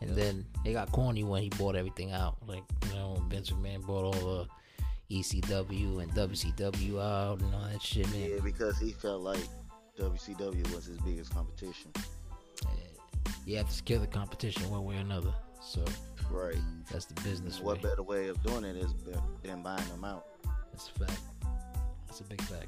And 0.00 0.10
then 0.14 0.44
it 0.64 0.72
got 0.72 0.92
corny 0.92 1.24
when 1.24 1.42
he 1.42 1.48
bought 1.50 1.74
everything 1.76 2.12
out. 2.12 2.36
Like, 2.46 2.62
you 2.88 2.94
know, 2.94 3.14
when 3.18 3.28
Vince 3.30 3.50
McMahon 3.50 3.84
bought 3.86 4.04
all 4.04 4.46
the 5.08 5.14
ECW 5.14 6.02
and 6.02 6.12
WCW 6.12 7.00
out 7.00 7.40
and 7.40 7.54
all 7.54 7.62
that 7.70 7.80
shit, 7.80 8.08
man. 8.10 8.30
Yeah, 8.30 8.40
because 8.42 8.78
he 8.78 8.92
felt 8.92 9.22
like 9.22 9.40
WCW 9.98 10.74
was 10.74 10.84
his 10.86 10.98
biggest 10.98 11.32
competition. 11.32 11.90
You 13.46 13.56
have 13.58 13.74
to 13.74 13.82
kill 13.84 14.00
the 14.00 14.06
competition 14.06 14.68
one 14.70 14.84
way 14.84 14.96
or 14.96 15.00
another. 15.00 15.32
So 15.60 15.84
Right. 16.30 16.56
that's 16.90 17.06
the 17.06 17.14
business 17.22 17.60
What 17.60 17.76
way. 17.82 17.90
better 17.90 18.02
way 18.02 18.28
of 18.28 18.42
doing 18.42 18.64
it 18.64 18.76
is 18.76 18.92
than 19.42 19.62
buying 19.62 19.88
them 19.88 20.04
out? 20.04 20.26
That's 20.72 20.88
a 20.94 21.04
fact. 21.06 21.20
That's 22.06 22.20
a 22.20 22.24
big 22.24 22.40
fact. 22.42 22.66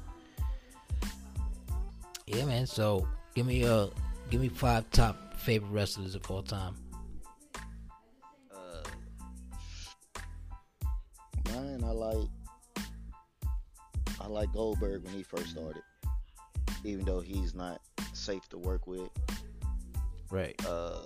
Yeah, 2.27 2.45
man. 2.45 2.65
So 2.65 3.07
give 3.35 3.45
me 3.45 3.65
uh 3.65 3.87
give 4.29 4.39
me 4.41 4.49
five 4.49 4.89
top 4.91 5.33
favorite 5.35 5.69
wrestlers 5.71 6.15
of 6.15 6.29
all 6.31 6.43
time. 6.43 6.75
Mine, 11.79 11.89
I 11.89 11.93
like. 11.93 12.27
I 14.21 14.27
like 14.27 14.51
Goldberg 14.53 15.03
when 15.05 15.13
he 15.13 15.23
first 15.23 15.51
started, 15.51 15.81
even 16.83 17.05
though 17.05 17.21
he's 17.21 17.55
not 17.55 17.81
safe 18.13 18.47
to 18.49 18.57
work 18.57 18.85
with. 18.85 19.09
Right. 20.29 20.59
Uh, 20.67 20.99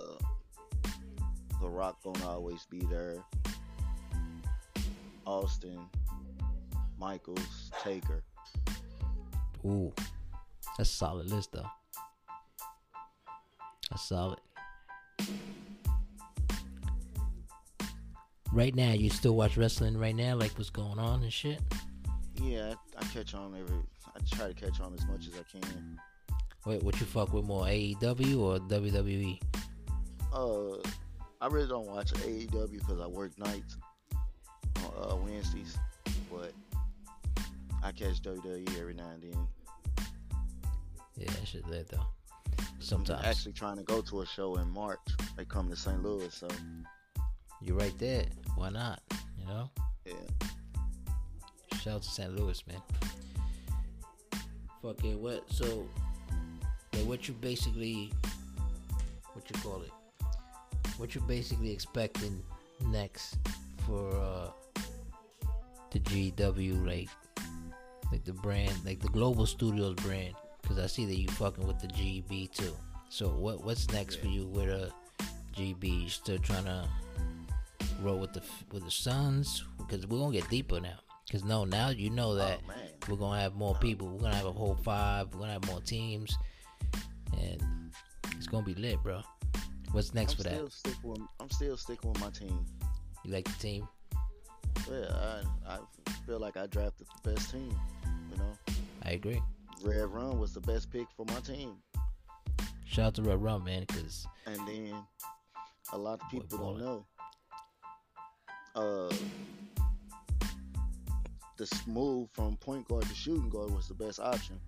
the 1.60 1.68
Rock 1.68 2.02
gonna 2.02 2.28
always 2.28 2.66
be 2.70 2.80
there. 2.86 3.16
Austin, 5.24 5.78
Michaels, 6.98 7.70
Taker. 7.82 8.22
Ooh. 9.64 9.92
That's 10.76 10.90
a 10.90 10.94
solid 10.94 11.30
list 11.30 11.52
though. 11.52 11.70
That's 13.90 14.08
solid. 14.08 14.40
Right 18.54 18.72
now, 18.72 18.92
you 18.92 19.10
still 19.10 19.34
watch 19.34 19.56
wrestling 19.56 19.98
right 19.98 20.14
now, 20.14 20.36
like 20.36 20.52
what's 20.52 20.70
going 20.70 21.00
on 21.00 21.24
and 21.24 21.32
shit? 21.32 21.58
Yeah, 22.40 22.74
I, 22.96 23.00
I 23.00 23.04
catch 23.08 23.34
on 23.34 23.52
every. 23.52 23.78
I 24.06 24.36
try 24.36 24.46
to 24.46 24.54
catch 24.54 24.80
on 24.80 24.94
as 24.94 25.04
much 25.08 25.26
as 25.26 25.32
I 25.34 25.58
can. 25.58 25.98
Wait, 26.64 26.80
what 26.84 26.98
you 27.00 27.06
fuck 27.06 27.32
with 27.32 27.44
more, 27.44 27.64
AEW 27.64 28.38
or? 28.38 28.58
WWE? 28.60 29.42
Uh, 30.32 30.88
I 31.40 31.48
really 31.48 31.66
don't 31.66 31.88
watch 31.88 32.12
AEW 32.12 32.78
because 32.78 33.00
I 33.00 33.08
work 33.08 33.36
nights 33.40 33.76
on 34.76 35.10
uh, 35.10 35.16
Wednesdays, 35.16 35.76
but 36.30 36.52
I 37.82 37.90
catch 37.90 38.22
WWE 38.22 38.78
every 38.78 38.94
now 38.94 39.10
and 39.14 39.20
then. 39.20 39.48
Yeah, 41.16 41.26
that 41.26 41.48
shit 41.48 41.66
lit 41.66 41.88
though. 41.88 42.06
Sometimes 42.78 43.18
I'm 43.18 43.30
actually 43.30 43.52
trying 43.54 43.78
to 43.78 43.82
go 43.82 44.00
to 44.00 44.20
a 44.20 44.26
show 44.26 44.54
in 44.58 44.70
March. 44.70 45.00
They 45.36 45.44
come 45.44 45.68
to 45.70 45.76
St. 45.76 46.00
Louis, 46.04 46.32
so 46.32 46.46
You're 47.60 47.76
right 47.76 47.98
there. 47.98 48.26
Why 48.56 48.70
not? 48.70 49.00
You 49.38 49.46
know? 49.46 49.70
yeah. 50.06 50.12
Shout 51.80 51.94
out 51.96 52.02
to 52.02 52.08
St. 52.08 52.34
Louis, 52.34 52.62
man. 52.66 52.80
Fuck 54.80 54.96
Fucking 54.96 55.22
what? 55.22 55.44
So, 55.50 55.86
yeah, 56.92 57.02
what 57.02 57.28
you 57.28 57.34
basically, 57.34 58.12
what 59.32 59.44
you 59.50 59.60
call 59.60 59.82
it? 59.82 59.90
What 60.96 61.14
you 61.14 61.20
basically 61.22 61.72
expecting 61.72 62.42
next 62.86 63.38
for 63.86 64.14
uh 64.16 64.48
the 65.90 66.00
GW, 66.00 66.86
like, 66.86 67.08
like 68.10 68.24
the 68.24 68.32
brand, 68.32 68.72
like 68.84 69.00
the 69.00 69.08
Global 69.08 69.46
Studios 69.46 69.94
brand? 69.96 70.34
Because 70.62 70.78
I 70.78 70.86
see 70.86 71.04
that 71.06 71.16
you 71.16 71.28
fucking 71.28 71.66
with 71.66 71.80
the 71.80 71.88
GB 71.88 72.50
too. 72.52 72.74
So 73.10 73.28
what 73.28 73.62
what's 73.64 73.90
next 73.90 74.16
for 74.16 74.26
you 74.26 74.46
with 74.46 74.68
a 74.68 74.90
GB? 75.56 76.04
You 76.04 76.08
still 76.08 76.38
trying 76.38 76.64
to 76.64 76.88
roll 78.04 78.18
with 78.18 78.32
the 78.32 78.42
with 78.72 78.84
the 78.84 78.90
Suns? 78.90 79.64
Because 79.78 80.06
we're 80.06 80.18
gonna 80.18 80.32
get 80.32 80.48
deeper 80.48 80.80
now. 80.80 80.98
Because 81.26 81.44
no, 81.44 81.64
now 81.64 81.88
you 81.88 82.10
know 82.10 82.30
oh, 82.30 82.34
that 82.34 82.60
oh 82.68 82.72
we're 83.08 83.16
gonna 83.16 83.40
have 83.40 83.54
more 83.54 83.74
people. 83.76 84.08
We're 84.08 84.20
gonna 84.20 84.34
have 84.34 84.46
a 84.46 84.52
whole 84.52 84.76
five. 84.76 85.32
We're 85.32 85.40
gonna 85.40 85.52
have 85.54 85.66
more 85.66 85.80
teams, 85.80 86.36
and 87.32 87.92
it's 88.36 88.46
gonna 88.46 88.64
be 88.64 88.74
lit, 88.74 89.02
bro. 89.02 89.22
What's 89.92 90.14
next 90.14 90.32
I'm 90.32 90.36
for 90.38 90.42
that? 90.44 90.62
with. 91.02 91.20
I'm 91.40 91.50
still 91.50 91.76
sticking 91.76 92.12
with 92.12 92.20
my 92.20 92.30
team. 92.30 92.64
You 93.24 93.32
like 93.32 93.44
the 93.44 93.58
team? 93.58 93.88
Yeah, 94.90 95.42
I 95.66 95.74
I 95.74 95.78
feel 96.26 96.38
like 96.38 96.56
I 96.56 96.66
drafted 96.66 97.06
the 97.22 97.30
best 97.30 97.50
team. 97.50 97.74
You 98.30 98.36
know, 98.36 98.74
I 99.04 99.10
agree. 99.12 99.40
Red 99.82 100.08
Rum 100.10 100.38
was 100.38 100.52
the 100.52 100.60
best 100.60 100.90
pick 100.90 101.06
for 101.16 101.24
my 101.26 101.40
team. 101.40 101.76
Shout 102.86 103.06
out 103.06 103.14
to 103.14 103.22
Red 103.22 103.42
Rum, 103.42 103.64
man, 103.64 103.84
because 103.86 104.26
And 104.46 104.56
then 104.68 104.94
a 105.92 105.98
lot 105.98 106.14
of 106.14 106.30
Boy, 106.30 106.40
people 106.40 106.58
don't 106.58 106.78
know. 106.78 107.06
Uh, 108.74 109.12
the 111.56 111.80
move 111.86 112.28
from 112.32 112.56
point 112.56 112.86
guard 112.88 113.04
to 113.04 113.14
shooting 113.14 113.48
guard 113.48 113.72
was 113.72 113.86
the 113.86 113.94
best 113.94 114.18
option, 114.18 114.58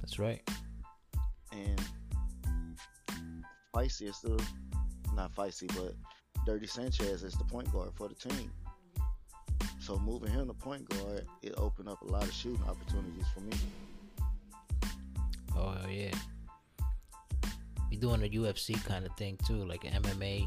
that's 0.00 0.18
right. 0.18 0.42
and 1.52 1.80
Feisty 3.74 4.08
is 4.08 4.16
still 4.16 4.40
not 5.14 5.34
Feisty, 5.34 5.68
but 5.74 5.94
Dirty 6.44 6.66
Sanchez 6.66 7.22
is 7.22 7.34
the 7.34 7.44
point 7.44 7.70
guard 7.72 7.90
for 7.94 8.08
the 8.08 8.14
team. 8.14 8.50
So 9.80 9.98
moving 9.98 10.30
him 10.30 10.48
to 10.48 10.54
point 10.54 10.88
guard, 10.88 11.26
it 11.42 11.54
opened 11.56 11.88
up 11.88 12.02
a 12.02 12.06
lot 12.06 12.24
of 12.24 12.32
shooting 12.32 12.62
opportunities 12.68 13.26
for 13.32 13.40
me. 13.40 13.52
Oh 15.56 15.70
hell 15.70 15.90
yeah. 15.90 16.12
We 17.90 17.96
doing 17.96 18.22
a 18.22 18.28
UFC 18.28 18.84
kind 18.84 19.06
of 19.06 19.16
thing 19.16 19.38
too, 19.46 19.64
like 19.64 19.84
an 19.84 20.02
MMA. 20.02 20.46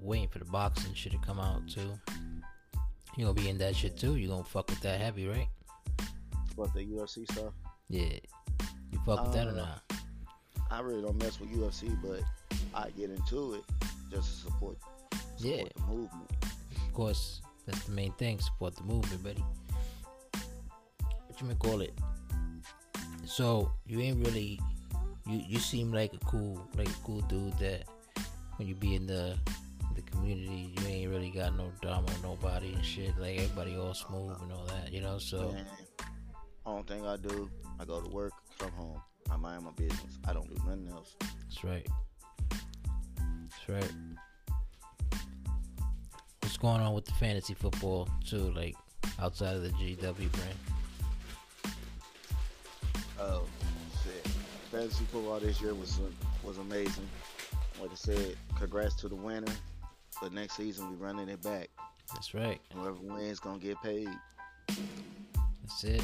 Uh, 0.00 0.06
waiting 0.06 0.28
for 0.28 0.38
the 0.38 0.44
boxing 0.46 0.94
shit 0.94 1.12
to 1.12 1.18
come 1.18 1.38
out 1.40 1.66
too. 1.68 1.92
You 3.16 3.24
gonna 3.26 3.34
be 3.34 3.48
in 3.48 3.58
that 3.58 3.76
shit 3.76 3.96
too? 3.96 4.16
You 4.16 4.28
gonna 4.28 4.44
fuck 4.44 4.68
with 4.70 4.80
that 4.80 5.00
heavy, 5.00 5.26
right? 5.28 5.48
But 6.56 6.72
the 6.74 6.84
UFC 6.84 7.30
stuff, 7.30 7.52
Yeah. 7.88 8.18
You 8.92 8.98
fuck 9.06 9.22
with 9.24 9.32
that 9.34 9.46
or 9.46 9.50
Uh, 9.50 9.54
not? 9.54 9.82
I 10.70 10.80
really 10.80 11.02
don't 11.02 11.16
mess 11.18 11.40
with 11.40 11.50
UFC, 11.50 11.88
but 12.02 12.22
I 12.74 12.90
get 12.90 13.10
into 13.10 13.54
it 13.54 13.64
just 14.10 14.28
to 14.28 14.50
support, 14.50 14.78
support 15.12 15.38
Yeah. 15.40 15.64
the 15.74 15.82
movement. 15.82 16.30
Of 16.76 16.92
course, 16.94 17.40
that's 17.66 17.84
the 17.84 17.92
main 17.92 18.12
thing. 18.12 18.40
Support 18.40 18.76
the 18.76 18.82
movement, 18.84 19.22
buddy. 19.22 19.44
What 21.26 21.40
you 21.40 21.46
may 21.46 21.54
call 21.54 21.80
it? 21.80 21.98
So 23.24 23.72
you 23.86 24.00
ain't 24.00 24.24
really. 24.24 24.60
You 25.26 25.38
you 25.46 25.58
seem 25.60 25.92
like 25.92 26.12
a 26.14 26.18
cool 26.18 26.66
like 26.76 26.88
a 26.88 27.00
cool 27.04 27.20
dude 27.22 27.56
that 27.58 27.84
when 28.56 28.66
you 28.68 28.74
be 28.74 28.94
in 28.96 29.06
the 29.06 29.38
community, 30.20 30.72
you 30.78 30.86
ain't 30.86 31.10
really 31.10 31.30
got 31.30 31.56
no 31.56 31.72
drama 31.80 32.02
with 32.02 32.22
nobody 32.22 32.72
and 32.74 32.84
shit. 32.84 33.16
Like 33.18 33.38
everybody 33.38 33.76
all 33.76 33.94
smooth 33.94 34.36
and 34.42 34.52
all 34.52 34.64
that, 34.66 34.92
you 34.92 35.00
know. 35.00 35.18
So 35.18 35.54
And 35.56 35.66
only 36.66 36.82
thing 36.82 37.06
I 37.06 37.16
do, 37.16 37.50
I 37.78 37.84
go 37.84 38.00
to 38.00 38.08
work, 38.08 38.32
come 38.58 38.70
home, 38.72 39.00
I 39.30 39.36
mind 39.36 39.64
my 39.64 39.70
business. 39.72 40.18
I 40.26 40.32
don't 40.32 40.48
do 40.48 40.62
nothing 40.66 40.88
else. 40.92 41.16
that's 41.20 41.64
right. 41.64 41.86
That's 42.50 43.68
right. 43.68 43.92
What's 46.42 46.56
going 46.58 46.80
on 46.80 46.94
with 46.94 47.06
the 47.06 47.12
fantasy 47.12 47.54
football 47.54 48.08
too? 48.28 48.52
Like 48.52 48.76
outside 49.18 49.56
of 49.56 49.62
the 49.62 49.70
GW 49.70 49.96
brand. 49.96 50.58
Oh 53.18 53.44
shit! 54.02 54.26
Fantasy 54.70 55.04
football 55.04 55.40
this 55.40 55.60
year 55.60 55.74
was 55.74 56.00
was 56.42 56.58
amazing. 56.58 57.08
Like 57.80 57.92
I 57.92 57.94
said, 57.94 58.36
congrats 58.58 58.94
to 58.96 59.08
the 59.08 59.14
winner. 59.14 59.52
But 60.20 60.32
next 60.32 60.56
season 60.56 60.90
we 60.90 60.96
running 60.96 61.28
it 61.28 61.42
back. 61.42 61.70
That's 62.12 62.34
right. 62.34 62.60
Whoever 62.74 62.96
wins 63.00 63.40
gonna 63.40 63.58
get 63.58 63.80
paid. 63.82 64.08
That's 64.68 65.84
it. 65.84 66.02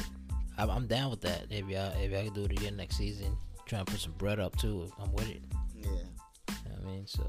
I'm, 0.57 0.69
I'm 0.69 0.87
down 0.87 1.11
with 1.11 1.21
that. 1.21 1.45
If 1.49 1.67
y'all 1.67 1.93
if 2.01 2.11
y'all 2.11 2.23
can 2.23 2.33
do 2.33 2.45
it 2.45 2.51
again 2.51 2.75
next 2.75 2.97
season, 2.97 3.37
trying 3.65 3.85
to 3.85 3.91
put 3.91 4.01
some 4.01 4.13
bread 4.13 4.39
up 4.39 4.55
too. 4.57 4.91
I'm 4.99 5.11
with 5.13 5.29
it. 5.29 5.41
Yeah. 5.75 5.89
You 5.89 5.89
know 5.89 6.75
what 6.79 6.83
I 6.83 6.85
mean, 6.85 7.05
so 7.05 7.23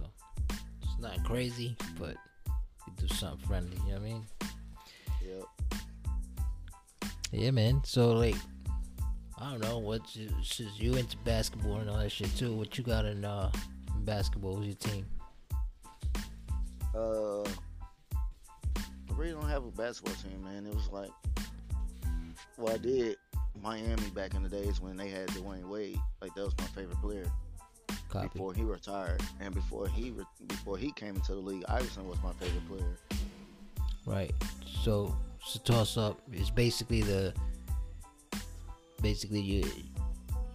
it's 0.82 0.98
not 1.00 1.22
crazy, 1.24 1.76
but 1.98 2.16
we 2.86 2.92
do 2.96 3.12
something 3.14 3.46
friendly. 3.46 3.76
You 3.86 3.94
know 3.94 4.00
what 4.00 4.00
I 4.00 4.04
mean? 4.04 4.26
Yep. 5.26 5.44
Yeah, 7.32 7.50
man. 7.50 7.82
So 7.84 8.12
like, 8.12 8.36
I 9.38 9.50
don't 9.50 9.60
know 9.60 9.78
what 9.78 10.16
you, 10.16 10.30
since 10.42 10.78
you 10.78 10.94
into 10.94 11.16
basketball 11.18 11.78
and 11.78 11.90
all 11.90 11.98
that 11.98 12.10
shit 12.10 12.34
too. 12.36 12.54
What 12.54 12.78
you 12.78 12.84
got 12.84 13.04
in 13.04 13.24
uh 13.24 13.50
basketball? 13.98 14.56
Who's 14.56 14.66
your 14.66 14.76
team? 14.76 15.06
Uh, 16.98 17.44
I 18.12 19.14
really 19.14 19.32
don't 19.32 19.48
have 19.48 19.64
a 19.64 19.70
basketball 19.70 20.14
team, 20.14 20.42
man. 20.42 20.66
It 20.66 20.74
was 20.74 20.88
like, 20.90 21.10
well, 22.56 22.74
I 22.74 22.78
did 22.78 23.16
Miami 23.62 24.10
back 24.14 24.34
in 24.34 24.42
the 24.42 24.48
days 24.48 24.80
when 24.80 24.96
they 24.96 25.08
had 25.08 25.28
Dwyane 25.28 25.68
Wade. 25.68 26.00
Like 26.20 26.34
that 26.34 26.44
was 26.44 26.56
my 26.58 26.64
favorite 26.66 27.00
player 27.00 27.26
Copy. 28.08 28.28
before 28.32 28.52
he 28.52 28.62
retired, 28.62 29.22
and 29.40 29.54
before 29.54 29.86
he 29.88 30.10
re- 30.10 30.24
before 30.48 30.76
he 30.76 30.90
came 30.92 31.14
into 31.14 31.34
the 31.34 31.40
league, 31.40 31.64
Iverson 31.68 32.08
was 32.08 32.18
my 32.22 32.32
favorite 32.32 32.68
player. 32.68 32.98
Right. 34.04 34.34
So 34.82 35.16
so 35.44 35.60
toss 35.60 35.96
up 35.96 36.20
It's 36.32 36.50
basically 36.50 37.02
the 37.02 37.32
basically 39.00 39.40
you 39.40 39.64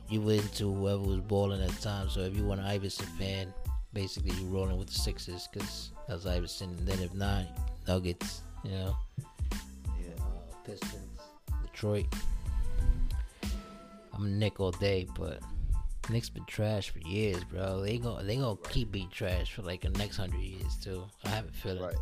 you 0.10 0.20
went 0.20 0.54
to 0.56 0.72
whoever 0.72 1.02
was 1.02 1.22
balling 1.22 1.62
at 1.62 1.70
the 1.70 1.82
time. 1.82 2.10
So 2.10 2.20
if 2.22 2.36
you 2.36 2.46
were 2.46 2.54
an 2.54 2.60
Iverson 2.60 3.08
fan, 3.18 3.54
basically 3.94 4.32
you're 4.32 4.50
rolling 4.50 4.78
with 4.78 4.90
the 4.90 4.94
Sixers 4.94 5.48
because 5.52 5.93
that's 6.14 6.26
Iverson. 6.26 6.70
And 6.78 6.88
then 6.88 7.00
if 7.00 7.14
not, 7.14 7.46
Nuggets. 7.88 8.42
You 8.64 8.72
know, 8.72 8.96
Yeah. 10.00 10.24
uh, 10.24 10.56
Pistons, 10.64 11.20
Detroit. 11.62 12.06
I'm 14.14 14.26
a 14.26 14.28
Knick 14.30 14.60
all 14.60 14.72
day, 14.72 15.08
but 15.18 15.42
Knicks 16.10 16.30
been 16.30 16.46
trash 16.46 16.92
for 16.92 17.00
years, 17.00 17.44
bro. 17.44 17.82
They 17.82 17.98
gon' 17.98 18.26
they 18.28 18.38
gonna 18.38 18.56
keep 18.70 18.92
being 18.92 19.10
trash 19.10 19.52
for 19.54 19.64
like 19.64 19.82
the 19.82 19.90
next 19.92 20.18
hundred 20.18 20.42
years 20.42 20.76
too. 20.82 21.04
I 21.26 21.30
have 21.30 21.48
a 21.48 21.52
feeling. 21.52 21.84
Right. 21.84 21.96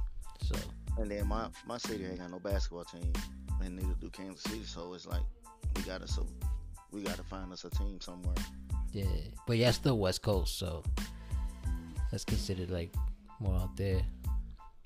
So 0.43 0.56
And 0.97 1.10
then 1.10 1.28
my 1.28 1.47
my 1.65 1.78
city 1.78 2.06
ain't 2.06 2.19
got 2.19 2.30
no 2.32 2.39
basketball 2.39 2.86
team, 2.86 3.12
and 3.63 3.76
neither 3.78 3.93
do 4.00 4.10
Kansas 4.10 4.43
City. 4.43 4.63
So 4.65 4.93
it's 4.93 5.08
like 5.08 5.24
we 5.76 5.82
gotta 5.84 6.08
so 6.08 6.28
we 6.91 7.02
gotta 7.02 7.24
find 7.24 7.52
us 7.54 7.63
a 7.63 7.69
team 7.69 8.00
somewhere. 8.02 8.36
Yeah, 8.91 9.06
but 9.47 9.58
yeah, 9.58 9.71
still 9.71 9.97
West 9.97 10.21
Coast, 10.21 10.60
so 10.60 10.84
that's 12.12 12.26
considered 12.26 12.69
like 12.69 12.93
more 13.41 13.56
out 13.60 13.75
there. 13.75 14.01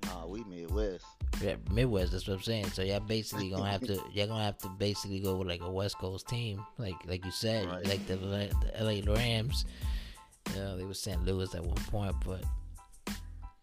Nah, 0.05 0.27
we 0.27 0.43
Midwest. 0.43 1.05
Yeah, 1.41 1.55
Midwest. 1.71 2.11
That's 2.11 2.27
what 2.27 2.35
I'm 2.35 2.41
saying. 2.43 2.67
So 2.71 2.81
y'all 2.83 2.99
basically 2.99 3.49
gonna 3.49 3.69
have 3.69 3.81
to, 3.81 3.93
y'all 4.13 4.27
gonna 4.27 4.43
have 4.43 4.57
to 4.59 4.69
basically 4.69 5.19
go 5.19 5.35
with 5.37 5.47
like 5.47 5.61
a 5.61 5.69
West 5.71 5.97
Coast 5.97 6.27
team, 6.27 6.63
like 6.77 6.95
like 7.07 7.25
you 7.25 7.31
said, 7.31 7.65
Right. 7.67 7.85
like 7.85 8.05
the, 8.07 8.15
the 8.15 8.49
LA 8.79 9.13
Rams. 9.13 9.65
You 10.53 10.61
know, 10.61 10.77
they 10.77 10.85
were 10.85 10.93
St. 10.93 11.23
Louis 11.25 11.53
at 11.55 11.63
one 11.65 11.75
point, 11.85 12.15
but 12.25 12.43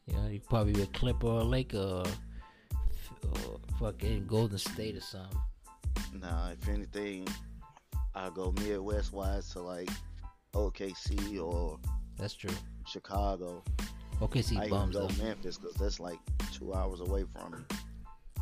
you 0.07 0.14
know, 0.16 0.26
you 0.28 0.40
probably 0.40 0.72
be 0.72 0.83
a 0.83 0.87
Clipper 0.87 1.26
or 1.28 1.40
a 1.40 1.44
Laker 1.44 1.78
or, 1.78 2.05
or 3.22 3.61
fucking 3.78 4.26
Golden 4.26 4.59
State 4.59 4.96
or 4.96 5.00
something. 5.00 5.38
Nah, 6.20 6.50
if 6.50 6.68
anything, 6.68 7.28
I 8.14 8.31
go 8.31 8.52
Midwest 8.59 9.12
wise 9.12 9.48
to 9.50 9.61
like 9.61 9.88
OKC 10.55 11.40
or 11.40 11.78
That's 12.18 12.35
true. 12.35 12.50
Chicago. 12.87 13.62
Okay, 14.22 14.40
see 14.40 14.56
I 14.56 14.68
bums 14.68 14.94
go 14.94 15.08
though. 15.08 15.24
Memphis 15.24 15.58
because 15.58 15.74
that's 15.74 15.98
like 15.98 16.18
two 16.52 16.72
hours 16.72 17.00
away 17.00 17.24
from 17.32 17.52
me. 17.52 17.58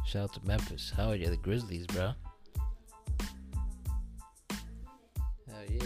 Shout 0.06 0.24
out 0.24 0.32
to 0.34 0.46
Memphis. 0.46 0.92
How 0.94 1.08
are 1.08 1.14
you, 1.14 1.30
the 1.30 1.38
Grizzlies, 1.38 1.86
bro? 1.86 2.12
Hell 5.48 5.64
yeah. 5.70 5.80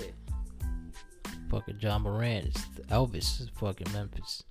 Fucking 1.49 1.79
Ja 1.79 1.99
Morant. 1.99 2.47
It's 2.47 2.65
Elvis 2.91 3.41
is 3.41 3.49
fucking 3.55 3.93
Memphis. 3.93 4.43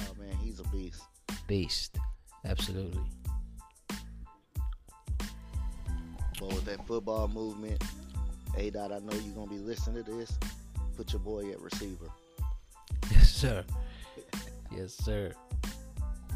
Oh 0.00 0.14
man, 0.18 0.36
he's 0.42 0.60
a 0.60 0.64
beast. 0.64 1.02
Beast. 1.46 1.96
Absolutely. 2.44 3.00
But 6.38 6.48
with 6.48 6.66
that 6.66 6.86
football 6.86 7.28
movement, 7.28 7.82
A 8.58 8.68
dot, 8.68 8.92
I 8.92 8.98
know 8.98 9.14
you're 9.14 9.34
gonna 9.34 9.50
be 9.50 9.56
listening 9.56 10.04
to 10.04 10.10
this. 10.12 10.38
Put 10.98 11.12
your 11.14 11.20
boy 11.20 11.50
at 11.50 11.60
receiver. 11.60 12.10
Yes, 13.10 13.32
sir. 13.32 13.64
Yes, 14.70 14.94
sir. 14.94 15.32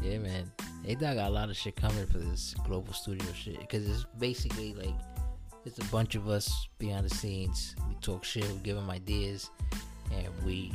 Yeah, 0.01 0.17
man. 0.17 0.51
They 0.83 0.95
dog 0.95 1.15
got 1.15 1.29
a 1.29 1.33
lot 1.33 1.49
of 1.49 1.55
shit 1.55 1.75
coming 1.75 2.07
for 2.07 2.17
this 2.17 2.55
global 2.65 2.93
studio 2.93 3.27
shit 3.33 3.59
because 3.59 3.87
it's 3.87 4.05
basically 4.17 4.73
like 4.73 4.95
it's 5.63 5.77
a 5.77 5.85
bunch 5.85 6.15
of 6.15 6.27
us 6.27 6.67
behind 6.79 7.05
the 7.05 7.15
scenes. 7.15 7.75
We 7.87 7.95
talk 8.01 8.23
shit, 8.23 8.47
we 8.47 8.57
give 8.63 8.75
them 8.75 8.89
ideas, 8.89 9.51
and 10.11 10.27
we 10.43 10.73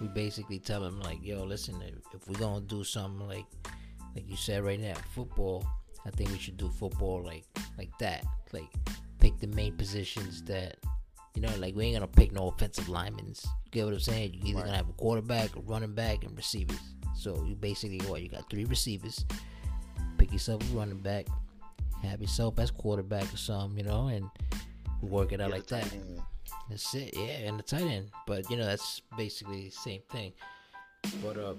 we 0.00 0.08
basically 0.08 0.58
tell 0.58 0.80
them 0.80 1.00
like, 1.00 1.18
yo, 1.22 1.44
listen, 1.44 1.80
if, 1.82 1.94
if 2.14 2.28
we're 2.28 2.38
gonna 2.38 2.62
do 2.62 2.82
something 2.82 3.28
like 3.28 3.44
like 4.14 4.28
you 4.28 4.36
said 4.36 4.64
right 4.64 4.80
now, 4.80 4.94
football, 5.14 5.66
I 6.06 6.10
think 6.10 6.30
we 6.30 6.38
should 6.38 6.56
do 6.56 6.70
football 6.70 7.22
like 7.22 7.44
like 7.76 7.90
that. 7.98 8.24
Like 8.52 8.72
pick 9.20 9.38
the 9.38 9.48
main 9.48 9.76
positions 9.76 10.42
that 10.44 10.76
you 11.34 11.42
know, 11.42 11.50
like 11.58 11.74
we 11.74 11.86
ain't 11.86 11.94
gonna 11.96 12.06
pick 12.06 12.32
no 12.32 12.48
offensive 12.48 12.88
linemen. 12.88 13.26
You 13.26 13.70
get 13.70 13.84
what 13.84 13.94
I'm 13.94 14.00
saying? 14.00 14.34
You're 14.34 14.48
either 14.48 14.56
Right. 14.58 14.64
gonna 14.66 14.76
have 14.76 14.88
a 14.88 14.92
quarterback, 14.92 15.56
a 15.56 15.60
running 15.60 15.94
back, 15.94 16.24
and 16.24 16.36
receivers. 16.36 16.78
So 17.16 17.44
you 17.44 17.54
basically 17.54 18.00
what 18.08 18.22
you 18.22 18.28
got 18.28 18.48
three 18.50 18.64
receivers. 18.64 19.24
Pick 20.18 20.32
yourself 20.32 20.62
a 20.72 20.76
running 20.76 20.98
back, 20.98 21.26
have 22.02 22.20
yourself 22.20 22.58
as 22.58 22.70
quarterback 22.70 23.32
or 23.32 23.36
something, 23.36 23.78
you 23.78 23.84
know, 23.84 24.08
and 24.08 24.28
work 25.00 25.32
it 25.32 25.40
out 25.40 25.50
a 25.50 25.54
like 25.54 25.66
that. 25.68 25.92
end. 25.92 26.20
That's 26.68 26.94
it, 26.94 27.14
yeah, 27.16 27.48
and 27.48 27.58
the 27.58 27.62
tight 27.62 27.82
end. 27.82 28.10
But 28.26 28.48
you 28.50 28.56
know, 28.56 28.64
that's 28.66 29.00
basically 29.16 29.64
the 29.64 29.70
same 29.70 30.00
thing. 30.10 30.32
But 31.22 31.36
uh, 31.38 31.54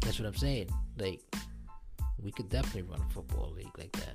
that's 0.00 0.18
what 0.18 0.26
I'm 0.26 0.36
saying. 0.36 0.70
Like, 0.98 1.20
we 2.22 2.30
could 2.32 2.48
definitely 2.48 2.82
run 2.82 3.00
a 3.00 3.12
football 3.12 3.52
league 3.56 3.76
like 3.78 3.92
that. 3.92 4.14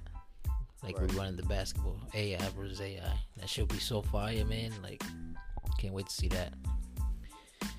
Like 0.85 0.99
Right. 0.99 1.11
we're 1.11 1.17
running 1.17 1.35
the 1.35 1.43
basketball 1.43 1.99
AI 2.13 2.37
versus 2.49 2.79
AI. 2.79 3.01
That 3.37 3.49
should 3.49 3.67
be 3.69 3.79
so 3.79 4.01
fire, 4.03 4.45
man. 4.45 4.71
Like, 4.83 5.03
can't 5.79 5.93
wait 5.93 6.05
to 6.07 6.13
see 6.13 6.27
that. 6.29 6.53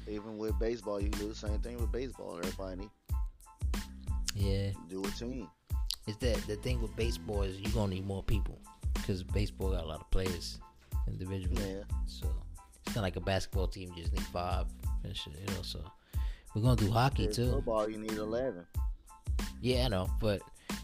Even 0.09 0.39
with 0.39 0.59
baseball, 0.59 1.01
you 1.01 1.09
do 1.09 1.29
the 1.29 1.35
same 1.35 1.59
thing 1.61 1.79
with 1.79 1.91
baseball. 1.93 2.37
Everybody 2.39 2.89
Yeah, 4.35 4.71
do 4.89 5.03
a 5.05 5.11
team. 5.13 5.49
is 6.07 6.17
that 6.19 6.37
the 6.47 6.57
thing 6.57 6.81
with 6.81 6.95
baseball 6.97 7.43
is 7.43 7.59
you're 7.61 7.73
gonna 7.73 7.95
need 7.95 8.07
more 8.07 8.23
people 8.23 8.59
because 8.95 9.23
baseball 9.25 9.71
got 9.71 9.85
a 9.85 9.87
lot 9.87 10.01
of 10.01 10.11
players 10.11 10.59
individually. 11.09 11.63
Yeah. 11.77 11.83
So 12.07 12.27
it's 12.87 12.95
not 12.95 13.03
like 13.03 13.17
a 13.17 13.21
basketball 13.21 13.67
team; 13.69 13.93
you 13.97 14.03
just 14.03 14.13
need 14.15 14.23
five 14.27 14.67
and 15.05 15.17
shit. 15.17 15.35
You 15.41 15.47
know, 15.55 15.63
so 15.63 15.81
we're 16.55 16.63
gonna 16.63 16.77
do 16.77 16.91
hockey 16.91 17.25
In 17.27 17.33
too. 17.33 17.51
football, 17.53 17.89
you 17.89 17.99
need 17.99 18.13
eleven. 18.13 18.67
Yeah, 19.61 19.87
I 19.87 19.89
know, 19.89 20.09
but 20.21 20.43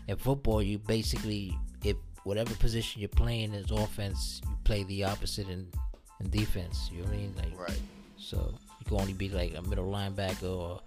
in 0.09 0.17
football, 0.17 0.63
you 0.63 0.79
basically 0.79 1.57
whatever 2.25 2.55
position 2.57 3.01
you're 3.01 3.09
playing 3.09 3.53
is 3.55 3.71
offense, 3.71 4.41
you 4.49 4.57
play 4.65 4.85
the 4.85 5.05
opposite 5.05 5.49
in, 5.49 5.67
in 6.21 6.31
defense. 6.31 6.91
You 6.93 6.99
know 7.03 7.05
what 7.09 7.15
I 7.15 7.17
mean? 7.17 7.35
Like, 7.37 7.59
Right. 7.59 7.81
so 8.17 8.55
you 8.79 8.85
can 8.87 8.97
only 9.01 9.13
be 9.13 9.29
like 9.29 9.55
a 9.57 9.63
middle 9.63 9.91
linebacker 9.91 10.45
or 10.57 10.81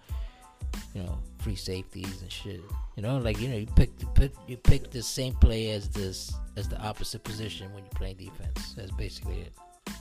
you 0.94 1.02
know 1.02 1.18
free 1.38 1.54
safeties 1.56 2.22
and 2.22 2.30
shit. 2.32 2.60
You 2.96 3.02
know, 3.02 3.18
like 3.18 3.38
you 3.40 3.48
know 3.48 3.56
you 3.56 3.66
pick 3.66 3.96
the 3.98 4.06
pick, 4.06 4.32
you 4.46 4.56
pick 4.56 4.90
the 4.90 5.02
same 5.02 5.34
play 5.34 5.70
as 5.70 5.88
this 5.88 6.32
as 6.56 6.68
the 6.68 6.78
opposite 6.80 7.22
position 7.24 7.72
when 7.74 7.84
you 7.84 7.90
play 7.94 8.14
defense. 8.14 8.74
That's 8.74 8.90
basically 8.92 9.40
it. 9.40 9.52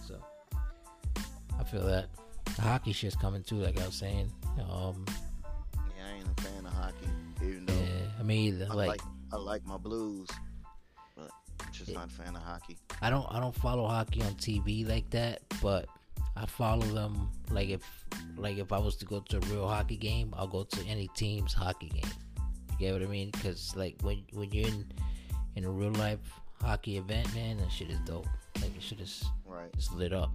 So 0.08 0.16
I 1.60 1.64
feel 1.64 1.84
that 1.86 2.08
the 2.56 2.62
hockey 2.62 2.94
shit's 2.94 3.16
coming 3.16 3.44
too. 3.44 3.56
Like 3.58 3.80
I 3.82 3.86
was 3.86 3.96
saying, 3.96 4.32
um, 4.70 5.06
Yeah, 5.76 6.06
I 6.08 6.18
ain't 6.18 6.28
a 6.40 6.42
fan 6.42 6.66
of 6.66 6.74
hockey. 6.74 7.08
Even 7.42 7.66
though 7.66 7.74
yeah, 7.74 8.08
I 8.20 8.24
mean, 8.24 8.60
like 8.70 8.88
like 8.88 9.02
I 9.34 9.36
like 9.38 9.66
my 9.66 9.78
Blues, 9.78 10.30
just 11.78 11.90
Yeah. 11.92 12.00
not 12.00 12.08
a 12.08 12.12
fan 12.12 12.36
of 12.36 12.42
hockey. 12.42 12.78
I 13.02 13.10
don't 13.10 13.26
I 13.30 13.40
don't 13.40 13.56
follow 13.56 13.88
hockey 13.88 14.22
on 14.22 14.34
TV 14.36 14.88
like 14.88 15.10
that, 15.12 15.42
but 15.62 15.88
I 16.38 16.46
follow 16.46 16.86
them 16.88 17.30
like 17.50 17.70
if 17.70 17.84
like 18.38 18.58
if 18.58 18.72
I 18.72 18.78
was 18.80 18.96
to 18.98 19.06
go 19.06 19.20
to 19.22 19.38
a 19.38 19.40
real 19.52 19.68
hockey 19.68 19.98
game, 19.98 20.34
I'll 20.38 20.48
go 20.48 20.64
to 20.64 20.86
any 20.86 21.08
team's 21.16 21.54
hockey 21.54 21.90
game. 21.90 22.12
You 22.72 22.78
get 22.80 22.94
what 22.94 23.02
I 23.04 23.06
mean? 23.06 23.30
Because 23.32 23.76
like 23.76 23.96
when 24.02 24.24
when 24.34 24.52
you're 24.52 24.68
in 24.68 24.86
in 25.56 25.64
a 25.66 25.72
real 25.72 25.92
life 25.94 26.20
hockey 26.62 26.98
event, 26.98 27.34
man, 27.34 27.58
that 27.58 27.72
shit 27.72 27.90
is 27.90 28.00
dope. 28.06 28.28
Like 28.62 28.76
it 28.76 28.82
shit 28.82 29.00
is 29.00 29.24
Right. 29.46 29.70
it's 29.74 29.92
lit 29.94 30.14
up. 30.14 30.32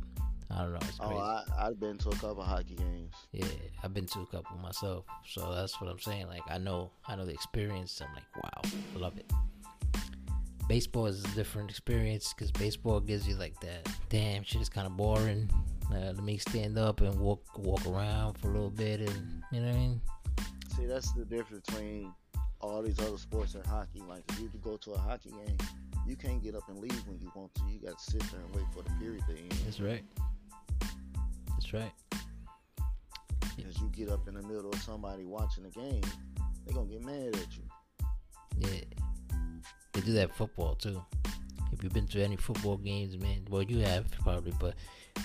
I 0.53 0.63
don't 0.63 0.73
know, 0.73 0.79
it's 0.83 0.99
oh, 0.99 1.07
crazy. 1.07 1.21
Oh, 1.21 1.23
I 1.59 1.67
I've 1.69 1.79
been 1.79 1.97
to 1.99 2.09
a 2.09 2.13
couple 2.17 2.43
hockey 2.43 2.75
games. 2.75 3.15
yeah, 3.33 3.45
I've 3.85 3.95
been 3.95 4.07
to 4.07 4.21
a 4.21 4.27
couple 4.27 4.57
myself, 4.59 5.05
so 5.25 5.55
that's 5.55 5.81
what 5.81 5.89
I'm 5.89 6.01
saying. 6.01 6.27
Like 6.27 6.43
I 6.51 6.59
know 6.59 6.91
I 7.07 7.15
know 7.15 7.25
the 7.27 7.33
experience. 7.35 8.01
I'm 8.01 8.13
like, 8.15 8.25
wow, 8.43 8.63
I 8.97 8.99
love 8.99 9.17
it. 9.19 9.31
Baseball 10.71 11.07
is 11.07 11.25
a 11.25 11.29
different 11.35 11.69
experience 11.69 12.33
because 12.33 12.53
baseball 12.53 13.01
gives 13.01 13.27
you 13.27 13.35
like 13.35 13.59
that. 13.59 13.89
Damn, 14.09 14.45
shit 14.45 14.63
is 14.63 14.69
kind 14.69 14.87
of 14.87 14.97
boring. 14.97 15.51
Uh, 15.93 16.13
let 16.15 16.23
me 16.23 16.39
stand 16.39 16.79
up 16.79 17.01
and 17.01 17.13
walk 17.19 17.43
walk 17.59 17.85
around 17.89 18.35
for 18.39 18.51
a 18.51 18.53
little 18.53 18.71
bit, 18.71 19.01
and 19.01 19.43
you 19.51 19.63
know 19.63 19.67
what 19.67 19.75
I 19.75 19.79
mean. 19.79 20.01
See, 20.77 20.87
that's 20.87 21.11
the 21.11 21.25
difference 21.25 21.67
between 21.67 22.15
all 22.61 22.83
these 22.83 23.01
other 23.01 23.19
sports 23.19 23.57
and 23.57 23.67
hockey. 23.67 24.01
Like, 24.09 24.23
if 24.29 24.39
you 24.39 24.49
go 24.63 24.77
to 24.77 24.93
a 24.93 24.99
hockey 24.99 25.31
game, 25.31 25.57
you 26.07 26.15
can't 26.15 26.41
get 26.41 26.55
up 26.55 26.69
and 26.69 26.79
leave 26.79 27.05
when 27.09 27.19
you 27.19 27.33
want 27.35 27.53
to. 27.57 27.63
You 27.69 27.81
got 27.81 27.99
to 27.99 28.05
sit 28.05 28.23
there 28.31 28.41
and 28.41 28.55
wait 28.55 28.65
for 28.73 28.85
the 28.85 28.91
period 29.01 29.25
to 29.27 29.37
end. 29.37 29.51
That's 29.65 29.81
right. 29.81 30.05
That's 31.49 31.73
right. 31.73 31.93
Because 33.57 33.77
you 33.81 33.91
get 33.91 34.09
up 34.09 34.29
in 34.29 34.35
the 34.35 34.43
middle 34.43 34.71
of 34.71 34.81
somebody 34.83 35.25
watching 35.25 35.65
the 35.65 35.71
game, 35.71 36.05
they're 36.65 36.77
gonna 36.77 36.87
get 36.87 37.05
mad 37.05 37.35
at 37.35 37.57
you. 37.57 37.65
They 39.93 40.01
do 40.01 40.13
that 40.15 40.35
football 40.35 40.75
too. 40.75 41.03
If 41.73 41.83
you've 41.83 41.93
been 41.93 42.07
to 42.09 42.23
any 42.23 42.37
football 42.37 42.77
games, 42.77 43.17
man, 43.19 43.45
well, 43.49 43.63
you 43.63 43.79
have 43.81 44.11
probably, 44.23 44.53
but 44.59 44.75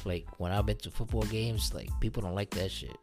like 0.06 0.28
when 0.40 0.52
I've 0.52 0.66
been 0.66 0.78
to 0.78 0.92
football 0.92 1.24
games, 1.24 1.74
like 1.74 1.90
people 2.00 2.22
don't 2.22 2.36
like 2.36 2.52
that 2.52 2.72
shit. 2.72 2.96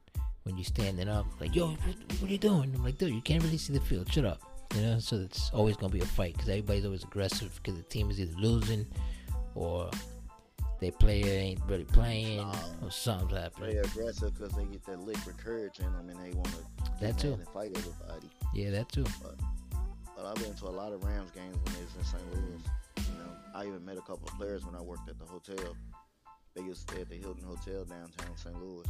When 0.44 0.56
you 0.56 0.64
standing 0.64 1.08
up, 1.08 1.26
like, 1.40 1.54
yo, 1.54 1.68
what, 1.68 1.78
what 2.20 2.28
are 2.28 2.32
you 2.32 2.38
doing? 2.38 2.72
I'm 2.74 2.82
like, 2.82 2.98
dude, 2.98 3.14
you 3.14 3.20
can't 3.20 3.42
really 3.44 3.58
see 3.58 3.72
the 3.72 3.80
field. 3.80 4.12
Shut 4.12 4.24
up. 4.24 4.40
You 4.74 4.80
know, 4.80 4.98
so 4.98 5.16
it's 5.16 5.50
always 5.50 5.76
gonna 5.76 5.92
be 5.92 6.00
a 6.00 6.04
fight 6.06 6.32
because 6.34 6.48
everybody's 6.48 6.84
always 6.84 7.04
aggressive 7.04 7.52
because 7.62 7.76
the 7.78 7.84
team 7.84 8.10
is 8.10 8.18
either 8.18 8.34
losing 8.38 8.86
or 9.54 9.90
their 10.80 10.90
player 10.92 11.26
ain't 11.26 11.60
really 11.68 11.84
playing 11.84 12.40
or 12.82 12.90
something's 12.90 13.32
happening. 13.32 13.70
They 13.74 13.76
aggressive 13.78 14.34
because 14.36 14.52
they 14.54 14.64
get 14.64 14.84
that 14.86 15.00
liquid 15.00 15.36
courage 15.38 15.78
in 15.78 15.92
them 15.92 16.08
and 16.08 16.18
they 16.18 16.32
want 16.36 16.48
to 16.48 16.56
That 17.00 17.18
too. 17.18 17.38
fight 17.54 17.70
everybody. 17.76 18.30
Yeah, 18.54 18.70
that 18.70 18.88
too. 18.90 19.04
But 19.22 19.36
I've 20.26 20.34
been 20.36 20.54
to 20.54 20.66
a 20.66 20.70
lot 20.70 20.92
of 20.92 21.02
Rams 21.04 21.30
games 21.30 21.56
when 21.64 21.74
they 21.74 21.82
was 21.82 21.94
in 21.98 22.04
St. 22.04 22.34
Louis. 22.34 22.62
You 22.96 23.18
know, 23.18 23.30
I 23.54 23.66
even 23.66 23.84
met 23.84 23.96
a 23.96 24.00
couple 24.00 24.28
of 24.28 24.34
players 24.38 24.64
when 24.64 24.74
I 24.74 24.80
worked 24.80 25.08
at 25.08 25.18
the 25.18 25.24
hotel. 25.24 25.76
They 26.54 26.62
used 26.62 26.86
to 26.86 26.94
stay 26.94 27.02
at 27.02 27.08
the 27.08 27.16
Hilton 27.16 27.44
Hotel 27.44 27.84
downtown 27.84 28.36
St. 28.36 28.54
Louis. 28.60 28.84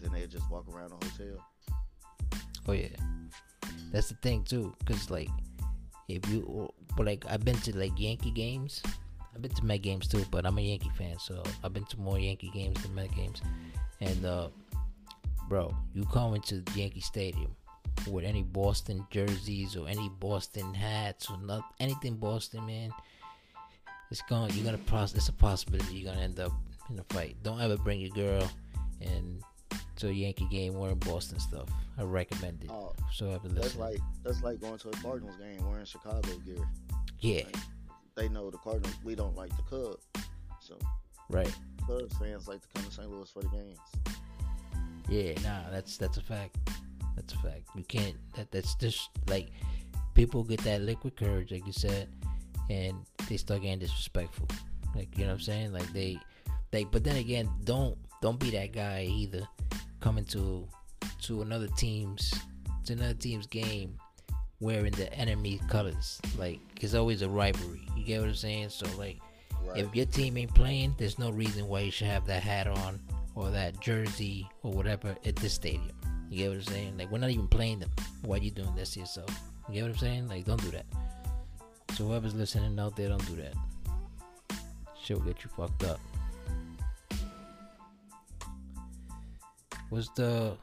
Then 0.00 0.12
they'd 0.12 0.30
just 0.30 0.50
walk 0.50 0.66
around 0.72 0.90
the 0.90 1.06
hotel. 1.06 1.46
Oh 2.66 2.72
yeah, 2.72 2.88
that's 3.92 4.08
the 4.08 4.16
thing 4.16 4.44
too. 4.44 4.74
Cause 4.86 5.10
like, 5.10 5.28
if 6.08 6.28
you, 6.28 6.72
but 6.96 7.06
like, 7.06 7.24
I've 7.28 7.44
been 7.44 7.56
to 7.56 7.76
like 7.76 7.92
Yankee 7.96 8.30
games. 8.30 8.82
I've 9.34 9.42
been 9.42 9.52
to 9.52 9.64
Met 9.64 9.82
games 9.82 10.08
too, 10.08 10.24
but 10.30 10.46
I'm 10.46 10.58
a 10.58 10.60
Yankee 10.60 10.92
fan, 10.96 11.18
so 11.18 11.42
I've 11.62 11.72
been 11.72 11.84
to 11.86 12.00
more 12.00 12.18
Yankee 12.18 12.50
games 12.54 12.82
than 12.82 12.94
Met 12.94 13.14
games. 13.14 13.40
And 14.00 14.24
uh, 14.24 14.48
bro, 15.48 15.74
you 15.94 16.04
come 16.04 16.34
into 16.34 16.62
Yankee 16.74 17.00
Stadium 17.00 17.54
with 18.10 18.24
any 18.24 18.42
Boston 18.42 19.06
jerseys 19.10 19.76
or 19.76 19.88
any 19.88 20.08
Boston 20.20 20.74
hats 20.74 21.30
or 21.30 21.38
not 21.38 21.62
anything 21.80 22.16
Boston, 22.16 22.66
man. 22.66 22.90
It's 24.10 24.22
going. 24.28 24.52
You're 24.54 24.64
gonna 24.64 24.78
process. 24.78 25.16
It's 25.16 25.28
a 25.28 25.32
possibility 25.32 25.94
you're 25.96 26.12
gonna 26.12 26.24
end 26.24 26.38
up 26.38 26.52
in 26.90 26.98
a 26.98 27.04
fight. 27.14 27.36
Don't 27.42 27.60
ever 27.60 27.76
bring 27.76 28.00
your 28.00 28.10
girl 28.10 28.48
and 29.00 29.42
to 29.96 30.08
a 30.08 30.12
Yankee 30.12 30.46
game 30.50 30.74
wearing 30.74 30.98
Boston 30.98 31.38
stuff. 31.38 31.68
I 31.98 32.02
recommend 32.02 32.62
it. 32.64 32.70
Oh, 32.70 32.92
So 33.12 33.30
ever 33.30 33.48
that's 33.48 33.76
listen. 33.76 33.80
like 33.80 33.98
that's 34.22 34.42
like 34.42 34.60
going 34.60 34.78
to 34.78 34.88
a 34.88 34.92
Cardinals 34.92 35.36
game 35.36 35.66
wearing 35.68 35.84
Chicago 35.86 36.28
gear. 36.44 36.68
yeah, 37.20 37.42
They 38.16 38.28
know 38.28 38.50
the 38.50 38.58
Cardinals. 38.58 38.94
We 39.04 39.14
don't 39.14 39.36
like 39.36 39.50
the 39.56 39.62
Cubs, 39.62 40.04
so 40.60 40.76
right. 41.30 41.52
Cubs 41.86 42.16
fans 42.18 42.46
like 42.48 42.60
to 42.62 42.68
come 42.74 42.84
to 42.84 42.90
St. 42.90 43.08
Louis 43.10 43.30
for 43.30 43.42
the 43.42 43.48
games. 43.48 43.78
Yeah, 45.08 45.32
nah, 45.42 45.70
that's 45.70 45.96
that's 45.96 46.16
a 46.18 46.22
fact. 46.22 46.56
That's 47.16 47.32
a 47.34 47.38
fact. 47.38 47.62
You 47.74 47.84
can't. 47.84 48.16
That 48.34 48.50
that's 48.50 48.74
just 48.76 49.10
like 49.28 49.50
people 50.14 50.42
get 50.44 50.60
that 50.60 50.82
liquid 50.82 51.16
courage, 51.16 51.52
like 51.52 51.66
you 51.66 51.72
said, 51.72 52.08
and 52.70 52.96
they 53.28 53.36
start 53.36 53.62
getting 53.62 53.78
disrespectful. 53.78 54.48
Like 54.94 55.16
you 55.16 55.24
know 55.24 55.30
what 55.30 55.34
I'm 55.34 55.40
saying? 55.40 55.72
Like 55.72 55.92
they, 55.92 56.18
they. 56.70 56.84
But 56.84 57.04
then 57.04 57.16
again, 57.16 57.48
don't 57.64 57.96
don't 58.20 58.38
be 58.38 58.50
that 58.50 58.72
guy 58.72 59.06
either. 59.08 59.46
Coming 60.00 60.24
to 60.26 60.66
to 61.22 61.42
another 61.42 61.68
team's 61.76 62.32
to 62.86 62.92
another 62.92 63.14
team's 63.14 63.46
game 63.46 63.96
wearing 64.60 64.92
the 64.92 65.12
enemy 65.14 65.60
colors. 65.68 66.20
Like 66.38 66.60
it's 66.80 66.94
always 66.94 67.22
a 67.22 67.28
rivalry. 67.28 67.86
You 67.96 68.04
get 68.04 68.20
what 68.20 68.28
I'm 68.28 68.34
saying? 68.34 68.70
So 68.70 68.86
like. 68.98 69.20
Right. 69.66 69.78
If 69.78 69.96
your 69.96 70.04
team 70.04 70.36
ain't 70.36 70.54
playing, 70.54 70.94
there's 70.98 71.18
no 71.18 71.30
reason 71.30 71.66
why 71.68 71.80
you 71.80 71.90
should 71.90 72.08
have 72.08 72.26
that 72.26 72.42
hat 72.42 72.66
on 72.66 73.00
or 73.34 73.50
that 73.50 73.80
jersey 73.80 74.48
or 74.62 74.72
whatever 74.72 75.16
at 75.24 75.36
this 75.36 75.54
stadium. 75.54 75.93
You 76.30 76.38
get 76.38 76.48
what 76.48 76.56
I'm 76.56 76.62
saying? 76.62 76.98
Like 76.98 77.10
we're 77.10 77.18
not 77.18 77.30
even 77.30 77.48
playing 77.48 77.80
them. 77.80 77.90
Why 78.22 78.36
you 78.36 78.50
doing 78.50 78.74
this 78.74 78.94
to 78.94 79.00
yourself? 79.00 79.30
You 79.68 79.74
get 79.74 79.82
what 79.82 79.92
I'm 79.92 79.98
saying? 79.98 80.28
Like 80.28 80.44
don't 80.44 80.62
do 80.62 80.70
that. 80.70 80.86
So 81.94 82.06
whoever's 82.06 82.34
listening 82.34 82.78
out 82.78 82.96
there, 82.96 83.08
don't 83.08 83.26
do 83.26 83.36
that. 83.36 83.54
Shit'll 85.00 85.22
get 85.22 85.44
you 85.44 85.50
fucked 85.56 85.84
up. 85.84 86.00
What's 89.90 90.08
the 90.10 90.56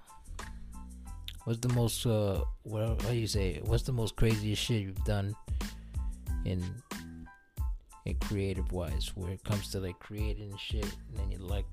what's 1.46 1.60
the 1.60 1.74
most 1.74 2.06
uh 2.06 2.44
what 2.64 3.00
do 3.00 3.16
you 3.16 3.28
say 3.28 3.60
what's 3.64 3.84
the 3.84 3.92
most 3.92 4.16
craziest 4.16 4.62
shit 4.62 4.82
you've 4.82 5.06
done 5.06 5.36
in 6.46 6.64
in 8.06 8.16
creative 8.16 8.72
wise 8.72 9.12
where 9.16 9.32
it 9.32 9.44
comes 9.44 9.70
to 9.70 9.80
like 9.80 9.98
creating 10.00 10.56
shit 10.58 10.84
and 10.84 11.18
then 11.18 11.32
you 11.32 11.38
like 11.38 11.66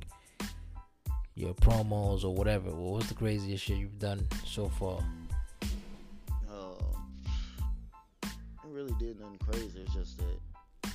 your 1.39 1.55
promos 1.55 2.25
or 2.25 2.35
whatever. 2.35 2.71
What 2.71 2.99
was 2.99 3.09
the 3.09 3.15
craziest 3.15 3.65
shit 3.65 3.79
you've 3.79 3.99
done 3.99 4.27
so 4.45 4.69
far? 4.69 4.99
Uh, 6.51 6.83
it 8.25 8.31
really 8.65 8.95
did 8.99 9.21
nothing 9.21 9.39
crazy. 9.39 9.81
It's 9.81 9.95
just 9.95 10.19
that 10.19 10.93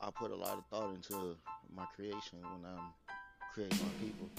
I 0.00 0.10
put 0.10 0.30
a 0.30 0.34
lot 0.34 0.56
of 0.56 0.64
thought 0.70 0.94
into 0.94 1.36
my 1.74 1.84
creation 1.94 2.38
when 2.40 2.72
I'm 2.72 2.80
creating 3.52 3.78
my 3.78 4.06
people. 4.06 4.30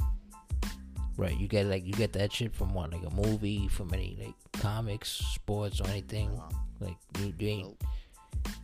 right 1.18 1.38
you 1.40 1.48
get 1.48 1.68
like 1.68 1.86
you 1.86 1.94
get 1.94 2.12
that 2.14 2.34
shit 2.34 2.54
from 2.54 2.74
what 2.74 2.92
like 2.92 3.04
a 3.04 3.10
movie 3.16 3.68
from 3.68 3.94
any 3.94 4.18
like 4.20 4.62
comics 4.62 5.10
sports 5.10 5.80
or 5.80 5.88
anything? 5.88 6.30
Uh, 6.30 6.50
like 6.80 6.98
you, 7.20 7.34
you 7.38 7.48
ain't 7.48 7.68
nope. 7.68 7.84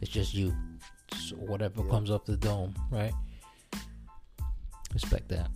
it's 0.02 0.12
just 0.12 0.34
you. 0.34 0.52
So 1.16 1.36
whatever 1.36 1.84
comes 1.84 2.10
off 2.10 2.26
the 2.26 2.38
dome 2.38 2.74
right? 2.90 3.14
Respect 4.94 5.30
that 5.30 5.50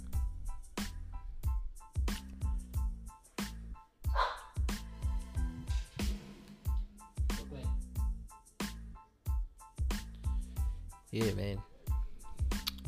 Yeah, 11.16 11.32
man. 11.36 11.62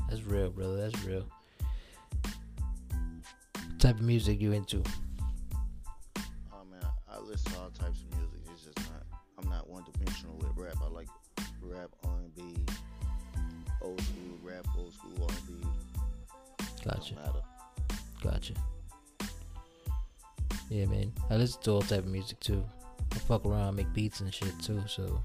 That's 0.09 0.21
real, 0.23 0.49
brother. 0.49 0.75
That's 0.75 1.05
real. 1.05 1.23
type 3.79 3.95
of 3.95 4.01
music 4.01 4.41
you 4.41 4.51
into? 4.51 4.83
Oh 6.51 6.65
man, 6.69 6.81
I 7.09 7.19
listen 7.19 7.53
to 7.53 7.59
all 7.59 7.69
types 7.69 8.01
of 8.01 8.17
music. 8.17 8.39
It's 8.51 8.65
just 8.65 8.77
not. 8.91 9.03
I'm 9.37 9.49
not 9.49 9.69
one 9.69 9.85
dimensional 9.93 10.35
with 10.39 10.49
rap. 10.57 10.75
I 10.83 10.89
like 10.89 11.07
rap, 11.61 11.89
R&B, 12.03 12.43
old 13.81 14.01
school 14.01 14.37
rap, 14.43 14.67
old 14.77 14.93
school 14.93 15.13
R&B. 15.21 15.65
Gotcha. 16.83 17.13
Don't 17.13 17.25
matter. 17.25 17.41
Gotcha. 18.21 18.53
Yeah, 20.69 20.85
man. 20.87 21.13
I 21.29 21.37
listen 21.37 21.61
to 21.61 21.71
all 21.71 21.81
type 21.81 21.99
of 21.99 22.07
music 22.07 22.41
too. 22.41 22.61
I 23.13 23.19
fuck 23.19 23.45
around, 23.45 23.77
make 23.77 23.93
beats 23.93 24.19
and 24.19 24.33
shit 24.33 24.59
too. 24.61 24.83
So 24.85 25.23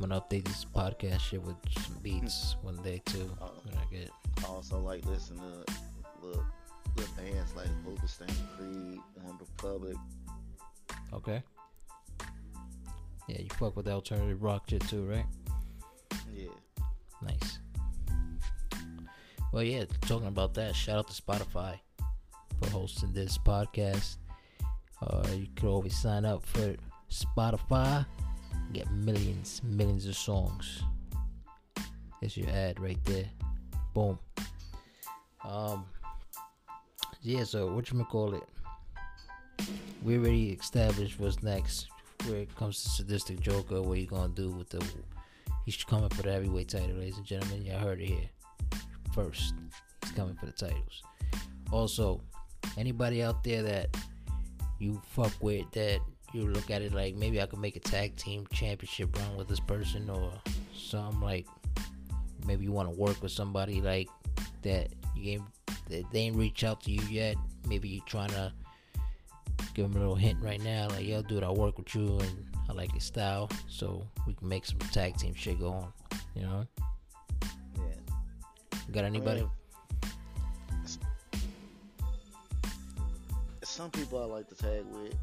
I'm 0.00 0.08
gonna 0.08 0.20
update 0.22 0.46
this 0.46 0.64
podcast 0.64 1.20
shit 1.20 1.42
with 1.42 1.56
some 1.78 1.98
beats 2.02 2.56
one 2.62 2.76
day 2.76 3.02
too. 3.04 3.30
Oh. 3.38 3.50
When 3.64 3.74
I 3.76 3.84
get 3.90 4.10
I 4.38 4.48
also 4.48 4.78
like 4.78 5.04
listen 5.04 5.36
to 5.36 5.42
little, 6.22 6.44
little 6.96 7.14
bands 7.16 7.54
like 7.54 7.68
Overstand 7.86 8.34
Creed, 8.56 8.98
One 9.22 9.36
Republic. 9.38 9.96
okay. 11.12 11.42
Yeah, 13.28 13.40
you 13.40 13.48
fuck 13.58 13.76
with 13.76 13.84
the 13.84 13.92
alternative 13.92 14.42
rock 14.42 14.70
shit 14.70 14.80
too, 14.88 15.04
right? 15.04 15.26
Yeah. 16.34 16.48
Nice. 17.22 17.58
Well, 19.52 19.62
yeah, 19.62 19.84
talking 20.02 20.28
about 20.28 20.54
that, 20.54 20.74
shout 20.74 20.98
out 20.98 21.08
to 21.10 21.22
Spotify 21.22 21.78
for 22.58 22.70
hosting 22.70 23.12
this 23.12 23.36
podcast. 23.36 24.16
Uh, 25.02 25.26
you 25.34 25.48
could 25.56 25.68
always 25.68 25.94
sign 25.94 26.24
up 26.24 26.42
for 26.46 26.74
Spotify, 27.10 28.06
get 28.72 28.90
millions, 28.90 29.60
millions 29.64 30.06
of 30.06 30.16
songs. 30.16 30.82
There's 32.20 32.36
your 32.36 32.50
ad 32.50 32.78
right 32.80 33.02
there. 33.04 33.26
Boom. 33.94 34.18
Um, 35.44 35.86
yeah, 37.22 37.44
so 37.44 37.72
what 37.72 37.90
you 37.90 38.04
call 38.04 38.34
it? 38.34 38.42
We 40.02 40.16
already 40.16 40.50
established 40.52 41.18
what's 41.18 41.42
next 41.42 41.88
where 42.26 42.38
it 42.38 42.54
comes 42.56 42.82
to 42.82 42.88
sadistic 42.90 43.40
Joker. 43.40 43.82
What 43.82 43.98
you 43.98 44.06
gonna 44.06 44.28
do 44.28 44.50
with 44.50 44.68
the 44.70 44.84
He's 45.64 45.84
coming 45.84 46.08
for 46.08 46.22
the 46.22 46.32
heavyweight 46.32 46.68
title, 46.68 46.96
ladies 46.96 47.18
and 47.18 47.26
gentlemen. 47.26 47.64
Y'all 47.64 47.78
heard 47.78 48.00
it 48.00 48.06
here 48.06 48.28
first. 49.14 49.54
He's 50.02 50.12
coming 50.12 50.34
for 50.34 50.46
the 50.46 50.52
titles. 50.52 51.02
Also, 51.70 52.20
anybody 52.76 53.22
out 53.22 53.44
there 53.44 53.62
that 53.62 53.96
you 54.78 55.00
fuck 55.06 55.32
with 55.40 55.70
that 55.72 56.00
you 56.32 56.46
look 56.46 56.70
at 56.70 56.82
it 56.82 56.92
like 56.92 57.14
maybe 57.16 57.40
I 57.40 57.46
could 57.46 57.58
make 57.58 57.76
a 57.76 57.80
tag 57.80 58.16
team 58.16 58.46
championship 58.52 59.16
run 59.16 59.36
with 59.36 59.48
this 59.48 59.60
person 59.60 60.08
or 60.08 60.32
something 60.76 61.20
like 61.20 61.46
maybe 62.46 62.64
you 62.64 62.72
want 62.72 62.92
to 62.92 62.98
work 62.98 63.22
with 63.22 63.32
somebody 63.32 63.80
like 63.80 64.08
that 64.62 64.88
you 65.16 65.32
ain't 65.32 65.42
that 65.88 66.04
they 66.12 66.20
ain't 66.20 66.36
reach 66.36 66.64
out 66.64 66.80
to 66.82 66.90
you 66.92 67.02
yet. 67.10 67.36
Maybe 67.68 67.88
you're 67.88 68.04
trying 68.06 68.30
to 68.30 68.52
give 69.74 69.88
them 69.88 69.96
a 69.96 69.98
little 70.00 70.14
hint 70.14 70.38
right 70.40 70.62
now, 70.62 70.88
like 70.88 71.06
yo, 71.06 71.22
dude, 71.22 71.42
I 71.42 71.50
work 71.50 71.78
with 71.78 71.94
you 71.94 72.18
and 72.18 72.46
I 72.68 72.72
like 72.72 72.92
your 72.92 73.00
style, 73.00 73.50
so 73.68 74.06
we 74.26 74.34
can 74.34 74.48
make 74.48 74.64
some 74.64 74.78
tag 74.78 75.16
team 75.16 75.34
shit 75.34 75.58
go 75.58 75.72
on. 75.72 75.92
You 76.34 76.42
know, 76.42 76.66
Yeah. 77.76 78.78
got 78.92 79.04
anybody? 79.04 79.46
Some 83.62 83.90
people 83.90 84.22
I 84.22 84.26
like 84.26 84.48
to 84.48 84.54
tag 84.54 84.84
with. 84.90 85.14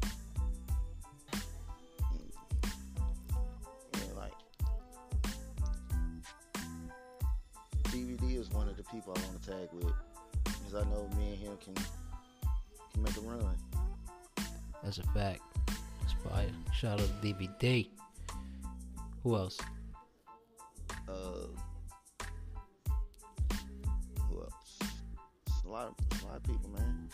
DBD 7.88 8.38
is 8.38 8.50
one 8.50 8.68
of 8.68 8.76
the 8.76 8.82
people 8.84 9.14
I 9.16 9.20
want 9.26 9.42
to 9.42 9.50
tag 9.50 9.68
with 9.72 9.92
because 10.44 10.74
I 10.74 10.82
know 10.90 11.08
me 11.16 11.28
and 11.30 11.38
him 11.38 11.56
can 11.64 11.74
can 12.92 13.02
make 13.02 13.16
a 13.16 13.20
run. 13.20 13.56
That's 14.82 14.98
a 14.98 15.02
fact. 15.14 15.40
That's 15.66 16.12
fire. 16.24 16.46
Shout 16.74 17.00
out 17.00 17.06
to 17.06 17.26
DBD. 17.26 17.88
Who 19.22 19.36
else? 19.36 19.58
Uh, 21.08 21.48
who 24.28 24.40
else? 24.40 24.78
It's 25.46 25.64
a 25.64 25.68
lot 25.68 25.86
of 25.88 25.94
it's 26.10 26.22
a 26.22 26.26
lot 26.26 26.36
of 26.36 26.42
people, 26.44 26.70
man. 26.70 27.08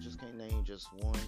Just 0.00 0.20
can't 0.20 0.36
name 0.36 0.64
just 0.64 0.92
one. 0.94 1.18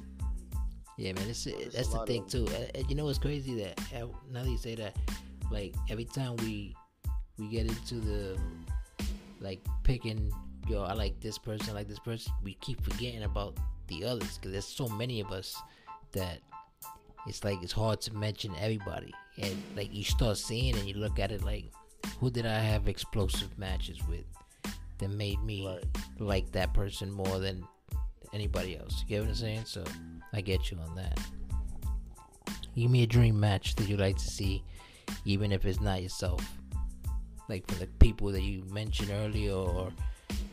Yeah, 0.97 1.13
man, 1.13 1.29
it's, 1.29 1.45
There's 1.45 1.73
that's 1.75 1.89
the 1.89 2.07
thing 2.07 2.27
too. 2.27 2.47
Uh, 2.47 2.83
You 2.89 2.95
know 2.95 3.07
what's 3.07 3.19
crazy 3.19 3.55
that 3.63 3.81
uh, 3.95 4.07
now 4.31 4.45
that 4.45 4.51
you 4.51 4.59
say 4.59 4.75
that, 4.77 4.97
like 5.51 5.75
every 5.91 6.05
time 6.05 6.37
we 6.37 6.77
we 7.39 7.49
get 7.49 7.67
into 7.67 7.97
the 7.97 8.39
like 9.43 9.61
picking, 9.83 10.31
yo, 10.69 10.83
I 10.83 10.95
like 10.95 11.21
this 11.21 11.39
person, 11.39 11.71
I 11.71 11.73
like 11.73 11.89
this 11.89 11.99
person, 11.99 12.33
we 12.43 12.55
keep 12.55 12.83
forgetting 12.83 13.25
about 13.25 13.57
the 13.89 14.05
others 14.05 14.39
because 14.39 14.53
there's 14.53 14.67
so 14.67 14.89
many 14.89 15.21
of 15.21 15.31
us 15.33 15.61
that 16.13 16.39
it's 17.27 17.45
like 17.45 17.63
it's 17.63 17.73
hard 17.73 18.01
to 18.03 18.15
mention 18.15 18.53
everybody, 18.61 19.13
and 19.39 19.63
like 19.77 19.93
you 19.95 20.05
start 20.05 20.39
seeing 20.39 20.77
and 20.77 20.87
you 20.89 20.95
look 20.95 21.19
at 21.19 21.33
it 21.33 21.43
like, 21.43 21.71
who 22.19 22.31
did 22.31 22.47
I 22.47 22.59
have 22.59 22.89
explosive 22.89 23.57
matches 23.59 23.99
with 24.09 24.25
that 24.99 25.11
made 25.11 25.43
me 25.43 25.67
Right. 25.67 25.85
like 26.19 26.53
that 26.53 26.73
person 26.75 27.11
more 27.11 27.39
than 27.39 27.67
anybody 28.33 28.77
else. 28.79 29.03
You 29.03 29.09
get 29.09 29.21
what 29.21 29.29
I'm 29.31 29.35
saying? 29.35 29.65
So 29.67 29.85
I 30.33 30.41
get 30.41 30.71
you 30.71 30.79
on 30.79 30.95
that. 30.97 31.19
Give 32.75 32.91
me 32.91 33.03
a 33.03 33.07
dream 33.07 33.39
match 33.39 33.75
that 33.77 33.89
you 33.89 33.97
like 33.97 34.17
to 34.17 34.27
see, 34.27 34.65
even 35.25 35.53
if 35.53 35.65
it's 35.65 35.81
not 35.81 36.03
yourself. 36.03 36.43
Like 37.49 37.67
from 37.67 37.79
the 37.79 37.87
people 37.87 38.31
that 38.33 38.43
you 38.43 38.65
mentioned 38.71 39.11
earlier, 39.11 39.53
or 39.53 39.93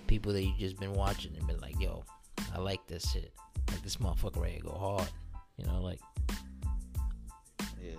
people 0.08 0.34
that 0.34 0.44
you 0.44 0.54
just 0.60 0.80
been 0.80 0.94
watching 0.94 1.36
and 1.38 1.46
been 1.48 1.60
like, 1.60 1.80
"Yo, 1.80 2.04
I 2.54 2.60
like 2.60 2.86
this 2.88 3.12
shit. 3.12 3.32
Like 3.70 3.82
this 3.84 3.98
motherfucker 3.98 4.42
ready 4.42 4.58
to 4.58 4.64
go 4.64 4.72
hard." 4.72 5.10
You 5.58 5.66
know, 5.66 5.82
like 5.82 6.00
Yeah. 7.82 7.96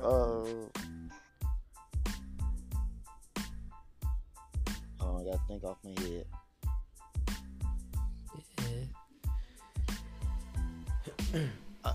Uh. 0.00 0.46
Oh, 5.00 5.20
I 5.20 5.24
gotta 5.24 5.40
think 5.48 5.64
off 5.64 5.76
my 5.84 5.90
head. 6.02 6.26
eh, 11.34 11.46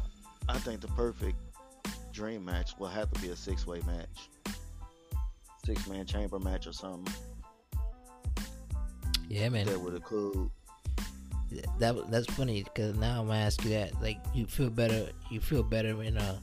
I 0.50 0.58
think 0.60 0.82
the 0.82 0.88
perfect 0.90 1.38
dream 2.12 2.44
match 2.46 2.72
will 2.78 2.88
have 2.88 3.12
to 3.12 3.22
be 3.22 3.30
a 3.30 3.36
six 3.36 3.66
way 3.66 3.82
match. 3.88 4.30
Six 5.70 5.88
man 5.88 6.04
chamber 6.04 6.40
match 6.40 6.66
or 6.66 6.74
something 6.74 7.14
yeah, 9.28 9.50
man. 9.50 9.68
that 9.68 9.80
would 9.80 9.94
include 9.94 10.50
that 11.78 12.10
that's 12.10 12.26
funny 12.34 12.64
because 12.64 12.96
now 12.96 13.22
I'm 13.22 13.28
gonna 13.28 13.40
ask 13.40 13.64
you 13.64 13.70
that. 13.72 14.02
Like, 14.02 14.18
you 14.34 14.48
feel 14.48 14.72
better? 14.72 15.10
You 15.30 15.40
feel 15.40 15.62
better 15.62 16.02
in 16.02 16.18
a 16.18 16.42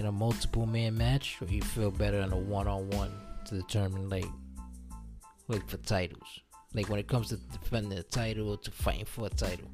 in 0.00 0.06
a 0.06 0.12
multiple 0.12 0.66
man 0.66 0.96
match, 0.96 1.38
or 1.40 1.46
you 1.46 1.62
feel 1.62 1.92
better 1.92 2.18
in 2.18 2.32
a 2.32 2.36
one 2.36 2.66
on 2.66 2.90
one 2.90 3.12
to 3.46 3.54
determine 3.54 4.08
like 4.08 4.26
like 5.46 5.68
for 5.68 5.76
titles? 5.78 6.40
Like 6.74 6.88
when 6.88 6.98
it 6.98 7.06
comes 7.06 7.28
to 7.28 7.36
defending 7.36 7.96
a 7.98 8.02
title 8.02 8.50
or 8.50 8.56
to 8.56 8.70
fighting 8.72 9.04
for 9.04 9.26
a 9.26 9.30
title, 9.30 9.70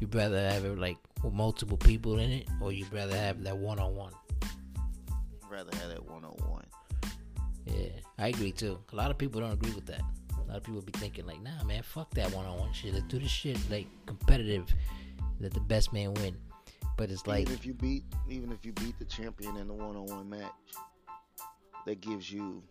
you'd 0.00 0.12
rather 0.12 0.38
have 0.50 0.64
it 0.64 0.78
like 0.78 0.96
with 1.22 1.32
multiple 1.32 1.76
people 1.76 2.18
in 2.18 2.30
it, 2.30 2.48
or 2.60 2.72
you'd 2.72 2.92
rather 2.92 3.16
have 3.16 3.44
that 3.44 3.56
one 3.56 3.78
on 3.78 3.94
one? 3.94 4.12
rather 5.48 5.76
have 5.78 5.90
that 5.90 6.04
one 6.04 6.24
on 6.24 6.34
one. 6.48 6.66
Yeah, 7.66 7.88
I 8.18 8.28
agree 8.28 8.52
too. 8.52 8.78
A 8.92 8.96
lot 8.96 9.10
of 9.10 9.18
people 9.18 9.40
don't 9.40 9.52
agree 9.52 9.72
with 9.72 9.86
that. 9.86 10.00
A 10.00 10.48
lot 10.48 10.56
of 10.58 10.62
people 10.62 10.80
be 10.80 10.92
thinking 10.92 11.26
like, 11.26 11.42
nah, 11.42 11.62
man, 11.64 11.82
fuck 11.82 12.10
that 12.14 12.30
one-on-one 12.32 12.72
shit. 12.72 12.94
Let's 12.94 13.06
do 13.06 13.18
this 13.18 13.30
shit 13.30 13.58
like 13.70 13.86
competitive. 14.06 14.66
Let 15.40 15.52
the 15.52 15.60
best 15.60 15.92
man 15.92 16.14
win. 16.14 16.36
But 16.96 17.10
it's 17.10 17.26
like, 17.26 17.42
even 17.42 17.52
if 17.54 17.66
you 17.66 17.74
beat 17.74 18.04
even 18.28 18.52
if 18.52 18.64
you 18.64 18.72
beat 18.72 18.98
the 18.98 19.04
champion 19.04 19.56
in 19.58 19.68
the 19.68 19.74
one 19.74 19.96
on 19.96 20.06
one 20.06 20.30
match, 20.30 20.50
that 21.84 22.00
gives 22.00 22.32
you 22.32 22.62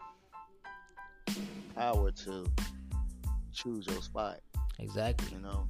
power 1.75 2.11
to 2.11 2.45
choose 3.53 3.85
your 3.87 4.01
spot. 4.01 4.39
exactly. 4.79 5.27
You 5.35 5.41
know, 5.43 5.67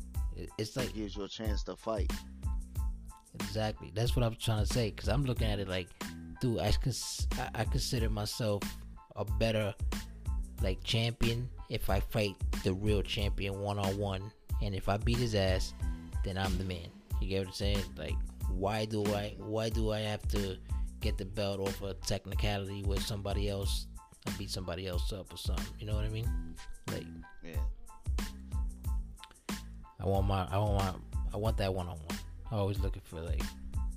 It's 0.58 0.76
like 0.78 0.94
gives 0.94 1.16
you 1.18 1.24
a 1.24 1.28
chance 1.28 1.64
to 1.64 1.76
fight. 1.76 2.12
exactly. 3.34 3.92
That's 3.94 4.16
what 4.16 4.24
I'm 4.24 4.36
trying 4.36 4.66
to 4.66 4.74
say. 4.74 4.92
Cause 4.92 5.10
I'm 5.10 5.26
looking 5.26 5.48
at 5.48 5.60
it 5.60 5.68
like, 5.68 5.88
dude, 6.40 6.60
I 6.60 6.72
cons- 6.72 7.28
I, 7.38 7.62
I 7.62 7.64
consider 7.66 8.10
myself 8.10 8.62
a 9.16 9.26
better 9.26 9.74
like 10.62 10.84
champion 10.84 11.50
if 11.70 11.90
I 11.90 12.00
fight 12.00 12.36
the 12.64 12.74
real 12.74 13.02
champion 13.02 13.60
one 13.60 13.80
on 13.80 13.98
one, 13.98 14.32
and 14.62 14.76
if 14.76 14.88
I 14.88 14.98
beat 14.98 15.18
his 15.18 15.36
ass, 15.36 15.74
then 16.24 16.38
I'm 16.38 16.58
the 16.58 16.64
man. 16.64 16.88
You 17.22 17.28
get 17.28 17.40
what 17.40 17.48
I'm 17.48 17.54
saying? 17.54 17.84
Like, 17.98 18.16
why 18.50 18.86
do 18.86 19.06
I 19.14 19.34
why 19.38 19.70
do 19.70 19.92
I 19.92 20.00
have 20.02 20.28
to 20.30 20.58
get 21.02 21.18
the 21.18 21.26
belt 21.26 21.60
off 21.60 21.82
a 21.82 21.94
technicality 21.94 22.84
with 22.84 23.02
somebody 23.02 23.50
else 23.50 23.88
and 24.26 24.38
beat 24.38 24.50
somebody 24.50 24.88
else 24.88 25.12
up 25.12 25.34
or 25.34 25.38
something? 25.38 25.66
You 25.80 25.88
know 25.88 25.96
what 25.96 26.06
I 26.06 26.10
mean? 26.10 26.30
Like, 26.92 27.06
Yeah. 27.44 27.56
I 30.00 30.06
want 30.06 30.28
my 30.28 30.48
I 30.52 30.58
want 30.58 30.78
my 30.78 30.94
I 31.34 31.38
want 31.38 31.58
that 31.58 31.74
one 31.74 31.88
on 31.88 31.98
one. 31.98 32.20
I'm 32.52 32.60
always 32.60 32.80
looking 32.80 33.02
for 33.06 33.22
like, 33.22 33.42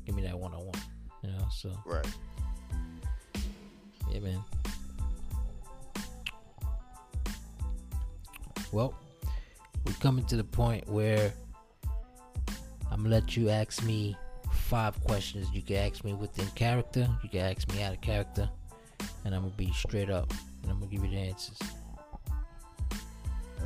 give 0.06 0.14
me 0.14 0.22
that 0.22 0.38
one 0.38 0.54
on 0.54 0.64
one. 0.64 0.80
You 1.22 1.30
know, 1.30 1.46
so 1.52 1.70
Right. 1.84 2.06
Yeah, 4.10 4.20
man. 4.20 4.42
Well, 8.72 8.94
we're 9.86 9.94
coming 9.94 10.24
to 10.26 10.36
the 10.36 10.44
point 10.44 10.86
where 10.88 11.32
I'm 12.90 13.02
gonna 13.02 13.08
let 13.08 13.36
you 13.36 13.48
ask 13.48 13.82
me 13.84 14.16
five 14.52 15.02
questions. 15.04 15.48
You 15.52 15.62
can 15.62 15.76
ask 15.76 16.04
me 16.04 16.12
within 16.12 16.46
character, 16.48 17.08
you 17.22 17.30
can 17.30 17.40
ask 17.40 17.72
me 17.72 17.82
out 17.82 17.94
of 17.94 18.00
character, 18.00 18.48
and 19.24 19.34
I'm 19.34 19.42
gonna 19.42 19.54
be 19.56 19.72
straight 19.72 20.10
up 20.10 20.30
and 20.62 20.70
I'm 20.70 20.80
gonna 20.80 20.90
give 20.90 21.04
you 21.04 21.10
the 21.10 21.16
answers. 21.16 21.58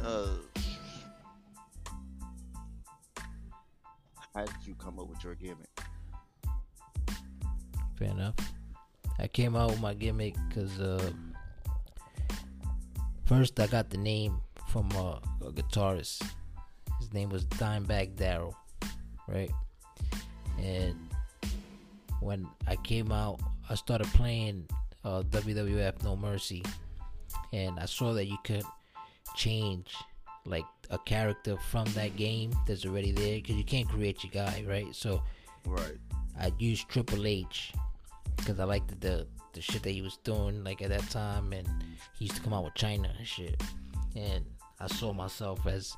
Uh, 0.05 0.29
how 4.35 4.45
did 4.45 4.67
you 4.67 4.75
come 4.75 4.99
up 4.99 5.09
with 5.09 5.23
your 5.25 5.35
gimmick? 5.35 5.81
Fair 7.97 8.11
enough. 8.11 8.35
I 9.19 9.29
came 9.29 9.57
out 9.57 9.71
with 9.71 9.81
my 9.81 9.95
gimmick 9.95 10.35
because 10.49 10.81
uh, 10.81 11.11
first 13.25 13.61
I 13.61 13.67
got 13.67 13.91
the 13.91 13.99
name 13.99 14.41
from 14.73 14.89
uh, 14.97 15.19
a 15.47 15.53
guitarist. 15.53 16.23
His 16.99 17.13
name 17.13 17.29
was 17.29 17.45
Dimebag 17.45 18.17
Darrell, 18.17 18.57
right? 19.29 19.51
And 20.59 20.97
when 22.21 22.47
I 22.67 22.77
came 22.77 23.13
out, 23.13 23.41
I 23.69 23.75
started 23.75 24.07
playing 24.09 24.67
uh, 25.05 25.23
WWF 25.31 26.03
No 26.03 26.17
Mercy, 26.17 26.65
and 27.53 27.79
I 27.79 27.85
saw 27.85 28.15
that 28.15 28.27
you 28.27 28.39
could 28.45 28.65
change 29.37 29.95
like 30.47 30.65
a 30.91 30.99
character 30.99 31.57
from 31.71 31.85
that 31.93 32.17
game 32.17 32.53
that's 32.67 32.87
already 32.87 33.13
there 33.13 33.37
because 33.37 33.57
you 33.57 33.65
can't 33.65 33.89
create 33.89 34.25
your 34.25 34.33
guy, 34.33 34.65
right? 34.67 34.95
So 34.95 35.23
Right. 35.67 35.99
I 36.39 36.53
used 36.59 36.89
Triple 36.89 37.27
H 37.27 37.73
because 38.37 38.59
I 38.59 38.65
liked 38.65 39.01
the 39.01 39.27
the 39.53 39.61
shit 39.61 39.83
that 39.83 39.91
he 39.91 40.01
was 40.01 40.17
doing 40.25 40.65
like 40.65 40.81
at 40.83 40.89
that 40.89 41.09
time, 41.11 41.53
and 41.53 41.69
he 42.19 42.25
used 42.25 42.37
to 42.37 42.43
come 42.43 42.55
out 42.55 42.65
with 42.65 42.75
Chyna 42.75 43.17
and 43.19 43.27
shit. 43.27 43.63
And 44.17 44.45
I 44.83 44.89
saw 44.89 45.13
myself 45.13 45.67
as 45.67 45.97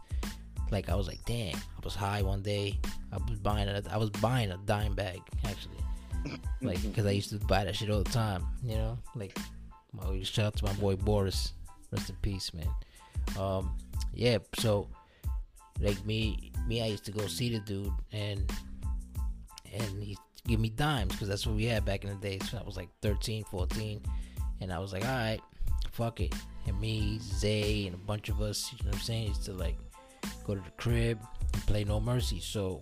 like 0.71 0.89
I 0.89 0.95
was 0.95 1.07
like, 1.07 1.25
damn, 1.25 1.57
I 1.57 1.81
was 1.83 1.95
high 1.95 2.23
one 2.23 2.43
day. 2.43 2.79
I 3.13 3.19
was 3.29 3.39
buying 3.39 3.69
a 3.69 3.83
I 3.91 3.97
was 3.97 4.11
buying 4.11 4.51
a 4.51 4.59
dime 4.67 4.95
bag 4.95 5.21
actually, 5.45 6.39
like 6.63 6.83
because 6.83 7.07
I 7.07 7.11
used 7.11 7.31
to 7.31 7.39
buy 7.47 7.65
that 7.65 7.77
shit 7.77 7.91
all 7.91 8.03
the 8.03 8.11
time. 8.11 8.47
You 8.63 8.77
know, 8.77 8.99
like 9.15 9.39
my 9.93 10.21
shout 10.23 10.47
out 10.47 10.57
to 10.57 10.65
my 10.65 10.73
boy 10.75 10.97
Boris, 10.97 11.53
rest 11.93 12.11
in 12.11 12.17
peace, 12.23 12.53
man. 12.53 12.69
Um, 13.39 13.77
yeah, 14.13 14.39
so 14.59 14.89
like 15.81 16.05
me, 16.05 16.53
me, 16.67 16.83
I 16.83 16.87
used 16.87 17.05
to 17.07 17.13
go 17.13 17.27
see 17.27 17.51
the 17.51 17.61
dude 17.61 17.93
and 18.13 18.51
and 19.73 20.03
he 20.03 20.17
give 20.47 20.61
me 20.61 20.69
dimes 20.69 21.13
because 21.13 21.29
that's 21.29 21.47
what 21.47 21.57
we 21.57 21.65
had 21.65 21.85
back 21.85 22.05
in 22.05 22.11
the 22.11 22.17
day. 22.17 22.39
So 22.39 22.59
I 22.59 22.63
was 22.63 22.77
like 22.77 22.89
13, 23.03 23.45
14, 23.45 24.03
and 24.61 24.73
I 24.73 24.79
was 24.79 24.93
like, 24.93 25.05
all 25.05 25.11
right, 25.11 25.41
fuck 25.93 26.21
it. 26.21 26.35
And 26.67 26.81
me, 26.81 27.19
Zay, 27.21 27.87
and 27.87 27.95
a 27.95 27.99
bunch 27.99 28.29
of 28.29 28.41
us, 28.41 28.73
you 28.73 28.79
know 28.85 28.91
what 28.91 28.97
I'm 28.97 29.03
saying, 29.03 29.29
used 29.29 29.45
to 29.45 29.53
like 29.53 29.77
go 30.47 30.55
to 30.55 30.61
the 30.61 30.71
crib 30.73 31.19
and 31.53 31.67
play 31.67 31.85
No 31.85 32.01
Mercy. 32.01 32.41
So 32.41 32.81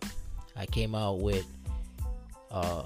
I 0.56 0.66
came 0.66 0.94
out 0.94 1.20
with 1.20 1.46
uh 2.50 2.84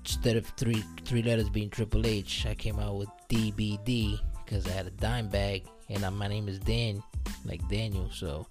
instead 0.00 0.36
of 0.36 0.46
three 0.56 0.82
three 1.04 1.22
letters 1.22 1.48
being 1.48 1.70
Triple 1.70 2.06
H, 2.06 2.46
I 2.46 2.54
came 2.54 2.78
out 2.78 2.96
with 2.96 3.08
DBD 3.28 4.20
because 4.44 4.66
I 4.66 4.70
had 4.70 4.86
a 4.86 4.90
dime 4.90 5.28
bag 5.28 5.64
and 5.88 6.16
my 6.16 6.28
name 6.28 6.48
is 6.48 6.58
Dan, 6.58 7.02
like 7.44 7.66
Daniel. 7.68 8.10
So 8.12 8.46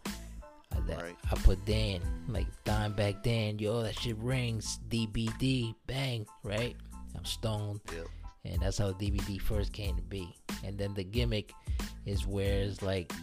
I, 0.76 0.80
that, 0.88 1.02
Right. 1.02 1.16
I 1.32 1.36
put 1.36 1.64
Dan, 1.66 2.02
like 2.28 2.48
dime 2.64 2.94
bag 2.94 3.22
Dan. 3.24 3.60
Yo, 3.60 3.82
that 3.84 3.98
shit 4.00 4.18
rings. 4.18 4.80
DBD, 4.90 5.76
bang, 5.88 6.26
right? 6.44 6.76
I'm 7.16 7.26
stoned, 7.26 7.82
Yep. 7.94 8.08
And 8.44 8.62
that's 8.62 8.78
how 8.78 8.92
DBD 8.94 9.40
first 9.40 9.72
came 9.74 9.96
to 9.96 10.02
be. 10.02 10.36
And 10.64 10.78
then 10.78 10.94
the 10.94 11.04
gimmick 11.04 11.54
is 12.06 12.26
where 12.26 12.64
it's 12.64 12.82
like 12.82 13.14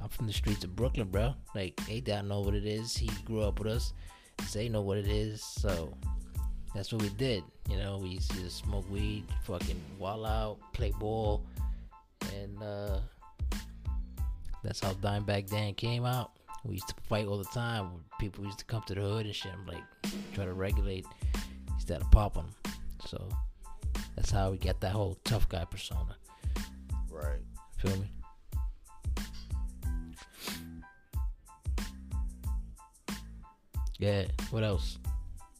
I'm 0.00 0.08
from 0.08 0.26
the 0.26 0.32
streets 0.32 0.64
of 0.64 0.76
Brooklyn, 0.76 1.08
bro. 1.08 1.34
Like, 1.54 1.80
A 1.88 2.00
Dot 2.00 2.24
know 2.24 2.40
what 2.40 2.54
it 2.54 2.64
is. 2.64 2.96
He 2.96 3.10
grew 3.24 3.42
up 3.42 3.58
with 3.58 3.68
us. 3.68 3.92
Zay 4.44 4.68
know 4.68 4.80
what 4.80 4.96
it 4.98 5.08
is. 5.08 5.42
So 5.42 5.92
that's 6.74 6.92
what 6.92 7.02
we 7.02 7.08
did. 7.10 7.42
You 7.68 7.78
know, 7.78 7.98
we 7.98 8.10
used 8.10 8.30
to 8.30 8.40
just 8.40 8.58
smoke 8.58 8.88
weed, 8.90 9.24
fucking 9.44 9.80
wall 9.98 10.24
out, 10.24 10.58
play 10.72 10.92
ball, 10.98 11.44
and 12.34 12.62
uh 12.62 13.00
that's 14.64 14.80
how 14.80 14.92
Dimebag 14.94 15.48
Dan 15.50 15.74
came 15.74 16.04
out. 16.04 16.32
We 16.64 16.74
used 16.74 16.88
to 16.88 16.94
fight 17.08 17.26
all 17.26 17.38
the 17.38 17.44
time. 17.44 17.90
People 18.18 18.44
used 18.44 18.58
to 18.58 18.64
come 18.64 18.82
to 18.86 18.94
the 18.94 19.00
hood 19.00 19.26
and 19.26 19.34
shit. 19.34 19.52
I'm 19.52 19.66
like, 19.66 19.84
try 20.34 20.44
to 20.44 20.52
regulate. 20.52 21.06
Instead 21.74 22.00
of 22.00 22.10
pop 22.10 22.36
'em. 22.36 22.46
So 23.06 23.28
that's 24.18 24.32
how 24.32 24.50
we 24.50 24.58
got 24.58 24.80
that 24.80 24.90
whole 24.90 25.16
tough 25.22 25.48
guy 25.48 25.64
persona. 25.64 26.16
Right. 27.08 27.38
Feel 27.76 27.96
me? 27.98 28.10
Yeah. 34.00 34.24
What 34.50 34.64
else? 34.64 34.98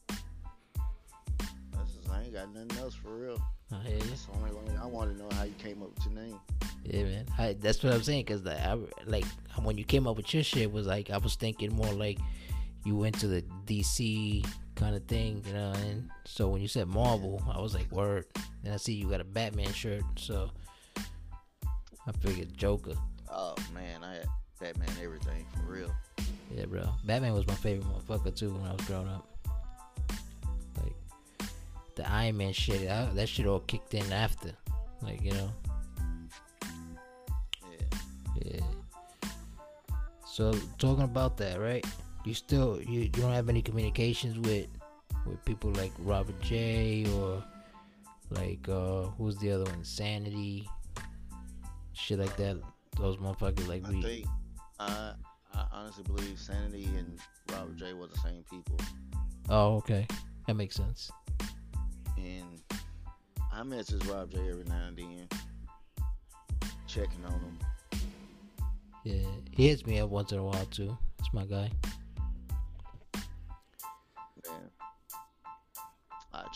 That's 0.09 1.93
just, 1.95 2.11
I 2.11 2.23
ain't 2.23 2.35
got 2.35 2.53
nothing 2.53 2.77
else 2.81 2.97
for 2.97 3.15
real. 3.15 3.41
I 3.71 3.77
hear 3.87 3.99
you. 3.99 4.03
That's 4.03 4.25
the 4.25 4.33
only 4.33 4.51
one. 4.51 4.77
I 4.83 4.87
want 4.87 5.13
to 5.13 5.17
know 5.17 5.29
how 5.37 5.45
you 5.45 5.55
came 5.63 5.81
up 5.81 5.95
with 5.95 6.07
your 6.07 6.25
name. 6.25 6.41
Yeah, 6.83 7.05
man. 7.05 7.27
I, 7.39 7.53
that's 7.61 7.81
what 7.85 7.93
I'm 7.93 8.03
saying. 8.03 8.25
Cause 8.25 8.43
the, 8.43 8.61
I, 8.61 8.77
like 9.07 9.25
when 9.63 9.79
you 9.79 9.85
came 9.85 10.09
up 10.09 10.17
with 10.17 10.35
your 10.35 10.43
shit 10.43 10.73
was 10.73 10.85
like 10.85 11.11
I 11.11 11.19
was 11.19 11.37
thinking 11.37 11.73
more 11.77 11.93
like 11.93 12.19
you 12.85 12.97
went 12.97 13.21
to 13.21 13.29
the 13.29 13.45
DC 13.67 14.45
kind 14.79 14.95
of 14.97 15.05
thing, 15.07 15.43
you 15.47 15.53
know. 15.53 15.73
And 15.73 16.09
so 16.25 16.49
when 16.49 16.63
you 16.63 16.69
said 16.69 16.87
Marvel, 16.89 17.43
I 17.53 17.61
was 17.61 17.75
like, 17.75 17.91
word. 17.91 18.25
And 18.65 18.73
I 18.73 18.77
see 18.77 18.95
you 18.95 19.09
got 19.11 19.21
a 19.21 19.25
Batman 19.25 19.73
shirt, 19.73 20.03
so 20.17 20.51
I 20.97 22.13
figured 22.21 22.57
Joker. 22.57 22.95
Oh 23.31 23.55
man, 23.75 24.03
I 24.03 24.15
had 24.15 24.27
Batman 24.61 24.89
everything 25.03 25.45
for 25.55 25.73
real. 25.73 25.93
Yeah, 26.55 26.65
bro. 26.67 26.89
Batman 27.05 27.35
was 27.35 27.47
my 27.47 27.55
favorite 27.55 27.87
motherfucker 27.87 28.35
too 28.35 28.51
when 28.51 28.69
I 28.71 28.73
was 28.73 28.85
growing 28.87 29.09
up. 29.09 29.29
Like 30.83 31.49
the 31.97 32.11
Iron 32.11 32.37
Man 32.39 32.53
shit, 32.53 32.89
I, 32.91 33.07
that 33.15 33.29
shit 33.29 33.47
all 33.47 33.61
kicked 33.61 33.95
in 33.95 34.11
after. 34.13 34.53
Like 35.03 35.23
you 35.23 35.33
know, 35.33 35.53
Yeah. 37.71 37.99
yeah. 38.45 38.61
So 40.27 40.53
talking 40.79 41.05
about 41.05 41.37
that, 41.39 41.61
right? 41.61 41.85
You 42.25 42.35
still 42.35 42.81
you, 42.83 43.01
you 43.01 43.09
don't 43.09 43.33
have 43.33 43.49
any 43.49 43.63
communications 43.63 44.39
with 44.39 44.67
with 45.27 45.43
people 45.45 45.71
like 45.73 45.93
Robert 45.99 46.39
J 46.43 47.07
or 47.15 47.43
like 48.31 48.69
uh 48.69 49.05
who's 49.17 49.37
the 49.39 49.51
other 49.53 49.65
one? 49.65 49.85
Sanity, 49.85 50.69
shit 51.93 52.19
like 52.19 52.37
that. 52.37 52.61
Those 52.99 53.17
motherfuckers 53.19 53.67
like 53.69 53.83
me. 53.89 53.89
I 53.89 53.93
we. 53.97 54.03
think 54.03 54.27
I 54.81 55.13
I 55.55 55.65
honestly 55.73 56.05
believe 56.05 56.39
Sanity 56.39 56.85
and 56.97 57.19
Robert 57.53 57.77
J 57.77 57.95
were 57.95 58.07
the 58.09 58.19
same 58.19 58.45
people, 58.51 58.77
Oh, 59.49 59.77
okay, 59.77 60.07
that 60.47 60.55
makes 60.55 60.77
sense. 60.77 61.11
and 62.19 62.45
I 63.51 63.63
message 63.63 64.05
Rob 64.07 64.31
J 64.31 64.39
every 64.51 64.65
now 64.65 64.89
and 64.89 64.97
then, 64.99 65.29
checking 66.87 67.25
on 67.25 67.33
him. 67.33 67.59
Yeah, 69.05 69.27
he 69.51 69.69
hits 69.69 69.87
me 69.87 69.99
up 70.01 70.11
once 70.11 70.33
in 70.33 70.39
a 70.39 70.45
while 70.45 70.67
too. 70.67 70.97
That's 71.19 71.33
my 71.33 71.45
guy. 71.47 71.71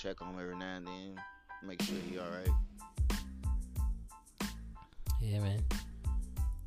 Check 0.03 0.21
on 0.21 0.35
him 0.35 0.41
every 0.41 0.57
now 0.57 0.77
and 0.77 0.87
then, 0.87 1.21
make 1.63 1.81
sure 1.81 1.95
he 2.11 2.19
all 2.19 2.27
right. 2.27 2.49
Yeah, 5.21 5.39
man. 5.39 5.65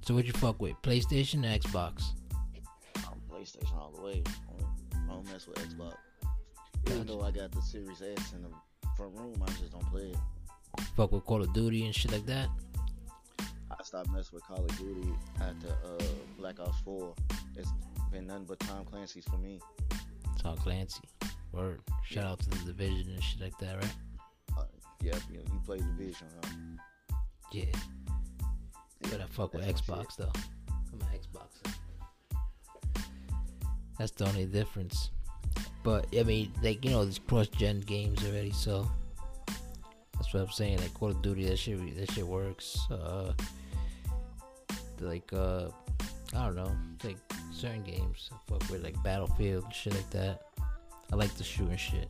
So 0.06 0.14
what 0.14 0.26
you 0.26 0.32
fuck 0.32 0.62
with? 0.62 0.82
PlayStation 0.82 1.44
or 1.44 1.60
Xbox? 1.60 2.04
I'm 2.96 3.20
PlayStation 3.30 3.76
all 3.76 3.92
the 3.94 4.02
way. 4.02 4.24
I 4.26 4.62
don't, 4.62 5.10
I 5.10 5.14
don't 5.14 5.26
mess 5.26 5.48
with 5.48 5.58
Xbox. 5.58 5.96
Even 6.86 7.00
Gotcha. 7.00 7.04
though 7.08 7.22
I 7.24 7.32
got 7.32 7.52
the 7.52 7.62
Series 7.62 8.02
S 8.02 8.32
in 8.34 8.44
the 8.44 8.50
front 8.96 9.14
room, 9.18 9.36
I 9.46 9.52
just 9.52 9.72
don't 9.74 9.86
play 9.92 10.14
it. 10.14 10.18
Fuck 10.96 11.12
with 11.12 11.26
Call 11.26 11.42
of 11.42 11.52
Duty 11.52 11.86
and 11.86 11.94
shit 11.94 12.14
like 12.14 12.26
that? 12.28 12.48
I 13.40 13.84
stopped 13.84 14.12
messing 14.12 14.36
with 14.36 14.44
Call 14.46 14.64
of 14.64 14.78
Duty 14.78 15.10
after 15.42 15.68
uh, 15.68 16.04
Black 16.38 16.62
Ops 16.62 16.80
4. 16.86 17.14
It's 17.58 17.70
been 18.14 18.28
nothing 18.28 18.46
but 18.46 18.60
Tom 18.62 18.86
Clancy's 18.86 19.26
for 19.26 19.38
me. 19.38 19.60
Tom 20.40 20.56
Clancy. 20.56 21.02
Word. 21.56 21.82
Shout 22.04 22.26
out 22.26 22.40
to 22.40 22.50
the 22.50 22.58
division 22.66 23.12
and 23.14 23.24
shit 23.24 23.42
like 23.42 23.58
that, 23.60 23.76
right? 23.76 23.96
Uh, 24.58 24.64
yeah, 25.02 25.16
you, 25.32 25.40
you 25.40 25.62
play 25.66 25.78
Division, 25.78 26.28
huh? 26.44 27.18
Yeah. 27.52 27.66
But 29.04 29.22
I 29.22 29.26
fuck 29.26 29.54
with 29.54 29.66
Xbox 29.66 30.18
though. 30.18 30.32
I'm 30.92 31.02
an 31.02 31.08
Xboxer. 31.18 31.74
That's 33.98 34.12
the 34.12 34.28
only 34.28 34.46
difference. 34.46 35.12
But 35.84 36.08
I 36.18 36.24
mean, 36.24 36.52
like 36.62 36.84
you 36.84 36.92
know, 36.92 37.04
there's 37.04 37.20
cross-gen 37.20 37.82
games 37.82 38.26
already, 38.26 38.52
so 38.52 38.90
that's 40.16 40.34
what 40.34 40.42
I'm 40.42 40.52
saying. 40.52 40.80
Like 40.80 40.94
Call 40.94 41.12
of 41.12 41.22
Duty, 41.22 41.46
that 41.46 41.58
shit, 41.58 41.96
that 41.98 42.12
shit 42.12 42.28
works. 42.28 42.78
Uh, 42.90 43.34
like 45.00 45.32
uh, 45.32 45.70
I 46.36 46.46
don't 46.46 46.56
know, 46.56 46.76
like 47.04 47.18
certain 47.54 47.84
games 47.84 48.30
I 48.34 48.38
fuck 48.48 48.70
with, 48.70 48.84
like 48.84 49.02
Battlefield, 49.04 49.66
shit 49.74 49.94
like 49.94 50.10
that. 50.10 50.42
I 51.12 51.16
like 51.16 51.34
the 51.36 51.44
shooting 51.44 51.78
shit. 51.78 52.10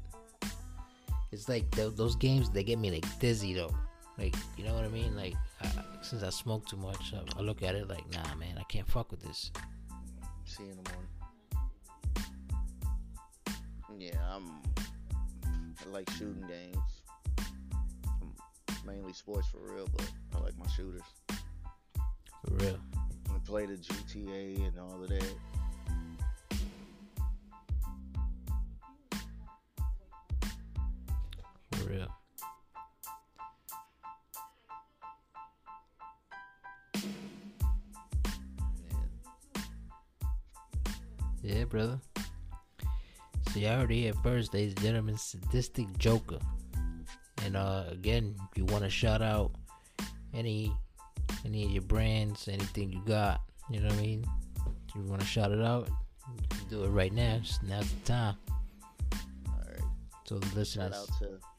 It's 1.31 1.49
like 1.49 1.69
tho- 1.71 1.89
those 1.89 2.15
games 2.15 2.49
they 2.49 2.63
get 2.63 2.79
me 2.79 2.91
like 2.91 3.19
dizzy 3.19 3.53
though. 3.53 3.75
Like, 4.17 4.35
you 4.57 4.63
know 4.63 4.73
what 4.73 4.85
I 4.85 4.87
mean? 4.87 5.15
Like, 5.15 5.35
I, 5.61 5.69
since 6.01 6.23
I 6.23 6.29
smoke 6.29 6.65
too 6.65 6.77
much, 6.77 7.13
I, 7.13 7.39
I 7.39 7.41
look 7.41 7.63
at 7.63 7.75
it 7.75 7.89
like, 7.89 8.09
nah, 8.13 8.35
man, 8.35 8.57
I 8.57 8.63
can't 8.63 8.89
fuck 8.89 9.11
with 9.11 9.21
this. 9.21 9.51
See 10.45 10.63
you 10.63 10.69
in 10.69 10.77
the 10.81 10.89
morning. 10.91 11.09
Yeah, 13.99 14.19
I'm. 14.29 14.61
I 15.45 15.89
like 15.91 16.09
shooting 16.11 16.45
games. 16.47 17.01
I'm 18.19 18.33
mainly 18.85 19.13
sports 19.13 19.47
for 19.49 19.59
real, 19.73 19.87
but 19.95 20.09
I 20.35 20.39
like 20.39 20.57
my 20.57 20.67
shooters. 20.67 21.01
For 21.27 22.53
real. 22.53 22.79
I 23.29 23.37
play 23.45 23.65
the 23.65 23.75
GTA 23.75 24.67
and 24.67 24.79
all 24.79 25.03
of 25.03 25.09
that. 25.09 25.33
Real. 31.85 32.07
Yeah. 41.43 41.57
Yeah, 41.57 41.65
brother. 41.65 41.99
So 43.53 43.59
you 43.59 43.67
already 43.67 44.11
ladies 44.51 44.73
and 44.73 44.81
gentlemen, 44.81 45.17
Sadistic 45.17 45.95
Joker. 45.99 46.39
And 47.45 47.55
uh 47.55 47.83
again, 47.91 48.35
if 48.51 48.57
you 48.57 48.65
want 48.65 48.83
to 48.83 48.89
shout 48.89 49.21
out 49.21 49.51
any 50.33 50.73
any 51.45 51.65
of 51.65 51.71
your 51.71 51.83
brands, 51.83 52.47
anything 52.47 52.91
you 52.91 53.01
got, 53.05 53.41
you 53.69 53.79
know 53.79 53.89
what 53.89 53.97
I 53.97 54.01
mean? 54.01 54.25
If 54.89 54.95
you 54.95 55.01
want 55.03 55.21
to 55.21 55.27
shout 55.27 55.51
it 55.51 55.61
out, 55.61 55.87
you 56.35 56.47
can 56.49 56.67
do 56.67 56.83
it 56.83 56.89
right 56.89 57.13
now. 57.13 57.39
Now's 57.67 57.91
the 57.91 58.05
time. 58.05 58.35
All 59.47 59.61
right. 59.69 59.79
So 60.25 60.39
the 60.39 60.55
listeners, 60.55 60.93
Shout 60.95 61.01
out 61.01 61.19
to 61.19 61.54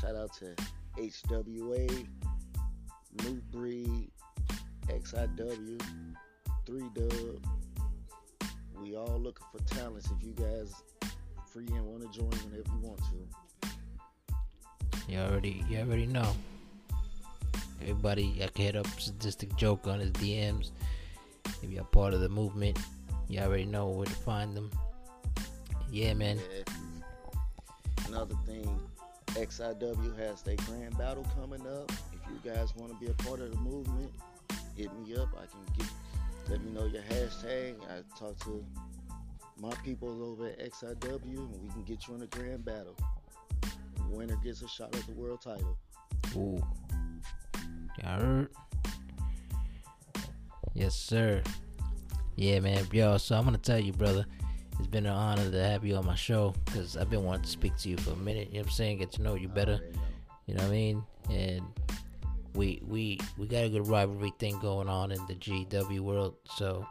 shout 0.00 0.16
out 0.16 0.32
to 0.32 0.54
HWA, 0.98 2.06
New 3.22 3.42
Breed, 3.50 4.10
XIW, 4.88 5.80
Three 6.64 6.88
Dub. 6.94 7.46
We 8.80 8.96
all 8.96 9.18
looking 9.18 9.46
for 9.52 9.62
talents. 9.74 10.10
If 10.10 10.26
you 10.26 10.32
guys 10.32 10.72
free 11.46 11.66
and 11.66 11.84
want 11.84 12.00
to 12.02 12.18
join 12.18 12.30
whenever 12.30 12.70
you 12.72 12.80
want 12.80 13.00
to. 13.10 13.68
you 15.08 15.18
already 15.18 15.64
you 15.68 15.78
already 15.80 16.06
know. 16.06 16.32
Everybody, 17.82 18.40
I 18.42 18.46
can 18.48 18.64
hit 18.64 18.76
up 18.76 18.86
Sadistic 18.98 19.56
Joke 19.56 19.86
on 19.86 20.00
his 20.00 20.12
DMs. 20.12 20.70
If 21.62 21.70
you're 21.70 21.84
part 21.84 22.14
of 22.14 22.20
the 22.20 22.28
movement, 22.28 22.78
you 23.28 23.40
already 23.40 23.64
know 23.64 23.88
where 23.88 24.06
to 24.06 24.12
find 24.12 24.56
them. 24.56 24.70
Yeah, 25.90 26.14
man. 26.14 26.38
Yeah. 26.38 26.74
Another 28.06 28.34
thing, 28.46 28.80
XIW 29.40 30.18
has 30.18 30.42
their 30.42 30.56
grand 30.56 30.96
battle 30.98 31.26
coming 31.34 31.66
up. 31.66 31.90
If 32.12 32.20
you 32.28 32.52
guys 32.52 32.76
want 32.76 32.92
to 32.92 32.98
be 32.98 33.10
a 33.10 33.14
part 33.24 33.40
of 33.40 33.50
the 33.50 33.56
movement, 33.58 34.12
hit 34.76 34.90
me 34.98 35.16
up. 35.16 35.28
I 35.34 35.46
can 35.46 35.60
get 35.78 35.88
let 36.48 36.62
me 36.62 36.72
know 36.72 36.84
your 36.86 37.02
hashtag. 37.02 37.76
I 37.88 38.02
talk 38.18 38.38
to 38.44 38.64
my 39.58 39.72
people 39.84 40.22
over 40.22 40.48
at 40.48 40.72
XIW 40.72 41.24
and 41.24 41.62
we 41.62 41.70
can 41.70 41.84
get 41.84 42.06
you 42.06 42.14
in 42.16 42.22
a 42.22 42.26
grand 42.26 42.64
battle. 42.64 42.96
Winner 44.10 44.36
gets 44.44 44.62
a 44.62 44.68
shot 44.68 44.94
at 44.94 45.06
the 45.06 45.12
world 45.12 45.40
title. 45.40 45.78
Ooh. 46.36 46.60
Heard? 48.02 48.48
Yes, 50.74 50.96
sir. 50.96 51.42
Yeah, 52.36 52.60
man. 52.60 52.86
Yo, 52.92 53.16
so 53.18 53.36
I'm 53.36 53.50
to 53.50 53.58
tell 53.58 53.78
you, 53.78 53.92
brother, 53.92 54.26
it's 54.80 54.88
been 54.88 55.04
an 55.04 55.12
honor 55.12 55.50
to 55.50 55.62
have 55.62 55.84
you 55.84 55.94
on 55.96 56.06
my 56.06 56.14
show 56.14 56.54
because 56.64 56.96
I've 56.96 57.10
been 57.10 57.22
wanting 57.22 57.42
to 57.42 57.50
speak 57.50 57.76
to 57.78 57.90
you 57.90 57.98
for 57.98 58.12
a 58.12 58.16
minute. 58.16 58.48
You 58.48 58.54
know 58.54 58.60
what 58.60 58.68
I'm 58.68 58.72
saying? 58.72 58.98
Get 58.98 59.12
to 59.12 59.22
know 59.22 59.34
you 59.34 59.46
better. 59.46 59.78
You 60.46 60.54
know 60.54 60.62
what 60.62 60.70
I 60.70 60.74
mean? 60.74 61.04
And 61.28 61.62
we 62.54 62.80
we 62.88 63.20
we 63.36 63.46
got 63.46 63.64
a 63.64 63.68
good 63.68 63.86
rivalry 63.86 64.32
thing 64.38 64.58
going 64.58 64.88
on 64.88 65.12
in 65.12 65.18
the 65.26 65.34
GEW 65.34 66.02
world, 66.02 66.36
so 66.56 66.86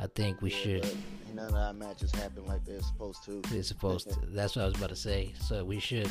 I 0.00 0.08
think 0.08 0.42
we 0.42 0.50
Yeah, 0.50 0.56
should. 0.56 0.96
None 1.32 1.48
of 1.48 1.54
our 1.54 1.72
matches 1.72 2.10
happen 2.10 2.44
like 2.46 2.64
they're 2.64 2.82
supposed 2.82 3.24
to. 3.24 3.40
We're 3.52 3.62
supposed 3.62 4.10
to. 4.10 4.18
That's 4.28 4.56
what 4.56 4.62
I 4.62 4.66
was 4.66 4.74
about 4.76 4.90
to 4.90 4.96
say. 4.96 5.32
So 5.40 5.64
we 5.64 5.78
should 5.78 6.10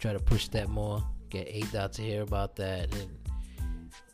try 0.00 0.12
to 0.12 0.20
push 0.20 0.48
that 0.48 0.68
more. 0.68 1.02
Get 1.30 1.46
A 1.46 1.60
dot 1.72 1.92
to 1.94 2.02
hear 2.02 2.22
about 2.22 2.56
that 2.56 2.92
and 2.92 3.08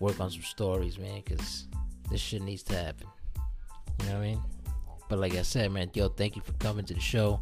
work 0.00 0.20
on 0.20 0.30
some 0.30 0.42
stories, 0.42 0.98
man. 0.98 1.22
Because 1.24 1.66
this 2.10 2.20
shit 2.20 2.42
needs 2.42 2.62
to 2.64 2.76
happen. 2.76 3.06
You 4.00 4.06
know 4.06 4.12
what 4.18 4.20
I 4.20 4.26
mean? 4.26 4.42
But 5.08 5.18
like 5.18 5.34
I 5.34 5.42
said, 5.42 5.70
man, 5.70 5.90
yo, 5.94 6.08
thank 6.08 6.36
you 6.36 6.42
for 6.42 6.52
coming 6.54 6.84
to 6.86 6.94
the 6.94 7.00
show. 7.00 7.40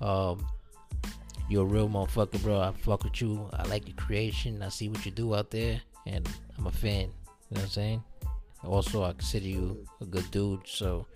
Um, 0.00 0.46
you're 1.48 1.62
a 1.62 1.66
real 1.66 1.88
motherfucker, 1.88 2.42
bro. 2.42 2.60
I 2.60 2.72
fuck 2.72 3.04
with 3.04 3.20
you. 3.20 3.48
I 3.52 3.64
like 3.64 3.86
your 3.86 3.96
creation. 3.96 4.62
I 4.62 4.68
see 4.68 4.88
what 4.88 5.04
you 5.04 5.12
do 5.12 5.34
out 5.34 5.50
there, 5.50 5.80
and 6.06 6.28
I'm 6.58 6.66
a 6.66 6.72
fan. 6.72 7.02
You 7.50 7.56
know 7.56 7.60
what 7.60 7.62
I'm 7.62 7.68
saying? 7.68 8.04
Also, 8.64 9.04
I 9.04 9.12
consider 9.12 9.46
you 9.46 9.84
a 10.00 10.06
good 10.06 10.28
dude, 10.30 10.66
so 10.66 11.06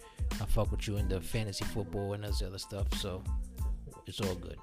I 0.41 0.45
fuck 0.45 0.71
with 0.71 0.87
you 0.87 0.99
in 0.99 1.09
the 1.09 1.21
fantasy 1.21 1.64
football 1.64 2.12
and 2.12 2.23
this 2.23 2.43
other 2.43 2.59
stuff. 2.59 2.87
So 2.95 3.23
it's 4.07 4.21
all 4.21 4.35
good. 4.37 4.57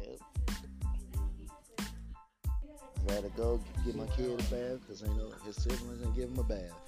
Yep. 0.00 0.20
Gotta 3.06 3.28
go 3.36 3.60
get 3.84 3.94
my 3.94 4.06
kid 4.16 4.30
a 4.30 4.36
bath 4.44 4.80
because 4.80 5.02
I 5.02 5.08
know 5.08 5.30
his 5.44 5.56
siblings 5.56 6.02
and 6.02 6.14
give 6.16 6.30
him 6.30 6.38
a 6.38 6.44
bath. 6.44 6.83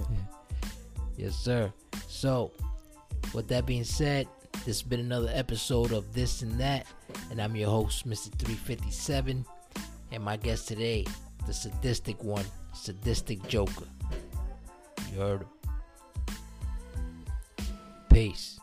Yes, 1.16 1.34
sir. 1.34 1.72
So, 2.08 2.52
with 3.32 3.48
that 3.48 3.64
being 3.64 3.84
said, 3.84 4.28
this 4.52 4.66
has 4.66 4.82
been 4.82 5.00
another 5.00 5.30
episode 5.32 5.92
of 5.92 6.12
This 6.12 6.42
and 6.42 6.60
That, 6.60 6.86
and 7.30 7.40
I'm 7.40 7.56
your 7.56 7.70
host, 7.70 8.06
Mr. 8.06 8.30
357, 8.38 9.42
and 10.12 10.22
my 10.22 10.36
guest 10.36 10.68
today, 10.68 11.06
the 11.46 11.54
sadistic 11.54 12.22
one, 12.22 12.44
Sadistic 12.74 13.48
Joker. 13.48 13.86
You 15.10 15.18
heard 15.18 15.40
him. 15.42 15.48
Peace. 18.10 18.60